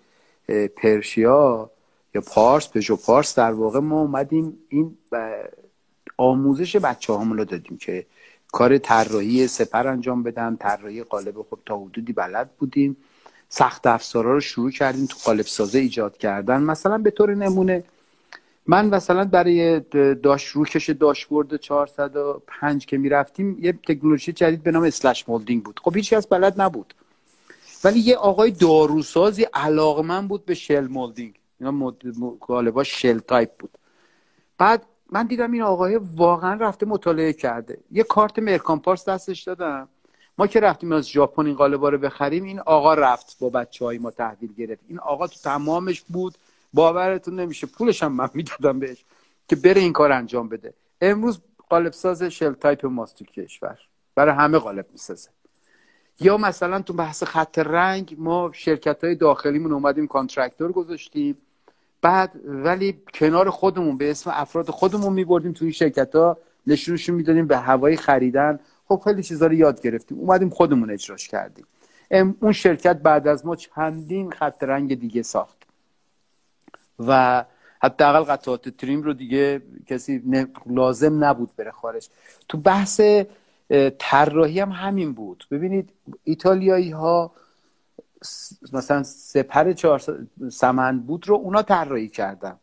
پرشیا 0.76 1.70
یا 2.14 2.20
پارس 2.20 2.68
پژو 2.68 2.96
پارس 2.96 3.34
در 3.34 3.52
واقع 3.52 3.80
ما 3.80 4.00
اومدیم 4.00 4.58
این 4.68 4.98
آموزش 6.16 6.76
بچه 6.76 7.12
رو 7.12 7.44
دادیم 7.44 7.76
که 7.76 8.06
کار 8.52 8.78
طراحی 8.78 9.46
سپر 9.46 9.86
انجام 9.86 10.22
بدن. 10.22 10.56
طراحی 10.56 11.02
قالب 11.02 11.42
خب 11.50 11.58
تا 11.66 11.78
حدودی 11.78 12.12
بلد 12.12 12.50
بودیم. 12.58 12.96
سخت 13.48 13.86
افزارا 13.86 14.32
رو 14.32 14.40
شروع 14.40 14.70
کردیم 14.70 15.06
تو 15.06 15.16
قالب 15.24 15.46
سازه 15.46 15.78
ایجاد 15.78 16.16
کردن. 16.16 16.62
مثلا 16.62 16.98
به 16.98 17.10
طور 17.10 17.34
نمونه 17.34 17.84
من 18.66 18.86
مثلا 18.86 19.24
برای 19.24 19.80
داش 20.14 20.44
روکش 20.44 20.90
داشبورد 20.90 21.56
405 21.56 22.86
که 22.86 22.98
می‌رفتیم 22.98 23.58
یه 23.60 23.72
تکنولوژی 23.72 24.32
جدید 24.32 24.62
به 24.62 24.70
نام 24.70 24.82
slush 24.82 25.28
molding 25.28 25.62
بود. 25.62 25.80
خب 25.84 25.96
هیچکس 25.96 26.26
بلد 26.30 26.60
نبود. 26.60 26.94
ولی 27.84 28.00
یه 28.00 28.16
آقای 28.16 28.50
داروسازی 28.50 29.42
علاقمند 29.42 30.28
بود 30.28 30.44
به 30.44 30.54
shell 30.54 30.86
molding. 30.86 31.34
اینا 31.60 31.94
غالبا 32.40 32.84
shell 32.84 33.18
type 33.18 33.50
بود. 33.58 33.78
بعد 34.58 34.86
من 35.10 35.26
دیدم 35.26 35.52
این 35.52 35.62
آقای 35.62 35.96
واقعا 35.96 36.54
رفته 36.54 36.86
مطالعه 36.86 37.32
کرده. 37.32 37.78
یه 37.92 38.02
کارت 38.02 38.38
مهرکام 38.38 38.78
پارس 38.80 39.08
دستش 39.08 39.42
دادم. 39.42 39.88
ما 40.38 40.46
که 40.46 40.60
رفتیم 40.60 40.92
از 40.92 41.08
ژاپن 41.08 41.46
این 41.46 41.54
قالبا 41.54 41.88
رو 41.88 41.98
بخریم 41.98 42.44
این 42.44 42.60
آقا 42.60 42.94
رفت 42.94 43.36
با 43.40 43.48
بچه 43.48 43.84
های 43.84 43.98
ما 43.98 44.10
تحویل 44.10 44.52
گرفت. 44.52 44.84
این 44.88 44.98
آقا 44.98 45.26
تو 45.26 45.36
تمامش 45.42 46.00
بود. 46.00 46.34
باورتون 46.74 47.40
نمیشه. 47.40 47.66
پولش 47.66 48.02
هم 48.02 48.12
من 48.12 48.30
می‌دادم 48.34 48.78
بهش 48.78 49.04
که 49.48 49.56
بره 49.56 49.80
این 49.80 49.92
کار 49.92 50.12
انجام 50.12 50.48
بده. 50.48 50.74
امروز 51.00 51.40
قالب 51.68 51.92
ساز 51.92 52.22
shell 52.22 52.52
type 52.52 52.86
ماست 52.86 53.18
تو 53.18 53.24
کشور. 53.24 53.78
برای 54.14 54.34
همه 54.34 54.58
قالب 54.58 54.86
می‌سازه. 54.92 55.28
یا 56.20 56.36
مثلا 56.36 56.82
تو 56.82 56.92
بحث 56.92 57.22
خط 57.22 57.58
رنگ 57.58 58.16
ما 58.18 58.50
شرکت 58.54 59.04
های 59.04 59.14
داخلیمون 59.14 59.72
اومدیم 59.72 60.06
contractor 60.06 60.72
گذاشتیم. 60.72 61.36
بعد 62.02 62.32
ولی 62.44 63.00
کنار 63.14 63.50
خودمون 63.50 63.98
به 63.98 64.10
اسم 64.10 64.30
افراد 64.34 64.70
خودمون 64.70 65.12
میبردیم 65.12 65.52
تو 65.52 65.64
این 65.64 65.72
شرکت 65.72 66.14
ها 66.14 66.38
نشونشون 66.66 67.14
می‌دادیم 67.14 67.46
به 67.46 67.56
هوای 67.56 67.96
خریدن. 67.96 68.58
خب 68.88 69.00
خیلی 69.04 69.22
چیزا 69.22 69.46
رو 69.46 69.54
یاد 69.54 69.80
گرفتیم. 69.80 70.18
اومدیم 70.18 70.50
خودمون 70.50 70.90
اجراش 70.90 71.28
کردیم. 71.28 71.66
اون 72.40 72.52
شرکت 72.52 72.96
بعد 72.96 73.28
از 73.28 73.46
ما 73.46 73.56
چندین 73.56 74.30
خط 74.30 74.62
رنگ 74.62 75.00
دیگه 75.00 75.22
ساخت. 75.22 75.58
و 76.98 77.44
حداقل 77.82 78.32
قطعات 78.32 78.68
تریم 78.68 79.02
رو 79.02 79.12
دیگه 79.12 79.62
کسی 79.86 80.22
لازم 80.66 81.24
نبود 81.24 81.50
بره 81.56 81.70
خارج. 81.70 82.08
تو 82.48 82.58
بحث 82.58 83.00
طراحی 83.98 84.60
هم 84.60 84.72
همین 84.72 85.12
بود. 85.12 85.46
ببینید 85.50 85.90
ایتالیایی 86.24 86.90
ها 86.90 87.32
مثلا 88.72 89.02
سپر 89.02 89.72
چهار 89.72 90.02
سمند 90.52 91.06
بود 91.06 91.28
رو 91.28 91.34
اونا 91.34 91.62
طراحی 91.62 92.08
کردن. 92.08 92.56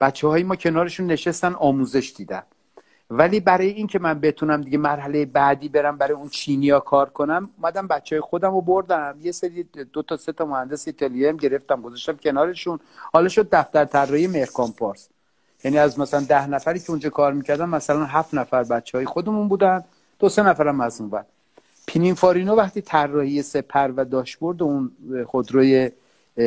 بچه 0.00 0.28
های 0.28 0.42
ما 0.42 0.56
کنارشون 0.56 1.06
نشستن 1.06 1.54
آموزش 1.54 2.12
دیدن. 2.16 2.42
ولی 3.10 3.40
برای 3.40 3.68
اینکه 3.68 3.98
من 3.98 4.20
بتونم 4.20 4.60
دیگه 4.60 4.78
مرحله 4.78 5.26
بعدی 5.26 5.68
برم 5.68 5.96
برای 5.96 6.14
اون 6.14 6.28
چینیا 6.28 6.80
کار 6.80 7.10
کنم 7.10 7.50
اومدم 7.56 7.86
بچه 7.86 8.16
های 8.16 8.20
خودم 8.20 8.50
رو 8.50 8.60
بردم. 8.60 9.18
یه 9.22 9.32
سری 9.32 9.62
دو 9.92 10.02
تا 10.02 10.16
سه 10.16 10.32
تا 10.32 10.44
مهندس 10.44 10.86
ایتالیایی 10.86 11.26
هم 11.26 11.36
گرفتم 11.36 11.82
گذاشتم 11.82 12.16
کنارشون. 12.16 12.80
حالا 13.12 13.28
شد 13.28 13.48
دفتر 13.52 13.84
طراحی 13.84 14.26
مرکامپارس 14.26 15.08
یعنی 15.64 15.78
از 15.78 15.98
مثلا 15.98 16.20
ده 16.20 16.46
نفری 16.46 16.78
که 16.80 16.90
اونجا 16.90 17.10
کار 17.10 17.32
می‌کردم 17.32 17.68
مثلا 17.68 18.04
هفت 18.04 18.34
نفر 18.34 18.64
بچه 18.64 18.98
های 18.98 19.06
خودمون 19.06 19.48
بودن. 19.48 19.84
دو 20.20 20.28
سه 20.28 20.42
نفرم 20.42 20.80
از 20.80 21.00
اون 21.00 21.24
پینینفارینو 21.86 22.54
وقتی 22.54 22.80
طراحی 22.80 23.42
سپر 23.42 23.92
و 23.96 24.04
داشبورد 24.04 24.62
اون 24.62 24.92
خودروی 25.26 25.90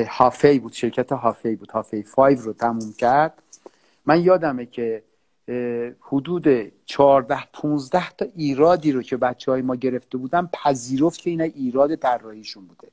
هافی 0.08 0.60
بود 0.60 0.74
شرکت 0.74 1.12
هافی 1.12 1.56
بود 1.56 1.72
هافی 1.72 2.06
5 2.16 2.40
رو 2.40 2.54
تموم 2.54 2.94
کرد. 2.98 3.34
من 4.06 4.24
یادمه 4.24 4.66
که 4.66 5.04
حدود 6.02 6.72
14 6.86 7.38
15 7.54 8.10
تا 8.10 8.26
ایرادی 8.36 8.92
رو 8.92 9.02
که 9.02 9.18
بچه 9.18 9.52
های 9.52 9.62
ما 9.62 9.76
گرفته 9.76 10.18
بودن 10.18 10.50
پذیرفت 10.54 11.20
که 11.20 11.30
اینا 11.30 11.44
ایراد 11.44 11.96
طراحیشون 11.96 12.66
بوده. 12.66 12.88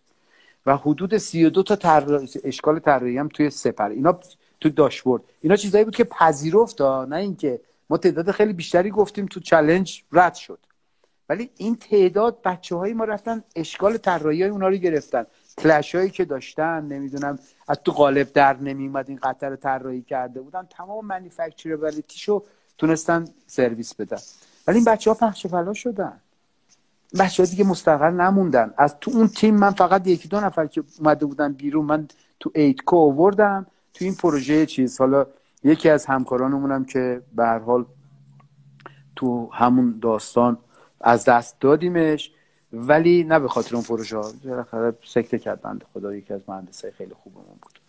و 0.67 0.77
حدود 0.77 1.17
32 1.17 1.63
تا 1.63 1.77
تر... 1.77 2.21
اشکال 2.45 2.79
طراحی 2.79 3.19
هم 3.19 3.29
توی 3.29 3.51
سپر. 3.51 3.89
اینا 3.89 4.21
تو 4.61 4.69
داشبورد. 4.69 5.23
اینا 5.41 5.57
چیزایی 5.57 5.85
بود 5.85 5.97
که 5.97 6.05
پذیرفت 6.05 6.81
نه 6.83 7.17
اینکه. 7.17 7.61
ما 7.91 7.97
تعداد 7.97 8.31
خیلی 8.31 8.53
بیشتری 8.53 8.91
گفتیم 8.91 9.27
تو 9.27 9.41
چلنج 9.41 10.03
رد 10.13 10.35
شد. 10.35 10.59
ولی 11.31 11.51
این 11.57 11.77
تعداد 11.77 12.43
بچه 12.45 12.77
های 12.77 12.93
ما 12.93 13.05
رفتن 13.05 13.43
اشکال 13.57 13.97
طراحی 13.97 14.43
های 14.43 14.51
اونا 14.51 14.69
رو 14.69 14.75
گرفتن. 14.75 15.25
کلش 15.59 15.95
هایی 15.95 16.11
که 16.11 16.25
داشتن 16.25 16.85
نمی‌دونم 16.85 17.39
از 17.69 17.79
تو 17.85 17.93
قالب 17.93 18.33
در 18.33 18.57
نمیومد 18.57 19.09
این 19.09 19.19
قطر 19.23 19.57
طراحی 19.57 20.03
کرده 20.03 20.41
بودن. 20.41 20.67
تمام 20.71 21.07
منیفکچربلیتیشو 21.07 22.43
تونستن 22.79 23.25
سرویس 23.47 23.95
بدن. 23.95 24.19
ولی 24.67 24.77
این 24.77 24.85
بچه 24.85 25.11
ها 25.11 25.15
پخش 25.15 25.47
فلا 25.47 25.73
شدن. 25.73 26.13
بچه 27.19 27.43
ها 27.43 27.51
دیگه 27.51 27.65
مستقل 27.65 28.11
نموندن. 28.11 28.75
از 28.77 28.97
تو 29.01 29.11
اون 29.11 29.29
تیم 29.29 29.55
من 29.55 29.71
فقط 29.71 30.07
یکی 30.07 30.29
دو 30.29 30.41
نفر 30.41 30.67
که 30.67 30.85
اومده 30.99 31.27
بودن 31.27 31.53
بیرون 31.53 31.85
من 31.85 32.09
تو 32.41 32.51
ایتکو 32.55 32.97
آوردم. 32.97 33.67
تو 33.95 34.05
این 34.05 34.15
پروژه 34.15 34.67
چیز 34.67 34.99
حالا 34.99 35.27
یکی 35.65 35.89
از 35.89 36.07
همکارانمونم 36.07 36.85
که 36.85 37.23
به 37.37 37.47
حال 37.47 37.85
تو 39.17 39.51
همون 39.53 39.99
داستان 40.03 40.59
از 41.01 41.25
دست 41.25 41.61
دادیمش 41.61 42.31
ولی 42.73 43.25
نه 43.25 43.39
به 43.39 43.49
خاطر 43.49 43.75
اون 43.75 43.85
پروژه 43.85 44.17
ها. 44.17 44.33
سکته 45.05 45.39
کرد 45.39 45.61
بنده 45.63 45.87
خدا 45.95 46.15
یکی 46.15 46.35
از 46.35 46.41
مهندسای 46.49 46.91
خیلی 46.91 47.15
خوبمون 47.15 47.57
بود. 47.63 47.81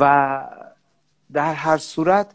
و 0.00 0.42
در 1.32 1.52
هر 1.52 1.78
صورت 1.78 2.26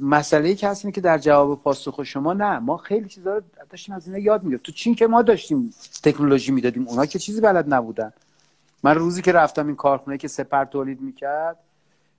مسئله 0.00 0.54
که 0.54 0.68
هست 0.68 0.92
که 0.92 1.00
در 1.00 1.18
جواب 1.18 1.62
پاسخ 1.62 2.02
شما 2.02 2.32
نه 2.32 2.58
ما 2.58 2.76
خیلی 2.76 3.08
چیزا 3.08 3.34
رو 3.34 3.42
داشتیم 3.70 3.94
از 3.94 4.06
اینا 4.06 4.18
یاد 4.18 4.42
می‌گرفتیم. 4.42 4.66
تو 4.66 4.72
چین 4.72 4.94
که 4.94 5.06
ما 5.06 5.22
داشتیم 5.22 5.74
تکنولوژی 6.02 6.52
می‌دادیم 6.52 6.88
اونا 6.88 7.06
که 7.06 7.18
چیزی 7.18 7.40
بلد 7.40 7.74
نبودن. 7.74 8.12
من 8.82 8.94
روزی 8.94 9.22
که 9.22 9.32
رفتم 9.32 9.66
این 9.66 9.76
کارخونه 9.76 10.18
که 10.18 10.28
سپر 10.28 10.64
تولید 10.64 11.00
می‌کرد 11.00 11.56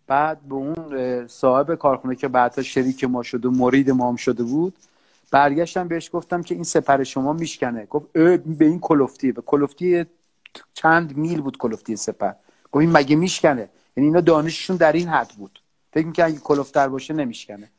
بعد 0.07 0.41
به 0.41 0.55
اون 0.55 1.28
صاحب 1.28 1.75
کارخونه 1.75 2.15
که 2.15 2.28
بعدها 2.28 2.61
شریک 2.61 3.03
ما 3.03 3.23
شد 3.23 3.45
و 3.45 3.51
مرید 3.51 3.91
ما 3.91 4.09
هم 4.09 4.15
شده 4.15 4.43
بود 4.43 4.73
برگشتم 5.32 5.88
بهش 5.88 6.09
گفتم 6.13 6.43
که 6.43 6.55
این 6.55 6.63
سپر 6.63 7.03
شما 7.03 7.34
میشکنه. 7.34 7.86
گفت 7.86 8.13
به 8.13 8.65
این 8.65 8.80
کلفتی 8.80 9.32
به 9.32 9.41
کلفتی 9.41 10.05
چند 10.73 11.17
میل 11.17 11.41
بود 11.41 11.57
کلفتی 11.57 11.95
سپر. 11.95 12.32
گفت 12.71 12.82
این 12.82 12.91
مگه 12.91 13.15
میشکنه؟ 13.15 13.69
یعنی 13.97 14.07
اینا 14.07 14.21
دانششون 14.21 14.75
در 14.75 14.91
این 14.91 15.07
حد 15.07 15.30
بود. 15.38 15.61
فکر 15.93 16.05
می‌کنه 16.05 16.25
اگه 16.25 16.38
کلفتر 16.38 16.88
باشه 16.88 17.13
نمیشکنه. 17.13 17.69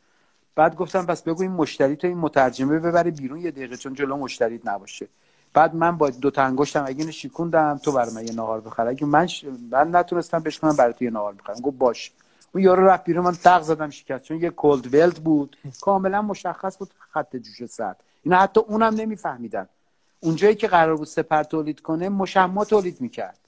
بعد 0.54 0.76
گفتم 0.76 1.06
پس 1.06 1.22
بگو 1.22 1.42
این 1.42 1.50
مشتری 1.50 1.96
تو 1.96 2.06
این 2.06 2.18
مترجمه 2.18 2.78
ببره 2.78 3.10
بیرون 3.10 3.38
یه 3.40 3.50
دقیقه 3.50 3.76
چون 3.76 3.94
جلو 3.94 4.16
مشتریت 4.16 4.66
نباشه. 4.66 5.08
بعد 5.54 5.74
من 5.74 5.98
با 5.98 6.10
دو 6.10 6.30
تا 6.30 6.42
انگشتم 6.42 6.84
اگه 6.86 7.06
اینو 7.28 7.78
تو 7.78 7.92
برای 7.92 8.14
من 8.14 8.26
یه 8.26 8.32
نهار 8.32 8.60
بخر. 8.60 8.86
اگه 8.86 9.06
من 9.06 9.26
ش... 9.26 9.44
من 9.70 9.96
نتونستم 9.96 10.38
بهش 10.38 10.58
کنم 10.58 10.76
برای 10.76 10.92
تو 10.92 11.04
یه 11.04 11.10
نهار 11.10 11.34
بخرم. 11.34 11.56
گفت 11.60 11.78
باش. 11.78 12.12
اون 12.54 12.64
یارو 12.64 12.86
رفت 12.86 13.04
بیرون 13.04 13.24
من 13.24 13.32
تق 13.32 13.62
زدم 13.62 13.90
شکست 13.90 14.24
چون 14.24 14.40
یه 14.40 14.50
کولد 14.50 14.94
ولت 14.94 15.18
بود. 15.20 15.56
کاملا 15.80 16.22
مشخص 16.22 16.78
بود 16.78 16.90
خط 17.10 17.36
جوش 17.36 17.66
سرد 17.66 18.04
اینا 18.22 18.38
حتی 18.38 18.60
اونم 18.60 18.94
نمیفهمیدن. 18.94 19.68
اونجایی 20.20 20.54
که 20.54 20.68
قرار 20.68 20.96
بود 20.96 21.06
سپر 21.06 21.42
تولید 21.42 21.80
کنه 21.80 22.08
مشما 22.08 22.64
تولید 22.64 23.00
می‌کرد. 23.00 23.38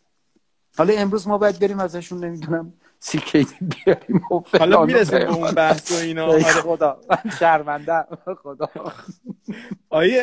حالا 0.78 0.94
امروز 0.94 1.28
ما 1.28 1.38
باید 1.38 1.58
بریم 1.58 1.80
ازشون 1.80 2.24
نمی‌دونم. 2.24 2.72
سیکی 3.02 3.46
بیاریم 3.60 4.22
حالا 4.58 4.84
می‌رسیم 4.84 5.18
به 5.18 5.34
اون 5.34 5.50
بحث 5.50 5.92
و 5.92 5.94
اینا. 5.94 6.26
آره. 6.26 6.42
خدا. 6.42 7.00
من 7.10 7.30
شرمنده 7.38 8.04
خدا. 8.42 8.68
آیه 9.90 10.22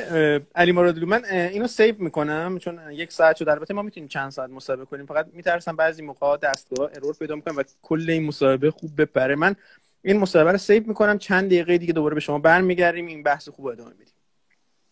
علی 0.56 0.72
مرادلو 0.72 1.08
من 1.08 1.26
اینو 1.26 1.68
سیو 1.68 1.96
می‌کنم 2.00 2.58
چون 2.58 2.92
یک 2.92 3.12
ساعت 3.12 3.36
شد. 3.36 3.50
البته 3.50 3.74
ما 3.74 3.82
می‌تونیم 3.82 4.08
چند 4.10 4.32
ساعت 4.32 4.50
مصاحبه 4.50 4.86
کنیم. 4.86 5.06
فقط 5.06 5.28
میترسم 5.34 5.76
بعضی 5.76 6.02
موقع 6.02 6.38
دستگاه 6.38 6.90
ارور 6.96 7.16
پیدا 7.20 7.36
می‌کنم 7.36 7.58
و 7.58 7.64
کل 7.82 8.10
این 8.10 8.26
مصاحبه 8.26 8.72
خوب 8.72 9.02
بپره. 9.02 9.36
من 9.36 9.56
این 10.02 10.18
مصاحبه 10.18 10.52
رو 10.52 10.58
سیو 10.58 10.88
می‌کنم. 10.88 11.18
چند 11.18 11.46
دقیقه 11.46 11.78
دیگه 11.78 11.94
دوباره 11.94 12.16
به 12.16 12.22
شما 12.22 12.40
برمیگردیم. 12.40 13.08
این 13.08 13.24
بحث 13.24 13.50
خوب 13.50 13.66
ادامه 13.66 13.92
میدیم 13.92 14.14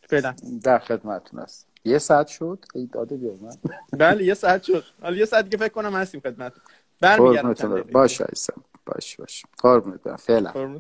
فعلا. 0.09 0.35
در 0.63 0.79
خدمتتون 0.79 1.39
است 1.39 1.67
یه 1.85 1.97
ساعت 1.97 2.27
شد؟ 2.27 2.65
ای 2.75 2.89
داده 2.93 3.17
بیار 3.17 3.35
من 3.41 3.55
بله 3.99 4.23
یه 4.23 4.33
ساعت 4.33 4.63
شد. 4.63 4.83
حالا 5.01 5.15
یه 5.15 5.25
ساعت 5.25 5.43
دیگه 5.43 5.57
فکر 5.57 5.73
کنم 5.73 5.95
هستیم 5.95 6.21
خدمت 6.21 6.53
برمیگردم 7.01 7.81
باشه 7.91 8.25
ایسم 8.29 8.61
باش 8.85 9.15
باش 9.17 9.45
قربونت 9.57 10.03
برم. 10.03 10.15
فعلا. 10.15 10.79